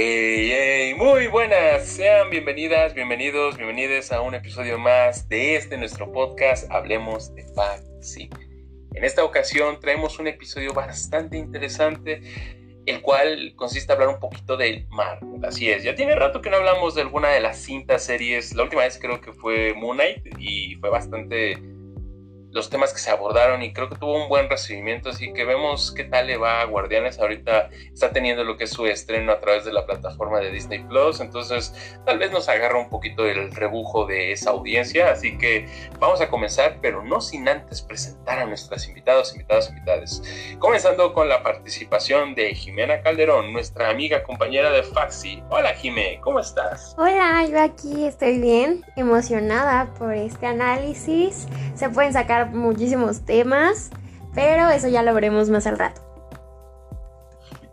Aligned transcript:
Hey, 0.00 0.94
muy 0.96 1.26
buenas, 1.26 1.84
sean 1.84 2.30
bienvenidas, 2.30 2.94
bienvenidos, 2.94 3.56
bienvenidas 3.56 4.12
a 4.12 4.20
un 4.20 4.32
episodio 4.32 4.78
más 4.78 5.28
de 5.28 5.56
este 5.56 5.76
nuestro 5.76 6.12
podcast 6.12 6.70
Hablemos 6.70 7.34
de 7.34 7.44
Sí. 8.00 8.30
En 8.94 9.02
esta 9.02 9.24
ocasión 9.24 9.80
traemos 9.80 10.20
un 10.20 10.28
episodio 10.28 10.72
bastante 10.72 11.36
interesante, 11.36 12.22
el 12.86 13.02
cual 13.02 13.54
consiste 13.56 13.92
en 13.92 13.96
hablar 13.98 14.14
un 14.14 14.20
poquito 14.20 14.56
del 14.56 14.86
mar. 14.86 15.18
Así 15.42 15.68
es, 15.68 15.82
ya 15.82 15.96
tiene 15.96 16.14
rato 16.14 16.42
que 16.42 16.50
no 16.50 16.58
hablamos 16.58 16.94
de 16.94 17.00
alguna 17.02 17.30
de 17.30 17.40
las 17.40 17.56
cintas 17.56 18.04
series, 18.04 18.54
la 18.54 18.62
última 18.62 18.82
vez 18.82 19.00
creo 19.02 19.20
que 19.20 19.32
fue 19.32 19.74
Moon 19.74 19.96
Knight 19.96 20.28
y 20.38 20.76
fue 20.76 20.90
bastante 20.90 21.58
los 22.50 22.70
temas 22.70 22.92
que 22.92 22.98
se 22.98 23.10
abordaron 23.10 23.62
y 23.62 23.72
creo 23.72 23.88
que 23.88 23.96
tuvo 23.96 24.22
un 24.22 24.28
buen 24.28 24.48
recibimiento, 24.48 25.10
así 25.10 25.32
que 25.32 25.44
vemos 25.44 25.92
qué 25.92 26.04
tal 26.04 26.26
le 26.26 26.36
va 26.36 26.60
a 26.60 26.64
Guardianes. 26.64 27.18
Ahorita 27.18 27.68
está 27.92 28.10
teniendo 28.10 28.44
lo 28.44 28.56
que 28.56 28.64
es 28.64 28.70
su 28.70 28.86
estreno 28.86 29.32
a 29.32 29.40
través 29.40 29.64
de 29.64 29.72
la 29.72 29.84
plataforma 29.84 30.40
de 30.40 30.50
Disney 30.50 30.82
Plus, 30.84 31.20
entonces 31.20 31.98
tal 32.06 32.18
vez 32.18 32.30
nos 32.32 32.48
agarra 32.48 32.78
un 32.78 32.88
poquito 32.88 33.26
el 33.26 33.54
rebujo 33.54 34.06
de 34.06 34.32
esa 34.32 34.50
audiencia, 34.50 35.10
así 35.10 35.36
que 35.36 35.66
vamos 35.98 36.20
a 36.20 36.28
comenzar, 36.28 36.78
pero 36.80 37.02
no 37.04 37.20
sin 37.20 37.48
antes 37.48 37.82
presentar 37.82 38.38
a 38.38 38.46
nuestras 38.46 38.88
invitados, 38.88 39.32
invitados, 39.32 39.68
invitadas. 39.68 40.22
Comenzando 40.58 41.12
con 41.12 41.28
la 41.28 41.42
participación 41.42 42.34
de 42.34 42.54
Jimena 42.54 43.02
Calderón, 43.02 43.52
nuestra 43.52 43.90
amiga 43.90 44.22
compañera 44.22 44.70
de 44.70 44.82
Faxi. 44.82 45.42
Hola 45.50 45.74
Jimé, 45.74 46.20
¿cómo 46.22 46.40
estás? 46.40 46.94
Hola, 46.96 47.44
yo 47.46 47.60
aquí 47.60 48.06
estoy 48.06 48.38
bien, 48.38 48.84
emocionada 48.96 49.92
por 49.98 50.14
este 50.14 50.46
análisis. 50.46 51.46
Se 51.74 51.88
pueden 51.90 52.12
sacar 52.12 52.37
muchísimos 52.46 53.24
temas, 53.24 53.90
pero 54.34 54.68
eso 54.70 54.88
ya 54.88 55.02
lo 55.02 55.14
veremos 55.14 55.50
más 55.50 55.66
al 55.66 55.78
rato. 55.78 56.00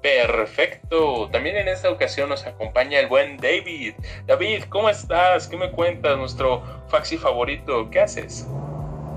Perfecto. 0.02 1.30
También 1.32 1.56
en 1.56 1.68
esta 1.68 1.90
ocasión 1.90 2.30
nos 2.30 2.46
acompaña 2.46 3.00
el 3.00 3.08
buen 3.08 3.38
David. 3.38 3.96
David, 4.28 4.66
¿cómo 4.70 4.88
estás? 4.88 5.48
¿Qué 5.48 5.58
me 5.58 5.72
cuentas? 5.72 6.16
Nuestro 6.16 6.62
faxi 6.90 7.18
favorito. 7.18 7.90
¿Qué 7.90 8.02
haces? 8.02 8.48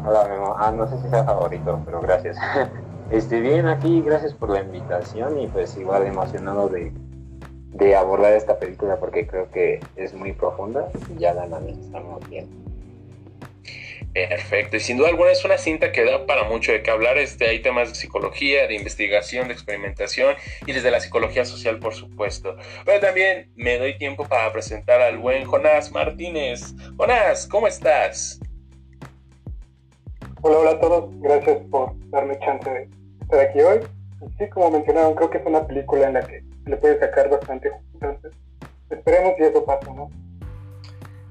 Hola, 0.06 0.26
Memo. 0.28 0.56
Ah, 0.58 0.70
no 0.70 0.88
sé 0.88 0.96
si 1.02 1.10
sea 1.10 1.24
favorito, 1.24 1.82
pero 1.84 2.00
gracias. 2.00 2.38
Estoy 3.10 3.42
bien 3.42 3.66
aquí, 3.66 4.00
gracias 4.00 4.32
por 4.32 4.48
la 4.48 4.60
invitación 4.60 5.38
y 5.38 5.46
pues 5.48 5.76
igual 5.76 6.06
emocionado 6.06 6.68
de, 6.68 6.90
de 7.72 7.94
abordar 7.94 8.32
esta 8.32 8.58
película 8.58 8.96
porque 8.96 9.26
creo 9.26 9.50
que 9.50 9.80
es 9.96 10.14
muy 10.14 10.32
profunda 10.32 10.88
y 11.14 11.18
ya 11.18 11.34
la 11.34 11.42
analizamos 11.42 12.26
bien. 12.30 12.67
Perfecto, 14.26 14.76
y 14.76 14.80
sin 14.80 14.96
duda 14.96 15.10
alguna 15.10 15.30
es 15.30 15.44
una 15.44 15.58
cinta 15.58 15.92
que 15.92 16.04
da 16.04 16.26
para 16.26 16.44
mucho 16.44 16.72
de 16.72 16.82
qué 16.82 16.90
hablar. 16.90 17.18
Este, 17.18 17.46
hay 17.46 17.60
temas 17.60 17.90
de 17.90 17.94
psicología, 17.94 18.66
de 18.66 18.74
investigación, 18.74 19.46
de 19.46 19.54
experimentación 19.54 20.34
y 20.66 20.72
desde 20.72 20.90
la 20.90 20.98
psicología 20.98 21.44
social, 21.44 21.78
por 21.78 21.94
supuesto. 21.94 22.56
Pero 22.84 23.00
también 23.00 23.52
me 23.54 23.78
doy 23.78 23.96
tiempo 23.96 24.26
para 24.26 24.52
presentar 24.52 25.00
al 25.00 25.18
buen 25.18 25.44
Jonás 25.44 25.92
Martínez. 25.92 26.74
Jonás, 26.96 27.46
¿cómo 27.46 27.68
estás? 27.68 28.40
Hola, 30.42 30.58
hola 30.58 30.70
a 30.70 30.80
todos. 30.80 31.10
Gracias 31.20 31.58
por 31.70 31.92
darme 32.10 32.38
chance 32.40 32.68
de 32.68 32.88
estar 33.20 33.40
aquí 33.40 33.60
hoy. 33.60 33.80
Sí, 34.38 34.48
como 34.48 34.70
mencionaron, 34.70 35.14
creo 35.14 35.30
que 35.30 35.38
es 35.38 35.46
una 35.46 35.64
película 35.64 36.08
en 36.08 36.14
la 36.14 36.26
que 36.26 36.42
le 36.66 36.76
puede 36.76 36.98
sacar 36.98 37.30
bastante. 37.30 37.70
Entonces, 37.94 38.32
esperemos 38.90 39.34
que 39.36 39.46
eso 39.46 39.64
pase, 39.64 39.92
¿no? 39.92 40.10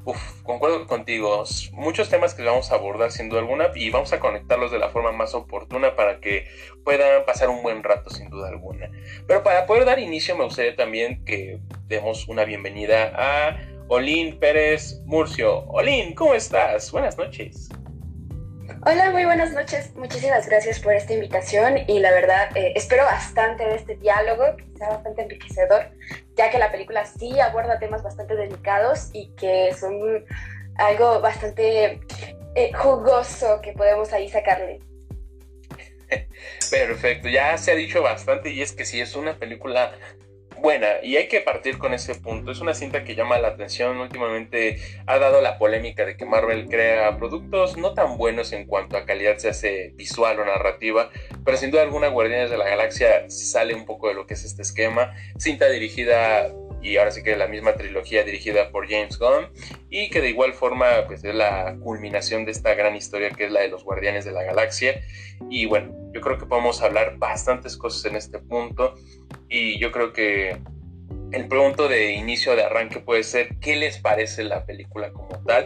Uf, 0.08 0.42
concuerdo 0.44 0.88
contigo. 0.88 1.44
Muchos 1.74 2.08
temas 2.08 2.34
que 2.34 2.42
vamos 2.42 2.72
a 2.72 2.76
abordar 2.76 3.12
sin 3.12 3.28
duda 3.28 3.42
alguna 3.42 3.72
y 3.76 3.90
vamos 3.90 4.14
a 4.14 4.22
conectarlos 4.22 4.72
de 4.72 4.80
la 4.80 4.88
forma 4.88 5.12
más 5.12 5.36
oportuna 5.36 5.98
para 5.98 6.22
que 6.22 6.48
puedan 6.86 7.26
pasar 7.26 7.50
un 7.50 7.62
buen 7.62 7.84
rato 7.84 8.10
sin 8.10 8.30
duda 8.30 8.48
alguna. 8.48 8.90
Pero 9.28 9.44
para 9.44 9.66
poder 9.66 9.84
dar 9.84 10.00
inicio 10.00 10.38
me 10.38 10.46
gustaría 10.46 10.78
también 10.78 11.26
que 11.26 11.60
demos 11.90 12.26
una 12.30 12.46
bienvenida 12.46 13.12
a 13.18 13.58
Olin 13.90 14.40
Pérez 14.40 15.02
Murcio. 15.04 15.66
Olin, 15.68 16.16
¿cómo 16.16 16.36
estás? 16.36 16.90
Buenas 16.94 17.18
noches. 17.18 17.68
Hola, 18.86 19.10
muy 19.12 19.26
buenas 19.26 19.54
noches. 19.54 19.96
Muchísimas 19.96 20.48
gracias 20.48 20.80
por 20.80 20.94
esta 20.94 21.14
invitación 21.14 21.80
y 21.88 22.00
la 22.00 22.12
verdad 22.12 22.56
eh, 22.56 22.74
espero 22.76 23.04
bastante 23.06 23.66
de 23.66 23.76
este 23.76 23.96
diálogo, 23.96 24.56
que 24.56 24.66
sea 24.78 24.90
bastante 24.90 25.24
enriquecedor, 25.24 25.90
ya 26.36 26.52
que 26.52 26.60
la 26.60 26.72
película 26.72 27.06
sí 27.06 27.40
aborda 27.40 27.80
temas 27.80 28.04
bastante 28.04 28.36
delicados 28.36 29.10
y 29.14 29.34
que 29.36 29.74
son 29.74 30.24
algo 30.76 31.20
bastante 31.22 32.00
eh, 32.56 32.72
jugoso 32.74 33.62
que 33.62 33.74
podemos 33.74 34.14
ahí 34.14 34.30
sacarle. 34.30 34.80
Perfecto, 36.70 37.30
ya 37.30 37.58
se 37.58 37.72
ha 37.72 37.76
dicho 37.76 38.04
bastante 38.04 38.52
y 38.52 38.62
es 38.62 38.74
que 38.74 38.86
sí 38.86 39.02
es 39.02 39.16
una 39.16 39.40
película 39.40 39.94
buena 40.62 41.04
y 41.04 41.18
hay 41.18 41.28
que 41.28 41.42
partir 41.42 41.78
con 41.78 41.94
ese 41.94 42.16
punto. 42.16 42.52
Es 42.52 42.60
una 42.60 42.74
cinta 42.74 43.04
que 43.04 43.16
llama 43.16 43.40
la 43.40 43.50
atención. 43.50 43.98
Últimamente 43.98 44.78
ha 45.06 45.18
dado 45.20 45.42
la 45.42 45.58
polémica 45.58 46.06
de 46.06 46.18
que 46.18 46.26
Marvel 46.26 46.68
crea 46.68 47.18
productos 47.18 47.78
no 47.78 47.94
tan 47.94 48.18
buenos 48.18 48.52
en 48.54 48.66
cuanto 48.66 48.98
a 48.98 49.06
calidad 49.06 49.38
se 49.38 49.50
hace 49.50 49.92
visual 49.96 50.40
o 50.40 50.46
narrativa, 50.46 51.10
pero 51.46 51.58
sin 51.58 51.72
duda 51.72 51.84
alguna 51.84 52.08
Guardianes 52.08 52.50
de 52.50 52.58
la 52.58 52.68
Galaxia 52.68 53.30
sale 53.30 53.74
un 53.76 53.86
poco 53.86 54.08
de 54.08 54.14
lo 54.14 54.28
que 54.28 54.34
es 54.34 54.44
este 54.44 54.62
esquema. 54.62 55.14
Cinta 55.38 55.70
dirigida 55.70 56.52
y 56.82 56.98
ahora 56.98 57.12
sí 57.12 57.24
que 57.24 57.36
la 57.36 57.48
misma 57.48 57.74
trilogía 57.76 58.24
dirigida 58.24 58.72
por 58.72 58.88
James 58.88 59.18
Gunn 59.18 59.50
y 59.90 60.10
que 60.10 60.22
de 60.22 60.30
igual 60.30 60.54
forma 60.54 60.86
pues 61.08 61.24
es 61.24 61.36
la 61.36 61.76
culminación 61.82 62.46
de 62.46 62.52
esta 62.52 62.74
gran 62.76 62.96
historia 62.96 63.30
que 63.32 63.46
es 63.46 63.52
la 63.52 63.62
de 63.62 63.70
los 63.70 63.84
Guardianes 63.84 64.26
de 64.26 64.32
la 64.32 64.44
Galaxia 64.44 65.02
y 65.50 65.66
bueno, 65.66 65.94
yo 66.14 66.22
creo 66.22 66.38
que 66.38 66.46
podemos 66.46 66.82
hablar 66.82 67.18
bastantes 67.18 67.78
cosas 67.78 68.06
en 68.06 68.16
este 68.16 68.40
punto 68.40 68.96
y 69.50 69.80
yo 69.80 69.92
creo 69.92 70.14
que 70.14 70.58
el 71.32 71.48
punto 71.48 71.88
de 71.88 72.14
inicio, 72.14 72.56
de 72.56 72.64
arranque 72.64 73.00
puede 73.00 73.24
ser 73.24 73.58
qué 73.60 73.76
les 73.76 73.98
parece 73.98 74.44
la 74.44 74.66
película 74.66 75.12
como 75.12 75.38
tal. 75.44 75.66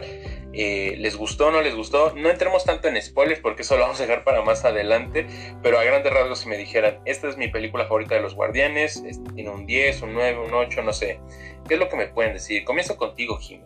Eh, 0.54 0.96
¿Les 0.98 1.16
gustó 1.16 1.46
o 1.46 1.50
no 1.50 1.62
les 1.62 1.74
gustó? 1.74 2.12
No 2.14 2.28
entremos 2.28 2.64
tanto 2.64 2.88
en 2.88 3.00
spoilers 3.00 3.40
porque 3.40 3.62
eso 3.62 3.76
lo 3.76 3.82
vamos 3.82 4.00
a 4.00 4.02
dejar 4.06 4.22
para 4.22 4.42
más 4.42 4.64
adelante, 4.64 5.26
pero 5.62 5.78
a 5.78 5.84
grandes 5.84 6.12
rasgos 6.12 6.40
si 6.40 6.48
me 6.48 6.58
dijeran, 6.58 7.00
esta 7.06 7.28
es 7.28 7.36
mi 7.36 7.48
película 7.48 7.84
favorita 7.84 8.16
de 8.16 8.20
los 8.20 8.34
Guardianes, 8.34 9.02
tiene 9.34 9.50
un 9.50 9.64
10, 9.64 10.02
un 10.02 10.14
9, 10.14 10.38
un 10.46 10.52
8, 10.52 10.82
no 10.82 10.92
sé, 10.92 11.20
¿qué 11.66 11.74
es 11.74 11.80
lo 11.80 11.88
que 11.88 11.96
me 11.96 12.06
pueden 12.06 12.34
decir? 12.34 12.64
Comienzo 12.64 12.96
contigo, 12.96 13.38
Jimmy. 13.38 13.64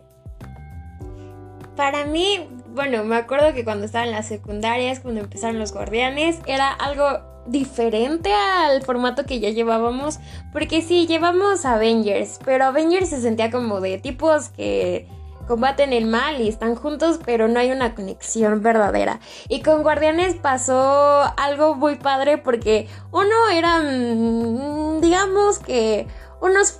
Para 1.75 2.05
mí, 2.05 2.49
bueno, 2.69 3.03
me 3.03 3.17
acuerdo 3.17 3.53
que 3.53 3.63
cuando 3.63 3.85
estaba 3.85 4.05
en 4.05 4.11
las 4.11 4.27
secundarias, 4.27 4.99
cuando 5.01 5.21
empezaron 5.21 5.59
los 5.59 5.73
Guardianes, 5.73 6.39
era 6.47 6.71
algo 6.71 7.19
diferente 7.47 8.31
al 8.33 8.81
formato 8.81 9.25
que 9.25 9.39
ya 9.39 9.49
llevábamos, 9.49 10.19
porque 10.51 10.81
sí, 10.81 11.05
llevamos 11.05 11.65
Avengers, 11.65 12.39
pero 12.43 12.65
Avengers 12.65 13.09
se 13.09 13.21
sentía 13.21 13.51
como 13.51 13.81
de 13.81 13.97
tipos 13.97 14.49
que 14.49 15.07
combaten 15.47 15.93
el 15.93 16.05
mal 16.05 16.41
y 16.41 16.49
están 16.49 16.75
juntos, 16.75 17.19
pero 17.25 17.47
no 17.47 17.59
hay 17.59 17.71
una 17.71 17.95
conexión 17.95 18.61
verdadera. 18.61 19.19
Y 19.47 19.61
con 19.61 19.83
Guardianes 19.83 20.35
pasó 20.35 21.23
algo 21.37 21.75
muy 21.75 21.95
padre 21.95 22.37
porque 22.37 22.87
uno 23.11 23.49
eran, 23.51 25.01
digamos 25.01 25.59
que 25.59 26.07
unos 26.41 26.77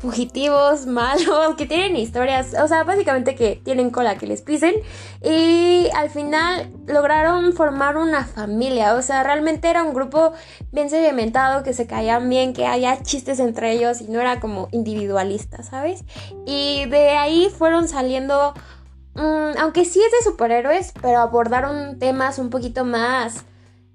fugitivos, 0.00 0.86
malos, 0.86 1.56
que 1.56 1.66
tienen 1.66 1.96
historias, 1.96 2.54
o 2.54 2.68
sea, 2.68 2.84
básicamente 2.84 3.34
que 3.34 3.60
tienen 3.64 3.90
cola 3.90 4.16
que 4.16 4.26
les 4.26 4.42
pisen. 4.42 4.74
Y 5.22 5.88
al 5.94 6.10
final 6.10 6.70
lograron 6.86 7.52
formar 7.52 7.96
una 7.96 8.24
familia, 8.24 8.94
o 8.94 9.02
sea, 9.02 9.22
realmente 9.22 9.68
era 9.68 9.82
un 9.82 9.94
grupo 9.94 10.32
bien 10.70 10.90
sedimentado, 10.90 11.62
que 11.62 11.72
se 11.72 11.86
caían 11.86 12.28
bien, 12.28 12.52
que 12.52 12.66
había 12.66 13.02
chistes 13.02 13.40
entre 13.40 13.72
ellos 13.72 14.00
y 14.00 14.08
no 14.08 14.20
era 14.20 14.40
como 14.40 14.68
individualista, 14.72 15.62
¿sabes? 15.62 16.04
Y 16.46 16.86
de 16.86 17.10
ahí 17.10 17.48
fueron 17.56 17.88
saliendo, 17.88 18.54
mm, 19.14 19.58
aunque 19.58 19.84
sí 19.84 20.00
es 20.00 20.12
de 20.12 20.30
superhéroes, 20.30 20.92
pero 21.00 21.18
abordaron 21.18 21.98
temas 21.98 22.38
un 22.38 22.50
poquito 22.50 22.84
más 22.84 23.44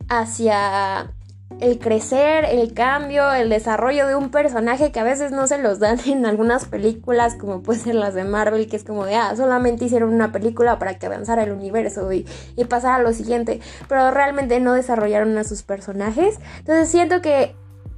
hacia 0.09 1.13
el 1.59 1.79
crecer, 1.79 2.45
el 2.45 2.73
cambio, 2.73 3.33
el 3.33 3.49
desarrollo 3.49 4.07
de 4.07 4.15
un 4.15 4.29
personaje 4.29 4.91
que 4.91 4.99
a 4.99 5.03
veces 5.03 5.31
no 5.31 5.47
se 5.47 5.57
los 5.57 5.79
dan 5.79 5.99
en 6.05 6.25
algunas 6.25 6.65
películas, 6.65 7.35
como 7.35 7.63
pueden 7.63 7.81
ser 7.81 7.95
las 7.95 8.13
de 8.13 8.25
Marvel, 8.25 8.67
que 8.67 8.75
es 8.75 8.83
como 8.83 9.05
de, 9.05 9.15
ah, 9.15 9.35
solamente 9.35 9.85
hicieron 9.85 10.13
una 10.13 10.31
película 10.31 10.77
para 10.77 10.99
que 10.99 11.07
avanzara 11.07 11.43
el 11.43 11.51
universo 11.51 12.11
y, 12.11 12.27
y 12.55 12.65
pasara 12.65 12.95
a 12.95 13.01
lo 13.01 13.13
siguiente, 13.13 13.59
pero 13.87 14.11
realmente 14.11 14.59
no 14.59 14.73
desarrollaron 14.73 15.37
a 15.37 15.43
sus 15.43 15.63
personajes. 15.63 16.39
Entonces 16.59 16.89
siento 16.89 17.21
que 17.21 17.55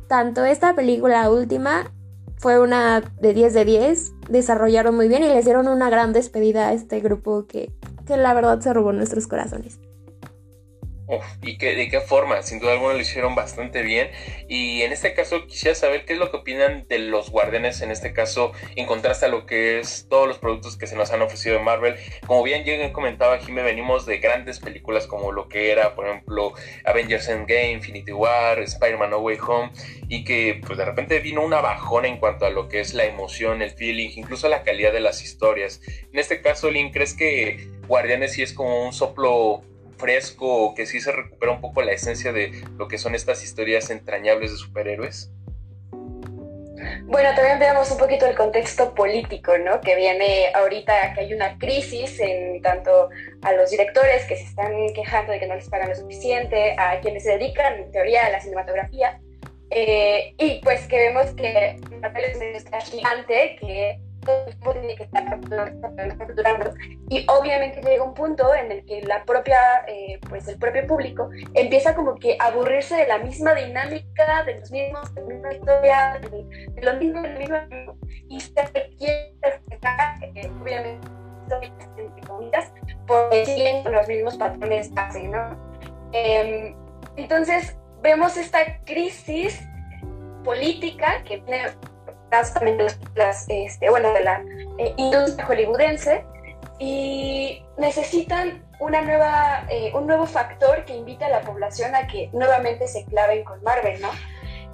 tanto 0.07 0.45
esta 0.45 0.73
película 0.73 1.29
última 1.29 1.91
fue 2.37 2.59
una 2.59 3.01
de 3.19 3.33
10 3.33 3.53
de 3.53 3.65
10, 3.65 4.11
desarrollaron 4.29 4.95
muy 4.95 5.09
bien 5.09 5.23
y 5.23 5.27
le 5.27 5.39
hicieron 5.39 5.67
una 5.67 5.89
gran 5.89 6.13
despedida 6.13 6.69
a 6.69 6.73
este 6.73 7.01
grupo 7.01 7.45
que, 7.45 7.73
que 8.07 8.15
la 8.15 8.33
verdad 8.33 8.61
se 8.61 8.73
robó 8.73 8.93
nuestros 8.93 9.27
corazones. 9.27 9.79
Y 11.41 11.57
que, 11.57 11.75
de 11.75 11.89
qué 11.89 12.01
forma, 12.01 12.41
sin 12.41 12.59
duda 12.59 12.73
alguna 12.73 12.93
lo 12.93 12.99
hicieron 12.99 13.35
bastante 13.35 13.81
bien. 13.81 14.09
Y 14.47 14.81
en 14.81 14.91
este 14.91 15.13
caso 15.13 15.47
quisiera 15.47 15.75
saber 15.75 16.05
qué 16.05 16.13
es 16.13 16.19
lo 16.19 16.31
que 16.31 16.37
opinan 16.37 16.85
de 16.87 16.99
los 16.99 17.29
guardianes, 17.29 17.81
en 17.81 17.91
este 17.91 18.13
caso, 18.13 18.51
en 18.75 18.85
contraste 18.85 19.25
a 19.25 19.29
lo 19.29 19.45
que 19.45 19.79
es 19.79 20.07
todos 20.09 20.27
los 20.27 20.37
productos 20.37 20.77
que 20.77 20.87
se 20.87 20.95
nos 20.95 21.11
han 21.11 21.21
ofrecido 21.21 21.57
en 21.57 21.63
Marvel. 21.63 21.95
Como 22.25 22.43
bien 22.43 22.63
ya 22.63 22.91
comentaba 22.93 23.39
Jimmy, 23.39 23.61
venimos 23.61 24.05
de 24.05 24.17
grandes 24.17 24.59
películas 24.59 25.07
como 25.07 25.31
lo 25.31 25.47
que 25.47 25.71
era, 25.71 25.95
por 25.95 26.07
ejemplo, 26.07 26.53
Avengers 26.85 27.27
Endgame, 27.27 27.71
Infinity 27.71 28.11
War, 28.11 28.59
Spider-Man 28.59 29.11
No 29.11 29.19
Way 29.19 29.37
Home, 29.47 29.71
y 30.07 30.23
que 30.23 30.61
pues 30.65 30.77
de 30.77 30.85
repente 30.85 31.19
vino 31.19 31.41
una 31.41 31.61
bajona 31.61 32.07
en 32.07 32.17
cuanto 32.17 32.45
a 32.45 32.49
lo 32.49 32.67
que 32.67 32.79
es 32.79 32.93
la 32.93 33.05
emoción, 33.05 33.61
el 33.61 33.71
feeling, 33.71 34.09
incluso 34.15 34.49
la 34.49 34.63
calidad 34.63 34.93
de 34.93 34.99
las 34.99 35.23
historias. 35.23 35.81
En 36.11 36.19
este 36.19 36.41
caso, 36.41 36.69
Link, 36.69 36.93
¿crees 36.93 37.13
que 37.13 37.67
Guardianes 37.87 38.33
sí 38.33 38.43
es 38.43 38.53
como 38.53 38.85
un 38.85 38.93
soplo 38.93 39.63
fresco, 39.99 40.73
que 40.73 40.85
sí 40.85 40.99
se 40.99 41.11
recupera 41.11 41.51
un 41.51 41.61
poco 41.61 41.81
la 41.81 41.91
esencia 41.91 42.31
de 42.31 42.63
lo 42.77 42.87
que 42.87 42.97
son 42.97 43.13
estas 43.13 43.43
historias 43.43 43.89
entrañables 43.89 44.51
de 44.51 44.57
superhéroes? 44.57 45.31
Bueno, 47.03 47.29
también 47.35 47.59
veamos 47.59 47.91
un 47.91 47.97
poquito 47.97 48.25
el 48.25 48.35
contexto 48.35 48.95
político, 48.95 49.57
¿no? 49.57 49.81
Que 49.81 49.95
viene 49.95 50.51
ahorita 50.53 51.13
que 51.13 51.21
hay 51.21 51.33
una 51.33 51.57
crisis 51.57 52.19
en 52.19 52.61
tanto 52.61 53.09
a 53.41 53.53
los 53.53 53.69
directores 53.69 54.25
que 54.25 54.37
se 54.37 54.43
están 54.43 54.71
quejando 54.93 55.33
de 55.33 55.39
que 55.39 55.47
no 55.47 55.55
les 55.55 55.69
pagan 55.69 55.89
lo 55.89 55.95
suficiente, 55.95 56.75
a 56.77 56.99
quienes 57.01 57.23
se 57.23 57.31
dedican 57.31 57.75
en 57.75 57.91
teoría 57.91 58.25
a 58.25 58.29
la 58.29 58.39
cinematografía, 58.39 59.19
eh, 59.71 60.33
y 60.37 60.59
pues 60.63 60.87
que 60.87 60.97
vemos 60.97 61.27
que 61.35 61.79
Marvel 62.01 62.23
es 62.25 62.65
una 62.65 62.81
gigante 62.81 63.57
que 63.59 63.99
tiene 64.19 64.95
que 64.95 65.03
estar 65.03 65.25
capturando 66.17 66.73
y 67.09 67.25
obviamente 67.29 67.81
llega 67.81 68.03
un 68.03 68.13
punto 68.13 68.53
en 68.53 68.71
el 68.71 68.85
que 68.85 69.01
la 69.01 69.23
propia 69.23 69.59
eh, 69.87 70.19
pues 70.29 70.47
el 70.47 70.57
propio 70.57 70.85
público 70.85 71.29
empieza 71.53 71.95
como 71.95 72.15
que 72.15 72.37
a 72.39 72.47
aburrirse 72.47 72.95
de 72.95 73.07
la 73.07 73.17
misma 73.19 73.55
dinámica 73.55 74.43
de 74.45 74.59
los 74.59 74.71
mismos 74.71 75.13
de 75.15 75.21
la 75.21 75.27
misma 75.27 75.53
historia 75.53 76.21
de, 76.21 76.81
lo 76.81 76.93
mismo 76.95 77.21
de 77.21 77.29
lo 77.29 77.39
mismo. 77.39 77.97
Y 78.29 78.39
se 78.39 78.53
quiere 78.97 79.33
eh, 80.35 80.51
obviamente 80.61 81.07
entre 81.97 82.27
comillas 82.27 82.71
porque 83.07 83.45
siguen 83.45 83.83
con 83.83 83.93
los 83.93 84.07
mismos 84.07 84.37
patrones 84.37 84.91
así 84.95 85.27
no 85.27 85.57
eh, 86.13 86.75
entonces 87.15 87.77
vemos 88.01 88.37
esta 88.37 88.79
crisis 88.85 89.61
política 90.43 91.23
que 91.23 91.37
viene 91.37 91.71
también 92.29 92.77
de 92.77 92.91
las, 93.15 93.45
este, 93.49 93.89
bueno, 93.89 94.13
de 94.13 94.23
la 94.23 94.43
eh, 94.77 94.93
industria 94.97 95.45
hollywoodense 95.45 96.23
y 96.79 97.63
necesitan 97.77 98.65
una 98.79 99.01
nueva, 99.01 99.65
eh, 99.69 99.91
un 99.93 100.07
nuevo 100.07 100.25
factor 100.25 100.85
que 100.85 100.95
invite 100.95 101.25
a 101.25 101.29
la 101.29 101.41
población 101.41 101.93
a 101.95 102.07
que 102.07 102.29
nuevamente 102.31 102.87
se 102.87 103.05
claven 103.05 103.43
con 103.43 103.61
Marvel, 103.63 104.01
¿no? 104.01 104.09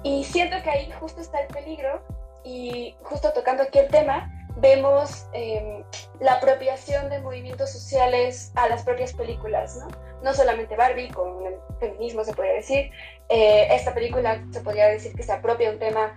Y 0.02 0.24
siento 0.24 0.56
que 0.62 0.70
ahí 0.70 0.90
justo 1.00 1.20
está 1.20 1.40
el 1.40 1.48
peligro 1.48 2.02
y 2.44 2.94
justo 3.02 3.32
tocando 3.32 3.64
aquí 3.64 3.78
el 3.80 3.88
tema, 3.88 4.30
vemos 4.56 5.26
em, 5.32 5.82
la 6.20 6.34
apropiación 6.34 7.10
de 7.10 7.20
movimientos 7.20 7.72
sociales 7.72 8.52
a 8.54 8.68
las 8.68 8.84
propias 8.84 9.12
películas, 9.12 9.76
¿no? 9.76 9.88
No 10.22 10.32
solamente 10.32 10.76
Barbie, 10.76 11.08
con 11.08 11.44
el 11.44 11.54
feminismo 11.80 12.24
se 12.24 12.32
podría 12.32 12.54
decir, 12.54 12.90
eh, 13.28 13.66
esta 13.70 13.92
película 13.92 14.42
se 14.52 14.60
podría 14.60 14.86
decir 14.86 15.14
que 15.14 15.24
se 15.24 15.32
apropia 15.32 15.70
un 15.70 15.78
tema 15.78 16.14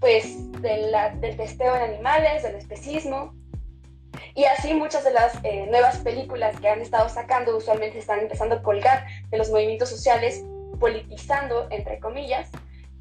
pues 0.00 0.50
del 0.62 1.36
testeo 1.36 1.76
en 1.76 1.82
animales, 1.82 2.42
del 2.42 2.56
especismo. 2.56 3.34
Y 4.34 4.44
así 4.44 4.74
muchas 4.74 5.04
de 5.04 5.12
las 5.12 5.38
eh, 5.44 5.66
nuevas 5.70 5.98
películas 5.98 6.58
que 6.58 6.68
han 6.68 6.80
estado 6.80 7.08
sacando 7.08 7.56
usualmente 7.56 7.98
están 7.98 8.20
empezando 8.20 8.56
a 8.56 8.62
colgar 8.62 9.06
de 9.30 9.38
los 9.38 9.50
movimientos 9.50 9.88
sociales, 9.88 10.44
politizando, 10.78 11.68
entre 11.70 12.00
comillas, 12.00 12.48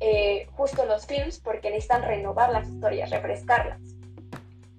eh, 0.02 0.48
justo 0.52 0.86
los 0.86 1.06
films 1.08 1.40
porque 1.40 1.70
necesitan 1.70 2.04
renovar 2.04 2.52
las 2.52 2.68
historias, 2.68 3.10
refrescarlas. 3.10 3.80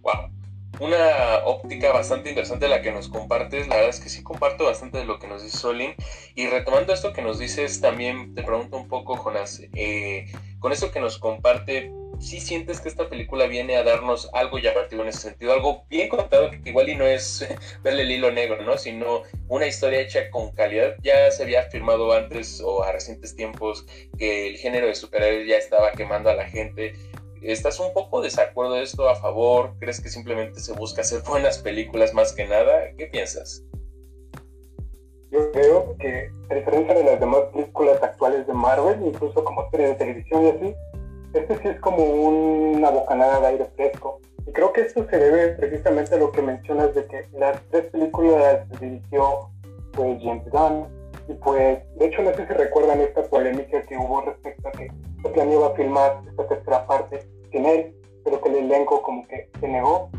Wow. 0.02 0.30
Una 0.78 1.44
óptica 1.44 1.92
bastante 1.92 2.30
interesante 2.30 2.66
la 2.68 2.80
que 2.80 2.90
nos 2.90 3.08
compartes. 3.08 3.68
La 3.68 3.74
verdad 3.76 3.90
es 3.90 4.00
que 4.00 4.08
sí 4.08 4.22
comparto 4.22 4.64
bastante 4.64 4.98
de 4.98 5.04
lo 5.04 5.18
que 5.18 5.28
nos 5.28 5.42
dice 5.42 5.58
Solin. 5.58 5.94
Y 6.34 6.46
retomando 6.46 6.94
esto 6.94 7.12
que 7.12 7.20
nos 7.20 7.38
dices, 7.38 7.82
también 7.82 8.34
te 8.34 8.42
pregunto 8.42 8.78
un 8.78 8.88
poco, 8.88 9.16
Jonas, 9.16 9.60
eh, 9.74 10.24
con 10.58 10.72
esto 10.72 10.90
que 10.90 11.00
nos 11.00 11.18
comparte, 11.18 11.92
sí 12.20 12.38
sientes 12.38 12.80
que 12.80 12.88
esta 12.88 13.08
película 13.08 13.46
viene 13.46 13.76
a 13.76 13.82
darnos 13.82 14.30
algo 14.34 14.58
llamativo 14.58 15.02
en 15.02 15.08
ese 15.08 15.20
sentido, 15.20 15.52
algo 15.52 15.84
bien 15.88 16.08
contado 16.08 16.50
que 16.50 16.60
igual 16.68 16.88
y 16.88 16.94
no 16.94 17.06
es 17.06 17.46
verle 17.82 18.02
el 18.02 18.10
hilo 18.12 18.30
negro, 18.30 18.62
¿no? 18.62 18.76
Sino 18.76 19.22
una 19.48 19.66
historia 19.66 20.00
hecha 20.00 20.30
con 20.30 20.52
calidad. 20.52 20.94
Ya 21.02 21.30
se 21.30 21.42
había 21.42 21.60
afirmado 21.60 22.12
antes 22.12 22.60
o 22.60 22.82
a 22.82 22.92
recientes 22.92 23.34
tiempos 23.34 23.86
que 24.18 24.48
el 24.48 24.58
género 24.58 24.86
de 24.86 24.94
superhéroes 24.94 25.48
ya 25.48 25.56
estaba 25.56 25.92
quemando 25.92 26.30
a 26.30 26.34
la 26.34 26.48
gente. 26.48 26.92
¿Estás 27.42 27.80
un 27.80 27.94
poco 27.94 28.20
desacuerdo 28.20 28.74
de 28.74 28.82
esto 28.82 29.08
a 29.08 29.16
favor? 29.16 29.74
¿Crees 29.80 30.00
que 30.00 30.10
simplemente 30.10 30.60
se 30.60 30.74
busca 30.74 31.00
hacer 31.00 31.22
buenas 31.26 31.58
películas 31.58 32.12
más 32.12 32.32
que 32.32 32.46
nada? 32.46 32.92
¿Qué 32.98 33.06
piensas? 33.06 33.64
Yo 35.30 35.50
creo 35.52 35.96
que, 36.00 36.28
a 36.50 36.54
diferencia 36.54 36.92
de 36.92 37.04
las 37.04 37.20
demás 37.20 37.42
películas 37.52 38.02
actuales 38.02 38.46
de 38.48 38.52
Marvel, 38.52 39.00
incluso 39.06 39.44
como 39.44 39.70
serie 39.70 39.86
de 39.86 39.94
televisión 39.94 40.44
y 40.44 40.48
así, 40.48 40.74
este 41.34 41.56
sí 41.58 41.68
es 41.68 41.80
como 41.80 42.02
una 42.02 42.90
bocanada 42.90 43.40
de 43.40 43.46
aire 43.48 43.64
fresco. 43.76 44.20
Y 44.46 44.52
creo 44.52 44.72
que 44.72 44.82
esto 44.82 45.06
se 45.08 45.18
debe 45.18 45.48
precisamente 45.50 46.14
a 46.14 46.18
lo 46.18 46.32
que 46.32 46.42
mencionas 46.42 46.94
de 46.94 47.06
que 47.06 47.26
las 47.38 47.60
tres 47.70 47.86
películas 47.90 48.66
las 48.70 48.80
dirigió 48.80 49.50
pues 49.92 50.22
James 50.22 50.48
Gunn. 50.50 50.86
Y 51.28 51.34
pues, 51.34 51.78
de 51.96 52.06
hecho, 52.06 52.22
no 52.22 52.34
sé 52.34 52.46
si 52.46 52.52
recuerdan 52.54 53.00
esta 53.00 53.22
polémica 53.22 53.82
que 53.82 53.96
hubo 53.96 54.22
respecto 54.22 54.68
a 54.68 54.72
que 54.72 54.90
se 55.22 55.28
planeaba 55.28 55.74
filmar 55.74 56.20
esta 56.28 56.48
tercera 56.48 56.86
parte 56.86 57.20
sin 57.52 57.66
él, 57.66 57.94
pero 58.24 58.40
que 58.40 58.48
el 58.48 58.56
elenco 58.56 59.02
como 59.02 59.26
que 59.28 59.48
se 59.60 59.68
negó 59.68 60.10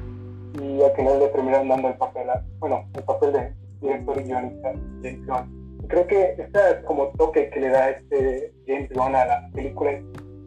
y 0.59 0.81
al 0.81 0.91
final 0.91 1.19
le 1.19 1.27
terminaron 1.29 1.69
dando 1.69 1.87
el 1.89 1.95
papel, 1.95 2.29
a, 2.29 2.43
bueno, 2.59 2.85
el 2.93 3.03
papel 3.03 3.33
de 3.33 3.53
director 3.81 4.17
y 4.19 4.23
guionista 4.23 4.73
James 5.01 5.25
Gunn. 5.25 5.87
Creo 5.87 6.07
que 6.07 6.35
este 6.37 6.59
como 6.85 7.07
toque 7.17 7.49
que 7.49 7.59
le 7.59 7.69
da 7.69 7.89
este 7.89 8.53
James 8.67 8.89
Gunn 8.93 9.15
a 9.15 9.25
la 9.25 9.49
película 9.53 9.99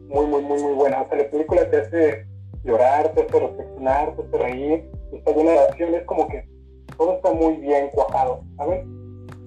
muy, 0.07 0.25
muy, 0.25 0.41
muy, 0.41 0.61
muy 0.61 0.73
buena. 0.73 1.01
O 1.01 1.07
sea, 1.07 1.17
la 1.17 1.29
película 1.29 1.69
te 1.69 1.77
hace 1.77 2.25
llorar, 2.63 3.13
te 3.13 3.21
hace 3.21 3.39
reflexionar, 3.39 4.15
te 4.15 4.21
hace 4.23 4.37
reír, 4.37 4.91
está 5.13 5.31
llena 5.31 5.51
de 5.51 5.59
acción, 5.59 5.95
es 5.95 6.03
como 6.05 6.27
que 6.27 6.47
todo 6.97 7.15
está 7.15 7.31
muy 7.31 7.55
bien 7.55 7.89
cuajado, 7.89 8.43
¿sabes? 8.57 8.85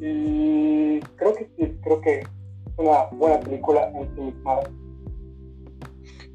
Y 0.01 1.01
creo 1.17 1.35
que 1.35 1.49
sí, 1.57 1.79
creo 1.83 2.01
que 2.01 2.19
es 2.21 2.29
una 2.77 3.05
buena 3.13 3.41
película 3.41 3.91
en 3.95 4.15
sí 4.15 4.21
misma. 4.21 4.61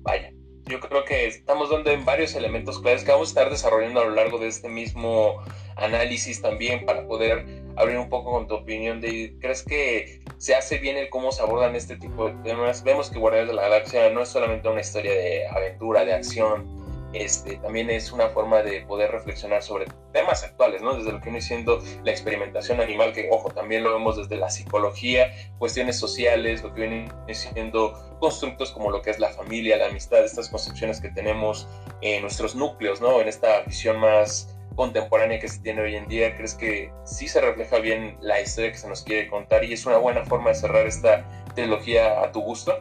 Vaya, 0.02 0.34
yo 0.66 0.80
creo 0.80 1.06
que 1.06 1.28
estamos 1.28 1.70
dando 1.70 1.92
en 1.92 2.04
varios 2.04 2.36
elementos 2.36 2.80
claves 2.80 3.04
que 3.04 3.12
vamos 3.12 3.30
a 3.30 3.32
estar 3.32 3.50
desarrollando 3.50 4.02
a 4.02 4.06
lo 4.06 4.12
largo 4.12 4.38
de 4.38 4.48
este 4.48 4.70
mismo 4.70 5.36
análisis 5.78 6.42
también 6.42 6.86
para 6.86 7.08
poder 7.08 7.63
abrir 7.76 7.98
un 7.98 8.10
poco 8.10 8.32
con 8.32 8.48
tu 8.48 8.56
opinión 8.56 9.02
de 9.02 9.36
crees 9.40 9.64
que 9.64 10.22
se 10.38 10.56
hace 10.56 10.78
bien 10.78 10.98
el 10.98 11.10
cómo 11.10 11.32
se 11.32 11.42
abordan 11.42 11.76
este 11.76 11.98
tipo 11.98 12.30
de 12.30 12.36
temas 12.44 12.84
vemos 12.84 13.10
que 13.10 13.20
Guardianes 13.20 13.50
de 13.50 13.56
la 13.56 13.64
Galaxia 13.64 14.10
no 14.10 14.22
es 14.22 14.30
solamente 14.30 14.68
una 14.68 14.82
historia 14.82 15.14
de 15.14 15.48
aventura 15.48 16.06
de 16.06 16.14
acción 16.14 16.84
este, 17.14 17.58
también 17.58 17.92
es 17.92 18.12
una 18.12 18.30
forma 18.30 18.64
de 18.64 18.82
poder 18.82 19.12
reflexionar 19.12 19.62
sobre 19.62 19.86
temas 20.12 20.44
actuales, 20.44 20.82
¿no? 20.82 20.96
Desde 20.96 21.12
lo 21.12 21.20
que 21.20 21.26
viene 21.26 21.42
siendo 21.42 21.80
la 22.04 22.12
experimentación 22.12 22.82
animal, 22.82 23.14
que, 23.14 23.30
ojo, 23.32 23.52
también 23.52 23.84
lo 23.84 23.94
vemos 23.94 24.18
desde 24.18 24.36
la 24.36 24.50
psicología, 24.50 25.32
cuestiones 25.60 26.00
sociales, 26.00 26.64
lo 26.64 26.74
que 26.74 26.82
viene 26.88 27.12
siendo 27.34 28.18
constructos 28.20 28.72
como 28.72 28.90
lo 28.90 29.04
que 29.04 29.12
es 29.12 29.20
la 29.20 29.30
familia, 29.30 29.78
la 29.78 29.88
amistad, 29.88 30.26
estas 30.26 30.50
concepciones 30.50 31.00
que 31.00 31.10
tenemos 31.10 31.68
en 32.02 32.24
nuestros 32.24 32.56
núcleos, 32.56 33.00
¿no? 33.00 33.22
En 33.22 33.28
esta 33.28 33.62
visión 33.62 34.00
más 34.00 34.53
contemporánea 34.76 35.40
que 35.40 35.48
se 35.48 35.62
tiene 35.62 35.82
hoy 35.82 35.96
en 35.96 36.08
día, 36.08 36.36
¿crees 36.36 36.56
que 36.56 36.92
sí 37.04 37.28
se 37.28 37.42
refleja 37.42 37.80
bien 37.80 38.18
la 38.22 38.42
historia 38.42 38.72
que 38.72 38.78
se 38.78 38.88
nos 38.88 39.04
quiere 39.04 39.30
contar 39.30 39.64
y 39.64 39.74
es 39.74 39.86
una 39.86 39.98
buena 39.98 40.26
forma 40.26 40.50
de 40.50 40.56
cerrar 40.56 40.86
esta 40.86 41.26
trilogía 41.56 42.22
a 42.22 42.32
tu 42.32 42.42
gusto? 42.42 42.74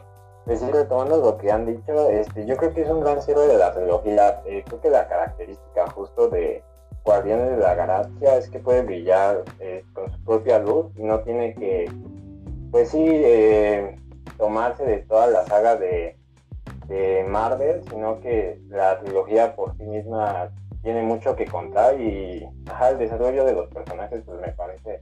Pues 0.45 0.59
sí, 0.59 0.65
retomando 0.71 1.17
lo 1.17 1.37
que 1.37 1.51
han 1.51 1.65
dicho, 1.65 2.09
este, 2.09 2.45
yo 2.45 2.57
creo 2.57 2.73
que 2.73 2.81
es 2.81 2.89
un 2.89 2.99
gran 2.99 3.21
cierre 3.21 3.47
de 3.47 3.57
la 3.57 3.73
trilogía. 3.73 4.41
Eh, 4.45 4.63
creo 4.67 4.81
que 4.81 4.89
la 4.89 5.07
característica 5.07 5.89
justo 5.91 6.27
de 6.27 6.61
Guardianes 7.05 7.51
de 7.51 7.57
la 7.57 7.75
Galaxia 7.75 8.37
es 8.37 8.49
que 8.49 8.59
puede 8.59 8.81
brillar 8.81 9.43
eh, 9.59 9.85
con 9.93 10.11
su 10.11 10.23
propia 10.23 10.59
luz 10.59 10.87
y 10.97 11.03
no 11.03 11.19
tiene 11.21 11.53
que, 11.55 11.89
pues 12.71 12.89
sí, 12.89 13.05
eh, 13.05 13.95
tomarse 14.37 14.83
de 14.83 14.97
toda 14.99 15.27
la 15.27 15.45
saga 15.45 15.77
de, 15.77 16.17
de 16.87 17.25
Marvel, 17.27 17.81
sino 17.89 18.19
que 18.19 18.59
la 18.67 18.99
trilogía 18.99 19.55
por 19.55 19.75
sí 19.77 19.83
misma 19.83 20.51
tiene 20.83 21.01
mucho 21.01 21.35
que 21.35 21.45
contar 21.45 21.99
y 21.99 22.45
el 22.89 22.97
desarrollo 22.97 23.45
de 23.45 23.53
los 23.53 23.69
personajes 23.69 24.21
pues 24.25 24.39
me 24.41 24.49
parece 24.49 25.01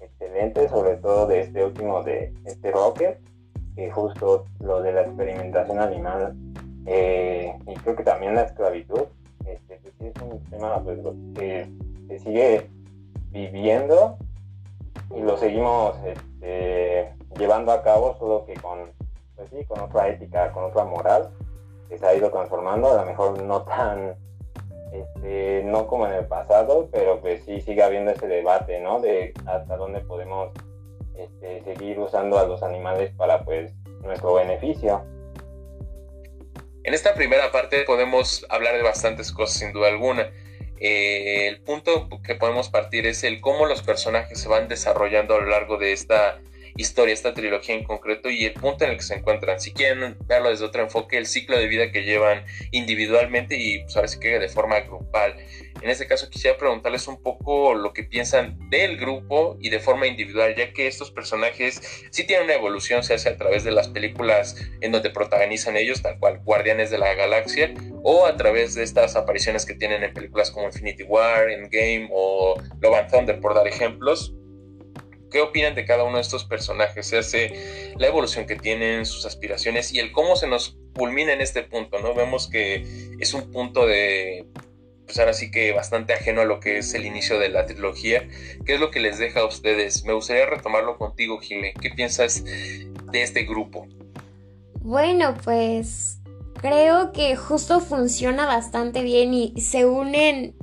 excelente, 0.00 0.68
sobre 0.68 0.96
todo 0.96 1.26
de 1.26 1.40
este 1.42 1.64
último 1.64 2.02
de 2.02 2.32
este 2.44 2.70
Rocket, 2.70 3.20
que 3.76 3.90
justo 3.90 4.46
lo 4.60 4.82
de 4.82 4.92
la 4.92 5.02
experimentación 5.02 5.78
animal 5.78 6.34
eh, 6.86 7.54
y 7.66 7.74
creo 7.74 7.94
que 7.94 8.02
también 8.02 8.34
la 8.34 8.42
esclavitud, 8.42 9.02
este, 9.46 9.78
pues, 9.82 9.94
es 10.00 10.22
un 10.22 10.40
tema 10.50 10.82
pues, 10.82 10.98
que 11.34 11.68
se 12.08 12.18
sigue 12.18 12.70
viviendo 13.30 14.16
lo 15.20 15.36
seguimos 15.36 15.96
este, 16.04 17.12
llevando 17.38 17.72
a 17.72 17.82
cabo, 17.82 18.16
solo 18.18 18.44
que 18.46 18.54
con, 18.54 18.90
pues 19.36 19.50
sí, 19.50 19.64
con 19.66 19.80
otra 19.80 20.08
ética, 20.08 20.50
con 20.52 20.64
otra 20.64 20.84
moral, 20.84 21.30
que 21.88 21.98
se 21.98 22.06
ha 22.06 22.14
ido 22.14 22.30
transformando, 22.30 22.90
a 22.90 23.02
lo 23.02 23.06
mejor 23.06 23.42
no 23.42 23.62
tan, 23.62 24.14
este, 24.92 25.62
no 25.64 25.86
como 25.86 26.06
en 26.06 26.14
el 26.14 26.26
pasado, 26.26 26.88
pero 26.92 27.20
pues 27.20 27.42
sí 27.44 27.60
sigue 27.60 27.82
habiendo 27.82 28.10
ese 28.10 28.26
debate, 28.26 28.80
¿no? 28.80 29.00
De 29.00 29.32
hasta 29.46 29.76
dónde 29.76 30.00
podemos 30.00 30.50
este, 31.16 31.62
seguir 31.64 31.98
usando 31.98 32.38
a 32.38 32.46
los 32.46 32.62
animales 32.62 33.10
para 33.16 33.44
pues 33.44 33.72
nuestro 34.02 34.34
beneficio. 34.34 35.04
En 36.84 36.94
esta 36.94 37.14
primera 37.14 37.52
parte 37.52 37.84
podemos 37.84 38.44
hablar 38.48 38.74
de 38.74 38.82
bastantes 38.82 39.32
cosas 39.32 39.56
sin 39.56 39.72
duda 39.72 39.88
alguna. 39.88 40.30
Eh, 40.80 41.46
el 41.46 41.62
punto 41.62 42.08
que 42.24 42.34
podemos 42.34 42.68
partir 42.68 43.06
es 43.06 43.22
el 43.22 43.40
cómo 43.40 43.66
los 43.66 43.82
personajes 43.82 44.40
se 44.40 44.48
van 44.48 44.66
desarrollando 44.66 45.36
a 45.36 45.40
lo 45.40 45.46
largo 45.46 45.78
de 45.78 45.92
esta 45.92 46.40
historia, 46.76 47.14
esta 47.14 47.34
trilogía 47.34 47.74
en 47.74 47.84
concreto 47.84 48.30
y 48.30 48.44
el 48.44 48.54
punto 48.54 48.84
en 48.84 48.92
el 48.92 48.96
que 48.96 49.02
se 49.02 49.14
encuentran. 49.14 49.60
Si 49.60 49.72
quieren 49.72 50.16
verlo 50.26 50.50
desde 50.50 50.64
otro 50.64 50.82
enfoque, 50.82 51.18
el 51.18 51.26
ciclo 51.26 51.56
de 51.56 51.66
vida 51.66 51.90
que 51.90 52.02
llevan 52.02 52.44
individualmente 52.70 53.56
y 53.58 53.80
pues 53.80 53.96
ahora 53.96 54.08
sí 54.08 54.18
que 54.18 54.38
de 54.38 54.48
forma 54.48 54.80
grupal. 54.80 55.36
En 55.80 55.90
este 55.90 56.06
caso 56.06 56.30
quisiera 56.30 56.56
preguntarles 56.56 57.08
un 57.08 57.20
poco 57.20 57.74
lo 57.74 57.92
que 57.92 58.04
piensan 58.04 58.56
del 58.70 58.98
grupo 58.98 59.56
y 59.60 59.68
de 59.70 59.80
forma 59.80 60.06
individual, 60.06 60.54
ya 60.56 60.72
que 60.72 60.86
estos 60.86 61.10
personajes 61.10 61.80
sí 62.10 62.24
tienen 62.24 62.44
una 62.44 62.54
evolución, 62.54 63.02
se 63.02 63.14
hace 63.14 63.28
a 63.28 63.36
través 63.36 63.64
de 63.64 63.72
las 63.72 63.88
películas 63.88 64.56
en 64.80 64.92
donde 64.92 65.10
protagonizan 65.10 65.76
ellos, 65.76 66.00
tal 66.00 66.18
cual 66.20 66.40
Guardianes 66.44 66.90
de 66.90 66.98
la 66.98 67.14
Galaxia, 67.14 67.74
o 68.04 68.26
a 68.26 68.36
través 68.36 68.74
de 68.74 68.84
estas 68.84 69.16
apariciones 69.16 69.66
que 69.66 69.74
tienen 69.74 70.04
en 70.04 70.14
películas 70.14 70.50
como 70.50 70.66
Infinity 70.66 71.02
War, 71.02 71.50
Endgame 71.50 72.08
o 72.12 72.54
Love 72.80 72.94
and 72.94 73.10
Thunder, 73.10 73.40
por 73.40 73.54
dar 73.54 73.66
ejemplos. 73.66 74.34
¿Qué 75.32 75.40
opinan 75.40 75.74
de 75.74 75.86
cada 75.86 76.04
uno 76.04 76.16
de 76.16 76.22
estos 76.22 76.44
personajes? 76.44 77.06
Se 77.06 77.18
hace 77.18 77.94
la 77.96 78.06
evolución 78.06 78.46
que 78.46 78.56
tienen, 78.56 79.06
sus 79.06 79.24
aspiraciones 79.24 79.92
y 79.92 79.98
el 79.98 80.12
cómo 80.12 80.36
se 80.36 80.46
nos 80.46 80.76
culmina 80.94 81.32
en 81.32 81.40
este 81.40 81.62
punto, 81.62 81.98
¿no? 82.00 82.14
Vemos 82.14 82.48
que 82.48 83.16
es 83.18 83.32
un 83.32 83.50
punto 83.50 83.86
de 83.86 84.46
pues 85.06 85.18
ahora 85.18 85.32
sí 85.32 85.50
que 85.50 85.72
bastante 85.72 86.12
ajeno 86.12 86.42
a 86.42 86.44
lo 86.44 86.60
que 86.60 86.78
es 86.78 86.94
el 86.94 87.04
inicio 87.04 87.38
de 87.38 87.48
la 87.48 87.66
trilogía. 87.66 88.28
¿Qué 88.64 88.74
es 88.74 88.80
lo 88.80 88.90
que 88.90 89.00
les 89.00 89.18
deja 89.18 89.40
a 89.40 89.46
ustedes? 89.46 90.04
Me 90.04 90.12
gustaría 90.12 90.46
retomarlo 90.46 90.96
contigo, 90.96 91.38
Gile. 91.38 91.74
¿Qué 91.80 91.90
piensas 91.90 92.44
de 92.44 93.22
este 93.22 93.42
grupo? 93.44 93.86
Bueno, 94.80 95.34
pues 95.44 96.18
creo 96.60 97.12
que 97.12 97.36
justo 97.36 97.80
funciona 97.80 98.46
bastante 98.46 99.02
bien 99.02 99.34
y 99.34 99.60
se 99.60 99.86
unen 99.86 100.54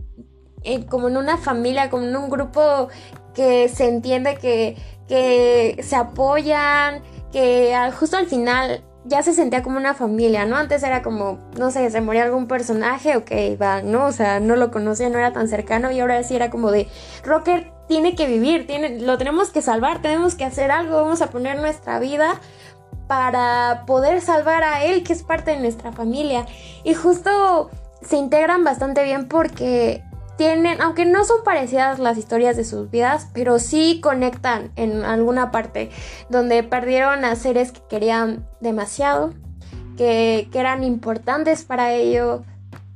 como 0.90 1.10
en 1.10 1.18
una 1.18 1.38
familia, 1.38 1.90
como 1.90 2.04
en 2.04 2.16
un 2.16 2.30
grupo 2.30 2.90
que 3.34 3.70
se 3.70 3.88
entiende 3.88 4.36
que, 4.36 4.78
que 5.08 5.80
se 5.84 5.96
apoyan, 5.96 7.02
que 7.32 7.76
justo 7.98 8.18
al 8.18 8.28
final 8.28 8.84
ya 9.06 9.24
se 9.24 9.34
sentía 9.34 9.64
como 9.64 9.78
una 9.78 9.94
familia, 9.94 10.46
¿no? 10.46 10.56
Antes 10.56 10.84
era 10.84 11.02
como, 11.02 11.40
no 11.58 11.72
sé, 11.72 11.90
se 11.90 12.02
moría 12.02 12.24
algún 12.24 12.48
personaje, 12.48 13.18
ok, 13.18 13.32
va, 13.60 13.82
¿no? 13.82 14.06
O 14.06 14.12
sea, 14.12 14.40
no 14.40 14.56
lo 14.56 14.72
conocía, 14.72 15.10
no 15.10 15.18
era 15.18 15.34
tan 15.34 15.48
cercano 15.48 15.92
y 15.92 16.00
ahora 16.00 16.22
sí 16.24 16.36
era 16.36 16.50
como 16.50 16.72
de, 16.72 16.88
Rocker 17.24 17.72
tiene 17.88 18.16
que 18.16 18.28
vivir, 18.28 18.68
tiene, 18.68 19.00
lo 19.00 19.18
tenemos 19.18 19.50
que 19.50 19.62
salvar, 19.62 20.02
tenemos 20.02 20.36
que 20.36 20.46
hacer 20.46 20.70
algo, 20.70 20.98
vamos 20.98 21.22
a 21.22 21.30
poner 21.32 21.60
nuestra 21.60 22.00
vida 22.00 22.40
para 23.08 23.86
poder 23.88 24.22
salvar 24.22 24.64
a 24.64 24.84
él, 24.84 25.04
que 25.04 25.14
es 25.14 25.24
parte 25.24 25.52
de 25.52 25.58
nuestra 25.58 25.92
familia. 25.92 26.46
Y 26.84 26.94
justo 26.94 27.72
se 28.02 28.18
integran 28.18 28.64
bastante 28.64 29.04
bien 29.04 29.28
porque 29.28 30.04
tienen, 30.40 30.82
aunque 30.82 31.06
no 31.06 31.26
son 31.26 31.44
parecidas 31.44 32.00
las 32.00 32.18
historias 32.18 32.56
de 32.56 32.64
sus 32.64 32.90
vidas, 32.90 33.28
pero 33.34 33.60
sí 33.60 34.00
conectan 34.02 34.72
en 34.78 35.04
alguna 35.04 35.52
parte 35.52 35.92
donde 36.30 36.64
perdieron 36.64 37.26
a 37.26 37.36
seres 37.36 37.74
que 37.74 37.82
querían 37.90 38.48
demasiado, 38.62 39.34
que, 39.98 40.48
que 40.50 40.60
eran 40.60 40.86
importantes 40.86 41.66
para 41.66 41.92
ellos, 41.92 42.44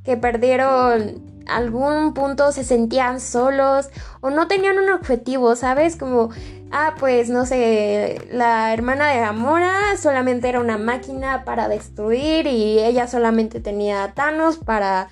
que 0.06 0.16
perdieron 0.16 1.22
algún 1.46 2.14
punto 2.14 2.54
se 2.54 2.64
sentían 2.64 3.20
solos 3.20 3.90
o 4.22 4.30
no 4.30 4.48
tenían 4.48 4.80
un 4.80 4.90
objetivo, 4.92 5.58
¿sabes? 5.58 5.98
Como, 5.98 6.30
ah, 6.72 6.94
pues 6.98 7.28
no 7.28 7.46
sé, 7.46 8.22
la 8.32 8.72
hermana 8.72 9.10
de 9.10 9.20
Gamora 9.20 9.98
solamente 10.02 10.48
era 10.48 10.62
una 10.62 10.78
máquina 10.78 11.44
para 11.44 11.68
destruir 11.68 12.48
y 12.48 12.80
ella 12.80 13.06
solamente 13.08 13.60
tenía 13.60 14.14
Thanos 14.16 14.56
para 14.60 15.10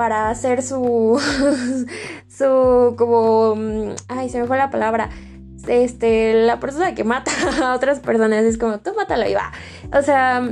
para 0.00 0.30
hacer 0.30 0.62
su, 0.62 1.20
su, 2.30 2.94
como, 2.96 3.54
mm, 3.54 3.90
ay, 4.08 4.30
se 4.30 4.40
me 4.40 4.46
fue 4.46 4.56
la 4.56 4.70
palabra, 4.70 5.10
este, 5.68 6.32
la 6.32 6.58
persona 6.58 6.94
que 6.94 7.04
mata 7.04 7.30
a 7.62 7.74
otras 7.74 8.00
personas 8.00 8.44
es 8.44 8.56
como, 8.56 8.78
tú 8.78 8.94
mátalo 8.96 9.28
y 9.28 9.34
va. 9.34 9.52
O 9.92 10.00
sea, 10.00 10.42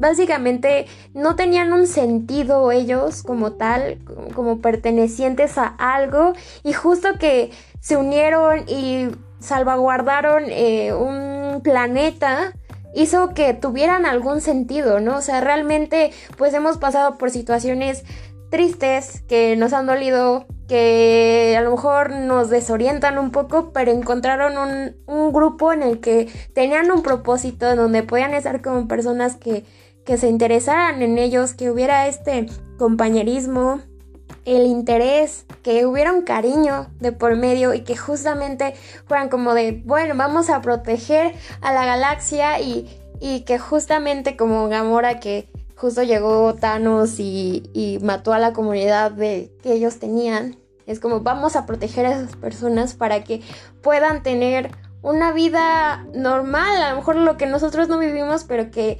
básicamente 0.00 0.86
no 1.14 1.36
tenían 1.36 1.72
un 1.72 1.86
sentido 1.86 2.72
ellos 2.72 3.22
como 3.22 3.52
tal, 3.52 3.98
como 4.34 4.60
pertenecientes 4.60 5.56
a 5.56 5.66
algo 5.66 6.32
y 6.64 6.72
justo 6.72 7.10
que 7.16 7.52
se 7.78 7.96
unieron 7.96 8.68
y 8.68 9.10
salvaguardaron 9.38 10.46
eh, 10.48 10.94
un 10.94 11.60
planeta 11.62 12.54
hizo 12.92 13.34
que 13.34 13.54
tuvieran 13.54 14.04
algún 14.04 14.40
sentido, 14.40 14.98
¿no? 14.98 15.18
O 15.18 15.20
sea, 15.20 15.40
realmente 15.40 16.10
pues 16.36 16.52
hemos 16.54 16.78
pasado 16.78 17.18
por 17.18 17.30
situaciones 17.30 18.02
tristes, 18.56 19.20
que 19.28 19.54
nos 19.56 19.74
han 19.74 19.84
dolido, 19.84 20.46
que 20.66 21.54
a 21.58 21.60
lo 21.60 21.72
mejor 21.72 22.10
nos 22.10 22.48
desorientan 22.48 23.18
un 23.18 23.30
poco, 23.30 23.70
pero 23.74 23.92
encontraron 23.92 24.56
un, 24.56 24.96
un 25.06 25.30
grupo 25.30 25.74
en 25.74 25.82
el 25.82 26.00
que 26.00 26.32
tenían 26.54 26.90
un 26.90 27.02
propósito, 27.02 27.70
en 27.70 27.76
donde 27.76 28.02
podían 28.02 28.32
estar 28.32 28.62
como 28.62 28.88
personas 28.88 29.36
que, 29.36 29.66
que 30.06 30.16
se 30.16 30.28
interesaran 30.28 31.02
en 31.02 31.18
ellos, 31.18 31.52
que 31.52 31.70
hubiera 31.70 32.06
este 32.08 32.46
compañerismo, 32.78 33.82
el 34.46 34.64
interés, 34.64 35.44
que 35.62 35.84
hubiera 35.84 36.14
un 36.14 36.22
cariño 36.22 36.86
de 36.98 37.12
por 37.12 37.36
medio 37.36 37.74
y 37.74 37.82
que 37.82 37.94
justamente 37.94 38.72
fueran 39.04 39.28
como 39.28 39.52
de, 39.52 39.82
bueno, 39.84 40.14
vamos 40.16 40.48
a 40.48 40.62
proteger 40.62 41.34
a 41.60 41.74
la 41.74 41.84
galaxia 41.84 42.58
y, 42.58 42.88
y 43.20 43.40
que 43.40 43.58
justamente 43.58 44.34
como 44.34 44.66
Gamora 44.70 45.20
que 45.20 45.50
justo 45.76 46.02
llegó 46.02 46.54
Thanos 46.54 47.20
y, 47.20 47.98
mató 48.02 48.32
a 48.32 48.38
la 48.38 48.52
comunidad 48.52 49.12
de, 49.12 49.52
que 49.62 49.72
ellos 49.72 49.98
tenían. 49.98 50.56
Es 50.86 51.00
como 51.00 51.20
vamos 51.20 51.56
a 51.56 51.66
proteger 51.66 52.06
a 52.06 52.12
esas 52.12 52.36
personas 52.36 52.94
para 52.94 53.24
que 53.24 53.42
puedan 53.82 54.22
tener 54.22 54.70
una 55.02 55.32
vida 55.32 56.06
normal, 56.14 56.82
a 56.82 56.90
lo 56.90 56.96
mejor 56.96 57.16
lo 57.16 57.36
que 57.36 57.46
nosotros 57.46 57.88
no 57.88 57.98
vivimos, 57.98 58.44
pero 58.44 58.70
que 58.70 58.98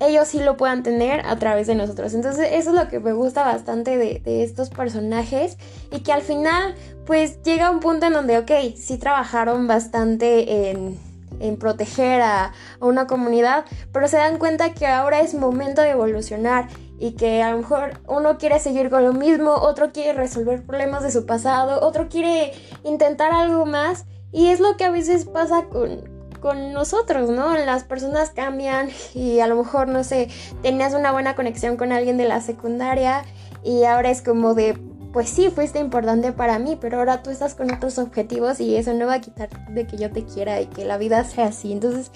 ellos 0.00 0.28
sí 0.28 0.40
lo 0.40 0.56
puedan 0.56 0.82
tener 0.82 1.24
a 1.26 1.36
través 1.36 1.66
de 1.66 1.74
nosotros. 1.74 2.14
Entonces 2.14 2.48
eso 2.52 2.70
es 2.70 2.76
lo 2.76 2.88
que 2.88 3.00
me 3.00 3.12
gusta 3.12 3.44
bastante 3.44 3.96
de, 3.96 4.20
de 4.20 4.42
estos 4.42 4.70
personajes 4.70 5.56
y 5.90 6.00
que 6.00 6.12
al 6.12 6.22
final 6.22 6.74
pues 7.06 7.42
llega 7.42 7.70
un 7.70 7.80
punto 7.80 8.06
en 8.06 8.12
donde, 8.12 8.38
ok, 8.38 8.76
sí 8.76 8.98
trabajaron 8.98 9.66
bastante 9.66 10.70
en 10.70 10.98
en 11.40 11.56
proteger 11.56 12.20
a, 12.22 12.52
una 12.80 13.06
comunidad, 13.06 13.64
pero 13.92 14.08
se 14.08 14.16
dan 14.16 14.38
cuenta 14.38 14.74
que 14.74 14.86
ahora 14.86 15.20
es 15.20 15.34
momento 15.34 15.82
de 15.82 15.90
evolucionar 15.90 16.68
y 16.98 17.12
que 17.12 17.42
a 17.42 17.52
lo 17.52 17.58
mejor 17.58 18.00
uno 18.06 18.38
quiere 18.38 18.58
seguir 18.58 18.90
con 18.90 19.04
lo 19.04 19.12
mismo, 19.12 19.52
otro 19.52 19.92
quiere 19.92 20.12
resolver 20.12 20.64
problemas 20.64 21.02
de 21.02 21.10
su 21.10 21.26
pasado, 21.26 21.80
otro 21.86 22.08
quiere 22.08 22.52
intentar 22.84 23.32
algo 23.32 23.66
más 23.66 24.04
y 24.32 24.48
es 24.48 24.60
lo 24.60 24.76
que 24.76 24.84
a 24.84 24.90
veces 24.90 25.24
pasa 25.24 25.64
con, 25.70 26.18
con 26.40 26.72
nosotros, 26.72 27.30
¿no? 27.30 27.56
Las 27.56 27.84
personas 27.84 28.30
cambian 28.30 28.88
y 29.14 29.40
a 29.40 29.46
lo 29.46 29.56
mejor, 29.56 29.88
no 29.88 30.04
sé, 30.04 30.28
tenías 30.62 30.94
una 30.94 31.12
buena 31.12 31.34
conexión 31.34 31.76
con 31.76 31.92
alguien 31.92 32.16
de 32.16 32.24
la 32.26 32.40
secundaria 32.40 33.24
y 33.62 33.84
ahora 33.84 34.10
es 34.10 34.22
como 34.22 34.54
de, 34.54 34.78
pues 35.12 35.30
sí, 35.30 35.50
fuiste 35.50 35.78
importante 35.78 36.32
para 36.32 36.58
mí, 36.58 36.76
pero 36.80 36.98
ahora 36.98 37.22
tú 37.22 37.30
estás 37.30 37.54
con 37.54 37.72
otros 37.72 37.98
objetivos 37.98 38.60
y 38.60 38.76
eso 38.76 38.92
no 38.92 39.06
va 39.06 39.14
a 39.14 39.20
quitar 39.20 39.48
de 39.68 39.86
que 39.86 39.96
yo 39.96 40.10
te 40.10 40.24
quiera 40.24 40.60
y 40.60 40.66
que 40.66 40.84
la 40.84 40.98
vida 40.98 41.24
sea 41.24 41.46
así. 41.46 41.72
Entonces 41.72 42.10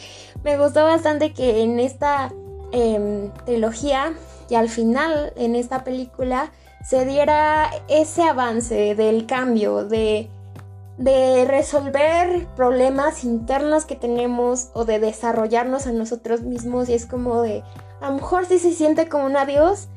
me 0.45 0.59
gustó 0.59 0.85
bastante 0.85 1.33
que 1.33 1.63
en 1.63 1.81
esta 1.81 2.33
em, 2.73 3.31
trilogía 3.47 4.13
y 4.49 4.55
al 4.57 4.69
final 4.69 5.33
en 5.37 5.57
esta 5.57 5.85
película 5.85 6.53
se 6.85 7.07
diera 7.07 7.71
ese 7.89 8.25
avance 8.25 8.95
del 8.95 9.27
cambio, 9.27 9.85
de, 9.85 10.29
de 10.99 11.45
resolver 11.47 12.47
problemas 12.57 13.25
internos 13.25 13.87
que 13.87 13.97
tenemos 13.97 14.69
o 14.75 14.85
de 14.85 14.99
desarrollarnos 14.99 15.87
a 15.87 15.93
nosotros 15.93 16.43
mismos 16.43 16.89
y 16.89 16.95
es 16.95 17.07
como 17.07 17.41
de, 17.41 17.63
a 18.01 18.11
lo 18.11 18.17
mejor 18.17 18.47
sí 18.47 18.59
se 18.59 18.73
siente 18.73 19.09
como 19.09 19.27
un 19.27 19.37
adiós, 19.37 19.89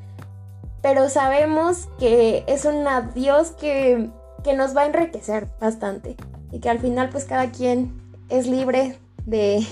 pero 0.86 1.10
sabemos 1.10 1.90
que 1.98 2.44
es 2.46 2.64
un 2.64 2.88
adiós 2.88 3.54
que, 3.60 4.12
que 4.44 4.54
nos 4.54 4.78
va 4.78 4.82
a 4.82 4.86
enriquecer 4.86 5.48
bastante 5.60 6.16
y 6.52 6.60
que 6.60 6.70
al 6.70 6.78
final 6.78 7.10
pues 7.10 7.26
cada 7.26 7.50
quien 7.50 8.00
es 8.30 8.46
libre 8.46 8.96
de 9.26 9.66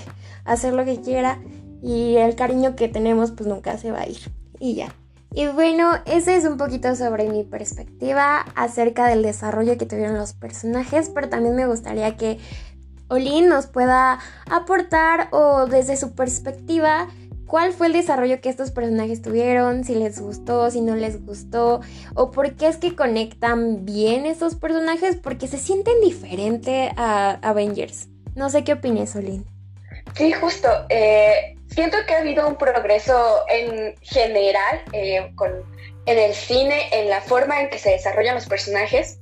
hacer 0.44 0.74
lo 0.74 0.86
que 0.86 1.02
quiera 1.02 1.40
y 1.84 2.16
el 2.16 2.34
cariño 2.34 2.76
que 2.76 2.88
tenemos 2.88 3.30
pues 3.30 3.48
nunca 3.48 3.78
se 3.78 3.92
va 3.92 4.00
a 4.00 4.08
ir 4.08 4.32
y 4.58 4.74
ya. 4.74 4.96
Y 5.36 5.46
bueno, 5.46 5.92
ese 6.08 6.36
es 6.36 6.46
un 6.46 6.58
poquito 6.58 6.96
sobre 6.96 7.30
mi 7.30 7.44
perspectiva 7.44 8.40
acerca 8.56 9.06
del 9.06 9.22
desarrollo 9.22 9.78
que 9.78 9.86
tuvieron 9.86 10.18
los 10.18 10.34
personajes, 10.34 11.12
pero 11.14 11.30
también 11.30 11.56
me 11.56 11.68
gustaría 11.68 12.18
que 12.18 12.40
Olin 13.10 13.50
nos 13.50 13.68
pueda 13.68 14.18
aportar 14.50 15.28
o 15.32 15.68
desde 15.68 15.96
su 15.96 16.16
perspectiva 16.16 17.08
cuál 17.48 17.74
fue 17.74 17.88
el 17.88 17.94
desarrollo 17.94 18.42
que 18.42 18.50
estos 18.50 18.72
personajes 18.72 19.22
tuvieron, 19.22 19.84
si 19.84 19.96
les 19.96 20.20
gustó, 20.20 20.70
si 20.72 20.82
no 20.82 20.96
les 20.96 21.26
gustó, 21.26 21.82
o 22.16 22.32
por 22.32 22.56
qué 22.56 22.68
es 22.68 22.78
que 22.78 22.96
conectan 22.96 23.86
bien 23.86 24.26
estos 24.26 24.56
personajes, 24.56 25.16
porque 25.16 25.48
se 25.48 25.58
sienten 25.58 26.00
diferente 26.02 26.92
a 26.98 27.40
Avengers. 27.42 28.08
No 28.36 28.50
sé 28.50 28.64
qué 28.64 28.74
opinas, 28.74 29.12
Solín. 29.12 29.46
Sí, 30.16 30.32
justo. 30.32 30.68
Eh, 30.90 31.56
siento 31.68 31.98
que 32.08 32.14
ha 32.14 32.20
habido 32.20 32.48
un 32.48 32.56
progreso 32.56 33.42
en 33.50 33.96
general 34.02 34.82
eh, 34.92 35.32
con, 35.36 35.52
en 36.06 36.20
el 36.20 36.34
cine, 36.34 36.88
en 36.92 37.10
la 37.10 37.22
forma 37.22 37.62
en 37.62 37.70
que 37.70 37.80
se 37.80 37.92
desarrollan 37.92 38.36
los 38.36 38.48
personajes 38.48 39.20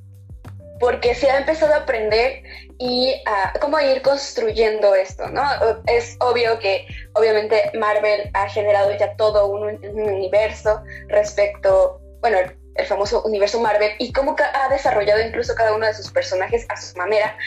porque 0.81 1.13
se 1.13 1.29
ha 1.29 1.37
empezado 1.37 1.75
a 1.75 1.77
aprender 1.77 2.43
y 2.81 3.13
a 3.27 3.53
cómo 3.59 3.79
ir 3.79 4.01
construyendo 4.01 4.95
esto, 4.95 5.27
¿no? 5.29 5.43
Es 5.85 6.17
obvio 6.19 6.57
que 6.57 6.87
obviamente 7.13 7.71
Marvel 7.77 8.31
ha 8.33 8.49
generado 8.49 8.91
ya 8.97 9.15
todo 9.17 9.45
un, 9.45 9.79
universo 9.83 10.81
respecto, 11.07 12.01
bueno, 12.21 12.39
el 12.39 12.85
famoso 12.87 13.21
universo 13.21 13.59
Marvel 13.59 13.91
y 13.99 14.11
cómo 14.11 14.35
ha 14.35 14.69
desarrollado 14.69 15.21
incluso 15.21 15.53
cada 15.53 15.75
uno 15.75 15.85
de 15.85 15.93
sus 15.93 16.11
personajes 16.11 16.65
a 16.69 16.75
su 16.75 16.97
manera. 16.97 17.37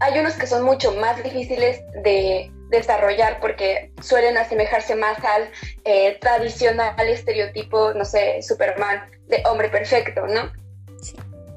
Hay 0.00 0.18
unos 0.18 0.34
que 0.34 0.48
son 0.48 0.64
mucho 0.64 0.90
más 0.90 1.22
difíciles 1.22 1.80
de 2.02 2.50
desarrollar 2.70 3.38
porque 3.38 3.92
suelen 4.02 4.36
asemejarse 4.36 4.96
más 4.96 5.22
al 5.24 5.52
eh, 5.84 6.18
tradicional 6.20 7.08
estereotipo, 7.08 7.94
no 7.94 8.04
sé, 8.04 8.42
Superman 8.42 9.08
de 9.28 9.40
hombre 9.46 9.68
perfecto, 9.68 10.26
¿no? 10.26 10.52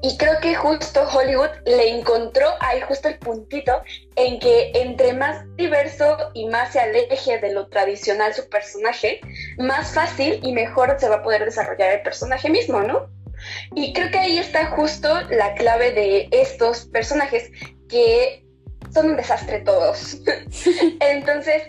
Y 0.00 0.16
creo 0.16 0.38
que 0.40 0.54
justo 0.54 1.08
Hollywood 1.12 1.50
le 1.66 1.98
encontró 1.98 2.46
ahí 2.60 2.80
justo 2.82 3.08
el 3.08 3.18
puntito 3.18 3.82
en 4.14 4.38
que 4.38 4.70
entre 4.74 5.12
más 5.12 5.44
diverso 5.56 6.16
y 6.34 6.46
más 6.46 6.72
se 6.72 6.80
aleje 6.80 7.38
de 7.38 7.52
lo 7.52 7.68
tradicional 7.68 8.32
su 8.32 8.48
personaje, 8.48 9.20
más 9.58 9.94
fácil 9.94 10.40
y 10.42 10.52
mejor 10.52 10.96
se 11.00 11.08
va 11.08 11.16
a 11.16 11.22
poder 11.22 11.44
desarrollar 11.44 11.92
el 11.94 12.02
personaje 12.02 12.48
mismo, 12.48 12.80
¿no? 12.82 13.08
Y 13.74 13.92
creo 13.92 14.10
que 14.10 14.18
ahí 14.18 14.38
está 14.38 14.66
justo 14.66 15.20
la 15.30 15.54
clave 15.54 15.92
de 15.92 16.28
estos 16.30 16.86
personajes 16.86 17.50
que 17.88 18.44
son 18.92 19.10
un 19.10 19.16
desastre 19.16 19.60
todos. 19.60 20.18
Entonces, 21.00 21.62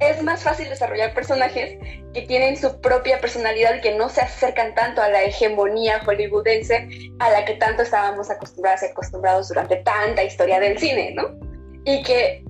es 0.00 0.22
más 0.22 0.44
fácil 0.44 0.68
desarrollar 0.68 1.12
personajes 1.12 1.78
que 2.14 2.22
tienen 2.22 2.56
su 2.56 2.80
propia 2.80 3.20
personalidad, 3.20 3.80
que 3.80 3.96
no 3.96 4.08
se 4.08 4.20
acercan 4.20 4.74
tanto 4.74 5.02
a 5.02 5.08
la 5.08 5.24
hegemonía 5.24 6.00
hollywoodense 6.04 6.88
a 7.18 7.30
la 7.30 7.44
que 7.44 7.54
tanto 7.54 7.82
estábamos 7.82 8.30
acostumbrados 8.30 8.82
y 8.82 8.86
acostumbrados 8.86 9.48
durante 9.48 9.76
tanta 9.76 10.22
historia 10.22 10.60
del 10.60 10.78
cine, 10.78 11.12
¿no? 11.14 11.38
Y 11.84 12.02
que 12.02 12.44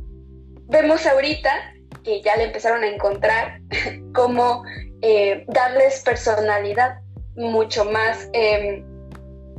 vemos 0.66 1.06
ahorita 1.06 1.50
que 2.04 2.20
ya 2.20 2.36
le 2.36 2.44
empezaron 2.44 2.82
a 2.84 2.88
encontrar 2.88 3.60
cómo 4.14 4.62
eh, 5.00 5.44
darles 5.48 6.02
personalidad 6.02 6.98
mucho 7.36 7.84
más 7.86 8.28
em, 8.32 8.84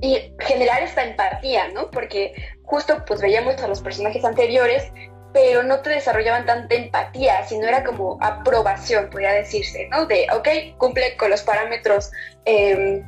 y 0.01 0.31
generar 0.39 0.83
esta 0.83 1.03
empatía, 1.03 1.69
¿no? 1.69 1.89
Porque 1.89 2.33
justo 2.63 3.03
pues 3.07 3.21
veíamos 3.21 3.57
a 3.63 3.67
los 3.67 3.81
personajes 3.81 4.23
anteriores 4.23 4.91
pero 5.33 5.63
no 5.63 5.79
te 5.81 5.91
desarrollaban 5.91 6.45
tanta 6.45 6.75
empatía, 6.75 7.45
sino 7.45 7.67
era 7.67 7.83
como 7.83 8.17
aprobación, 8.21 9.09
podría 9.09 9.33
decirse, 9.33 9.87
¿no? 9.89 10.05
De, 10.05 10.27
ok, 10.33 10.77
cumple 10.77 11.15
con 11.17 11.29
los 11.29 11.43
parámetros, 11.43 12.11
em, 12.45 13.03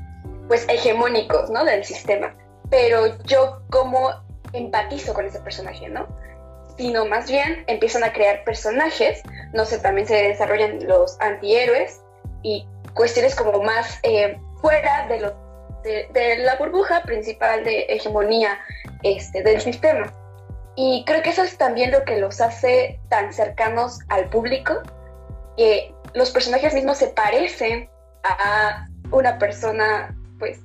pues, 0.48 0.68
hegemónicos, 0.70 1.50
¿no? 1.50 1.66
Del 1.66 1.84
sistema, 1.84 2.36
pero 2.70 3.18
yo 3.24 3.62
como 3.70 4.12
empatizo 4.54 5.14
con 5.14 5.26
ese 5.26 5.40
personaje, 5.40 5.90
¿no? 5.90 6.08
Sino 6.78 7.06
más 7.06 7.30
bien 7.30 7.64
empiezan 7.68 8.04
a 8.04 8.14
crear 8.14 8.44
personajes, 8.44 9.24
no 9.54 9.66
sé, 9.66 9.80
también 9.80 10.08
se 10.08 10.16
desarrollan 10.16 10.88
los 10.88 11.20
antihéroes 11.22 12.02
y 12.44 12.68
cuestiones 12.94 13.36
como 13.36 13.64
más 13.64 14.00
eh, 14.04 14.38
fuera 14.62 15.08
de, 15.08 15.20
lo, 15.20 15.34
de, 15.84 16.08
de, 16.14 16.38
la 16.40 16.56
burbuja 16.56 17.02
principal 17.04 17.64
de 17.64 17.86
hegemonía 17.90 18.60
este, 19.04 19.42
del 19.44 19.60
sistema. 19.62 20.14
Y 20.76 21.04
creo 21.06 21.22
que 21.22 21.30
eso 21.30 21.44
es 21.44 21.58
también 21.58 21.92
lo 21.92 22.04
que 22.06 22.18
los 22.18 22.40
hace 22.42 23.00
tan 23.10 23.34
cercanos 23.34 24.00
al 24.10 24.30
público, 24.30 24.82
que 25.58 25.94
los 26.14 26.32
personajes 26.32 26.74
mismos 26.74 26.98
se 26.98 27.08
parecen 27.08 27.90
a 28.24 28.88
una 29.12 29.38
persona, 29.38 30.16
pues, 30.40 30.60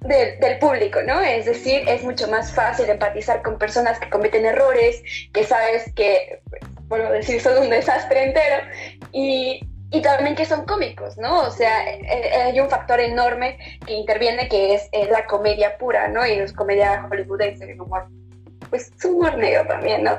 del 0.00 0.58
público, 0.58 1.02
¿no? 1.02 1.20
Es 1.20 1.46
decir, 1.46 1.82
es 1.88 2.02
mucho 2.04 2.28
más 2.28 2.52
fácil 2.52 2.88
empatizar 2.88 3.42
con 3.42 3.58
personas 3.58 3.98
que 3.98 4.08
cometen 4.08 4.46
errores, 4.46 5.02
que 5.32 5.44
sabes 5.44 5.92
que, 5.94 6.40
a 6.90 6.96
decir, 7.12 7.40
son 7.40 7.58
un 7.64 7.70
desastre 7.70 8.24
entero, 8.24 8.56
y, 9.12 9.60
y 9.90 10.02
también 10.02 10.36
que 10.36 10.44
son 10.44 10.64
cómicos, 10.64 11.18
¿no? 11.18 11.40
O 11.40 11.50
sea, 11.50 11.90
eh, 11.90 12.00
eh, 12.02 12.42
hay 12.42 12.60
un 12.60 12.70
factor 12.70 13.00
enorme 13.00 13.58
que 13.84 13.94
interviene 13.94 14.48
que 14.48 14.74
es, 14.74 14.88
la 15.10 15.26
comedia 15.26 15.76
pura, 15.78 16.08
¿no? 16.08 16.24
Y 16.26 16.32
es 16.32 16.52
comedia 16.52 17.02
hollywoodense, 17.08 17.70
el 17.70 17.80
humor 17.80 18.06
pues 18.70 18.92
su 19.00 19.20
negro 19.36 19.66
también, 19.66 20.04
¿no? 20.04 20.18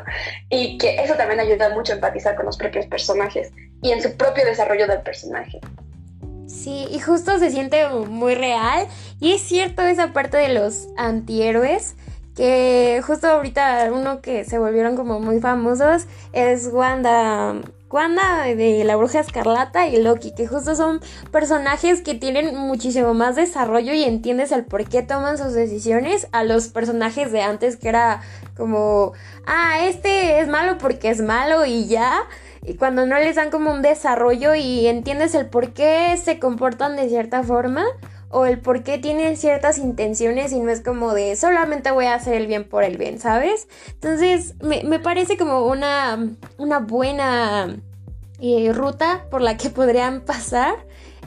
Y 0.49 0.77
que 0.77 1.01
eso 1.01 1.15
también 1.15 1.39
ayuda 1.39 1.69
mucho 1.69 1.93
a 1.93 1.95
empatizar 1.95 2.35
con 2.35 2.45
los 2.45 2.57
propios 2.57 2.85
personajes 2.87 3.51
y 3.81 3.91
en 3.91 4.01
su 4.01 4.15
propio 4.15 4.45
desarrollo 4.45 4.87
del 4.87 5.01
personaje. 5.01 5.59
Sí, 6.47 6.87
y 6.89 6.99
justo 6.99 7.37
se 7.37 7.51
siente 7.51 7.87
muy 7.89 8.35
real. 8.35 8.87
Y 9.19 9.33
es 9.33 9.41
cierto 9.41 9.83
esa 9.83 10.13
parte 10.13 10.37
de 10.37 10.49
los 10.49 10.87
antihéroes. 10.97 11.95
Que 12.35 13.01
justo 13.05 13.27
ahorita 13.27 13.89
uno 13.93 14.21
que 14.21 14.45
se 14.45 14.57
volvieron 14.57 14.95
como 14.95 15.19
muy 15.19 15.41
famosos 15.41 16.07
es 16.31 16.69
Wanda 16.71 17.55
Wanda 17.91 18.43
de 18.43 18.83
la 18.83 18.95
Bruja 18.95 19.19
Escarlata 19.19 19.87
y 19.87 20.01
Loki, 20.01 20.31
que 20.31 20.47
justo 20.47 20.75
son 20.75 21.01
personajes 21.31 22.01
que 22.01 22.13
tienen 22.13 22.55
muchísimo 22.55 23.13
más 23.13 23.35
desarrollo 23.35 23.93
y 23.93 24.03
entiendes 24.03 24.51
el 24.51 24.63
por 24.63 24.87
qué 24.87 25.01
toman 25.01 25.37
sus 25.37 25.53
decisiones 25.53 26.27
a 26.31 26.43
los 26.43 26.67
personajes 26.67 27.31
de 27.31 27.41
antes, 27.41 27.77
que 27.77 27.89
era 27.89 28.21
como, 28.55 29.13
ah, 29.47 29.79
este 29.81 30.39
es 30.39 30.47
malo 30.47 30.77
porque 30.77 31.09
es 31.09 31.21
malo 31.21 31.65
y 31.65 31.87
ya. 31.87 32.27
Y 32.63 32.75
cuando 32.75 33.05
no 33.05 33.17
les 33.17 33.35
dan 33.35 33.49
como 33.49 33.71
un 33.71 33.81
desarrollo 33.81 34.53
y 34.53 34.87
entiendes 34.87 35.33
el 35.33 35.47
por 35.47 35.73
qué 35.73 36.15
se 36.23 36.39
comportan 36.39 36.95
de 36.95 37.09
cierta 37.09 37.41
forma 37.41 37.85
o 38.29 38.45
el 38.45 38.59
por 38.59 38.83
qué 38.83 38.97
tienen 38.97 39.37
ciertas 39.37 39.77
intenciones 39.77 40.51
y 40.51 40.59
no 40.59 40.69
es 40.69 40.81
como 40.81 41.13
de 41.13 41.35
solamente 41.35 41.91
voy 41.91 42.05
a 42.05 42.15
hacer 42.15 42.35
el 42.35 42.47
bien 42.47 42.63
por 42.63 42.83
el 42.83 42.97
bien, 42.97 43.19
¿sabes? 43.19 43.67
Entonces 43.93 44.55
me, 44.61 44.99
parece 44.99 45.37
como 45.37 45.65
una, 45.65 46.29
una 46.57 46.79
buena 46.79 47.77
eh, 48.39 48.71
ruta 48.73 49.25
por 49.31 49.41
la 49.41 49.57
que 49.57 49.69
podrían 49.69 50.21
pasar, 50.21 50.75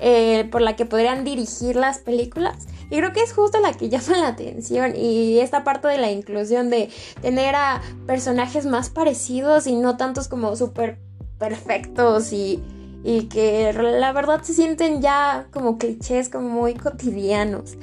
eh, 0.00 0.48
por 0.50 0.62
la 0.62 0.76
que 0.76 0.86
podrían 0.86 1.24
dirigir 1.24 1.76
las 1.76 1.98
películas. 1.98 2.66
Y 2.90 2.98
creo 2.98 3.12
que 3.12 3.22
es 3.22 3.32
justo 3.32 3.58
la 3.60 3.72
que 3.72 3.88
llama 3.90 4.18
la 4.18 4.28
atención 4.28 4.94
y 4.94 5.40
esta 5.40 5.64
parte 5.64 5.88
de 5.88 5.98
la 5.98 6.10
inclusión 6.10 6.70
de 6.70 6.88
tener 7.20 7.56
a 7.56 7.80
personajes 8.06 8.64
más 8.66 8.90
parecidos 8.90 9.66
y 9.66 9.74
no 9.74 9.96
tantos 9.96 10.28
como 10.28 10.54
súper 10.54 10.98
perfectos 11.38 12.32
y 12.32 12.62
y 13.04 13.24
que 13.24 13.72
la 13.72 14.12
verdad 14.12 14.42
se 14.42 14.54
sienten 14.54 15.02
ya 15.02 15.46
como 15.52 15.78
clichés, 15.78 16.28
como 16.28 16.48
muy 16.48 16.74
cotidianos. 16.74 17.76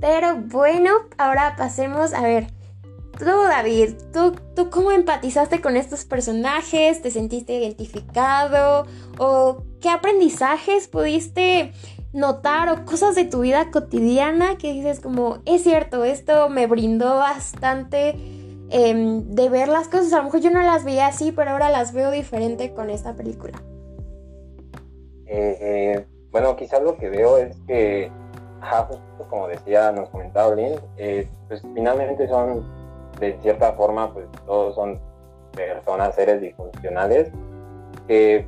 Pero 0.00 0.36
bueno, 0.36 0.90
ahora 1.18 1.54
pasemos 1.56 2.12
a 2.12 2.22
ver. 2.22 2.48
Tú, 3.18 3.26
David, 3.26 3.96
¿tú, 4.14 4.34
¿tú 4.56 4.70
cómo 4.70 4.92
empatizaste 4.92 5.60
con 5.60 5.76
estos 5.76 6.06
personajes? 6.06 7.02
¿Te 7.02 7.10
sentiste 7.10 7.54
identificado? 7.54 8.86
¿O 9.18 9.62
qué 9.80 9.90
aprendizajes 9.90 10.88
pudiste 10.88 11.72
notar 12.14 12.70
o 12.70 12.84
cosas 12.86 13.14
de 13.14 13.24
tu 13.24 13.40
vida 13.40 13.70
cotidiana 13.70 14.56
que 14.56 14.72
dices 14.72 15.00
como, 15.00 15.38
es 15.44 15.62
cierto, 15.62 16.04
esto 16.04 16.48
me 16.48 16.66
brindó 16.66 17.16
bastante 17.16 18.16
em, 18.70 19.22
de 19.34 19.48
ver 19.50 19.68
las 19.68 19.88
cosas? 19.88 20.14
A 20.14 20.18
lo 20.18 20.24
mejor 20.24 20.40
yo 20.40 20.50
no 20.50 20.62
las 20.62 20.84
veía 20.84 21.06
así, 21.06 21.30
pero 21.30 21.50
ahora 21.50 21.68
las 21.68 21.92
veo 21.92 22.10
diferente 22.10 22.72
con 22.72 22.88
esta 22.88 23.14
película. 23.16 23.60
Eh, 25.32 26.04
bueno, 26.32 26.56
quizás 26.56 26.82
lo 26.82 26.96
que 26.96 27.08
veo 27.08 27.38
es 27.38 27.56
que, 27.68 28.10
como 29.28 29.46
decía, 29.46 29.92
nos 29.92 30.08
comentaba 30.10 30.54
Lynn, 30.54 30.80
eh, 30.96 31.28
pues 31.46 31.62
finalmente 31.74 32.26
son, 32.26 32.64
de 33.20 33.38
cierta 33.40 33.72
forma, 33.74 34.12
pues 34.12 34.26
todos 34.44 34.74
son 34.74 34.98
personas, 35.54 36.14
seres 36.16 36.40
disfuncionales, 36.40 37.30
que 38.08 38.46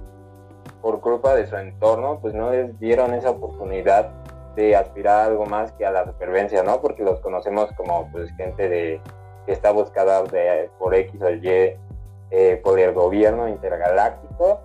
por 0.80 1.00
culpa 1.00 1.36
de 1.36 1.46
su 1.46 1.56
entorno, 1.56 2.18
pues 2.20 2.34
no 2.34 2.50
les 2.50 2.78
dieron 2.80 3.14
esa 3.14 3.30
oportunidad 3.30 4.10
de 4.56 4.74
aspirar 4.74 5.20
a 5.20 5.24
algo 5.26 5.46
más 5.46 5.72
que 5.72 5.86
a 5.86 5.92
la 5.92 6.04
supervivencia, 6.04 6.64
¿no? 6.64 6.80
Porque 6.80 7.04
los 7.04 7.20
conocemos 7.20 7.70
como 7.72 8.10
pues 8.10 8.30
gente 8.36 8.68
de 8.68 9.00
que 9.46 9.52
está 9.52 9.70
buscada 9.70 10.22
por 10.78 10.94
X 10.94 11.22
o 11.22 11.30
Y 11.30 11.76
eh, 12.30 12.60
por 12.62 12.78
el 12.78 12.92
gobierno 12.92 13.48
intergaláctico 13.48 14.60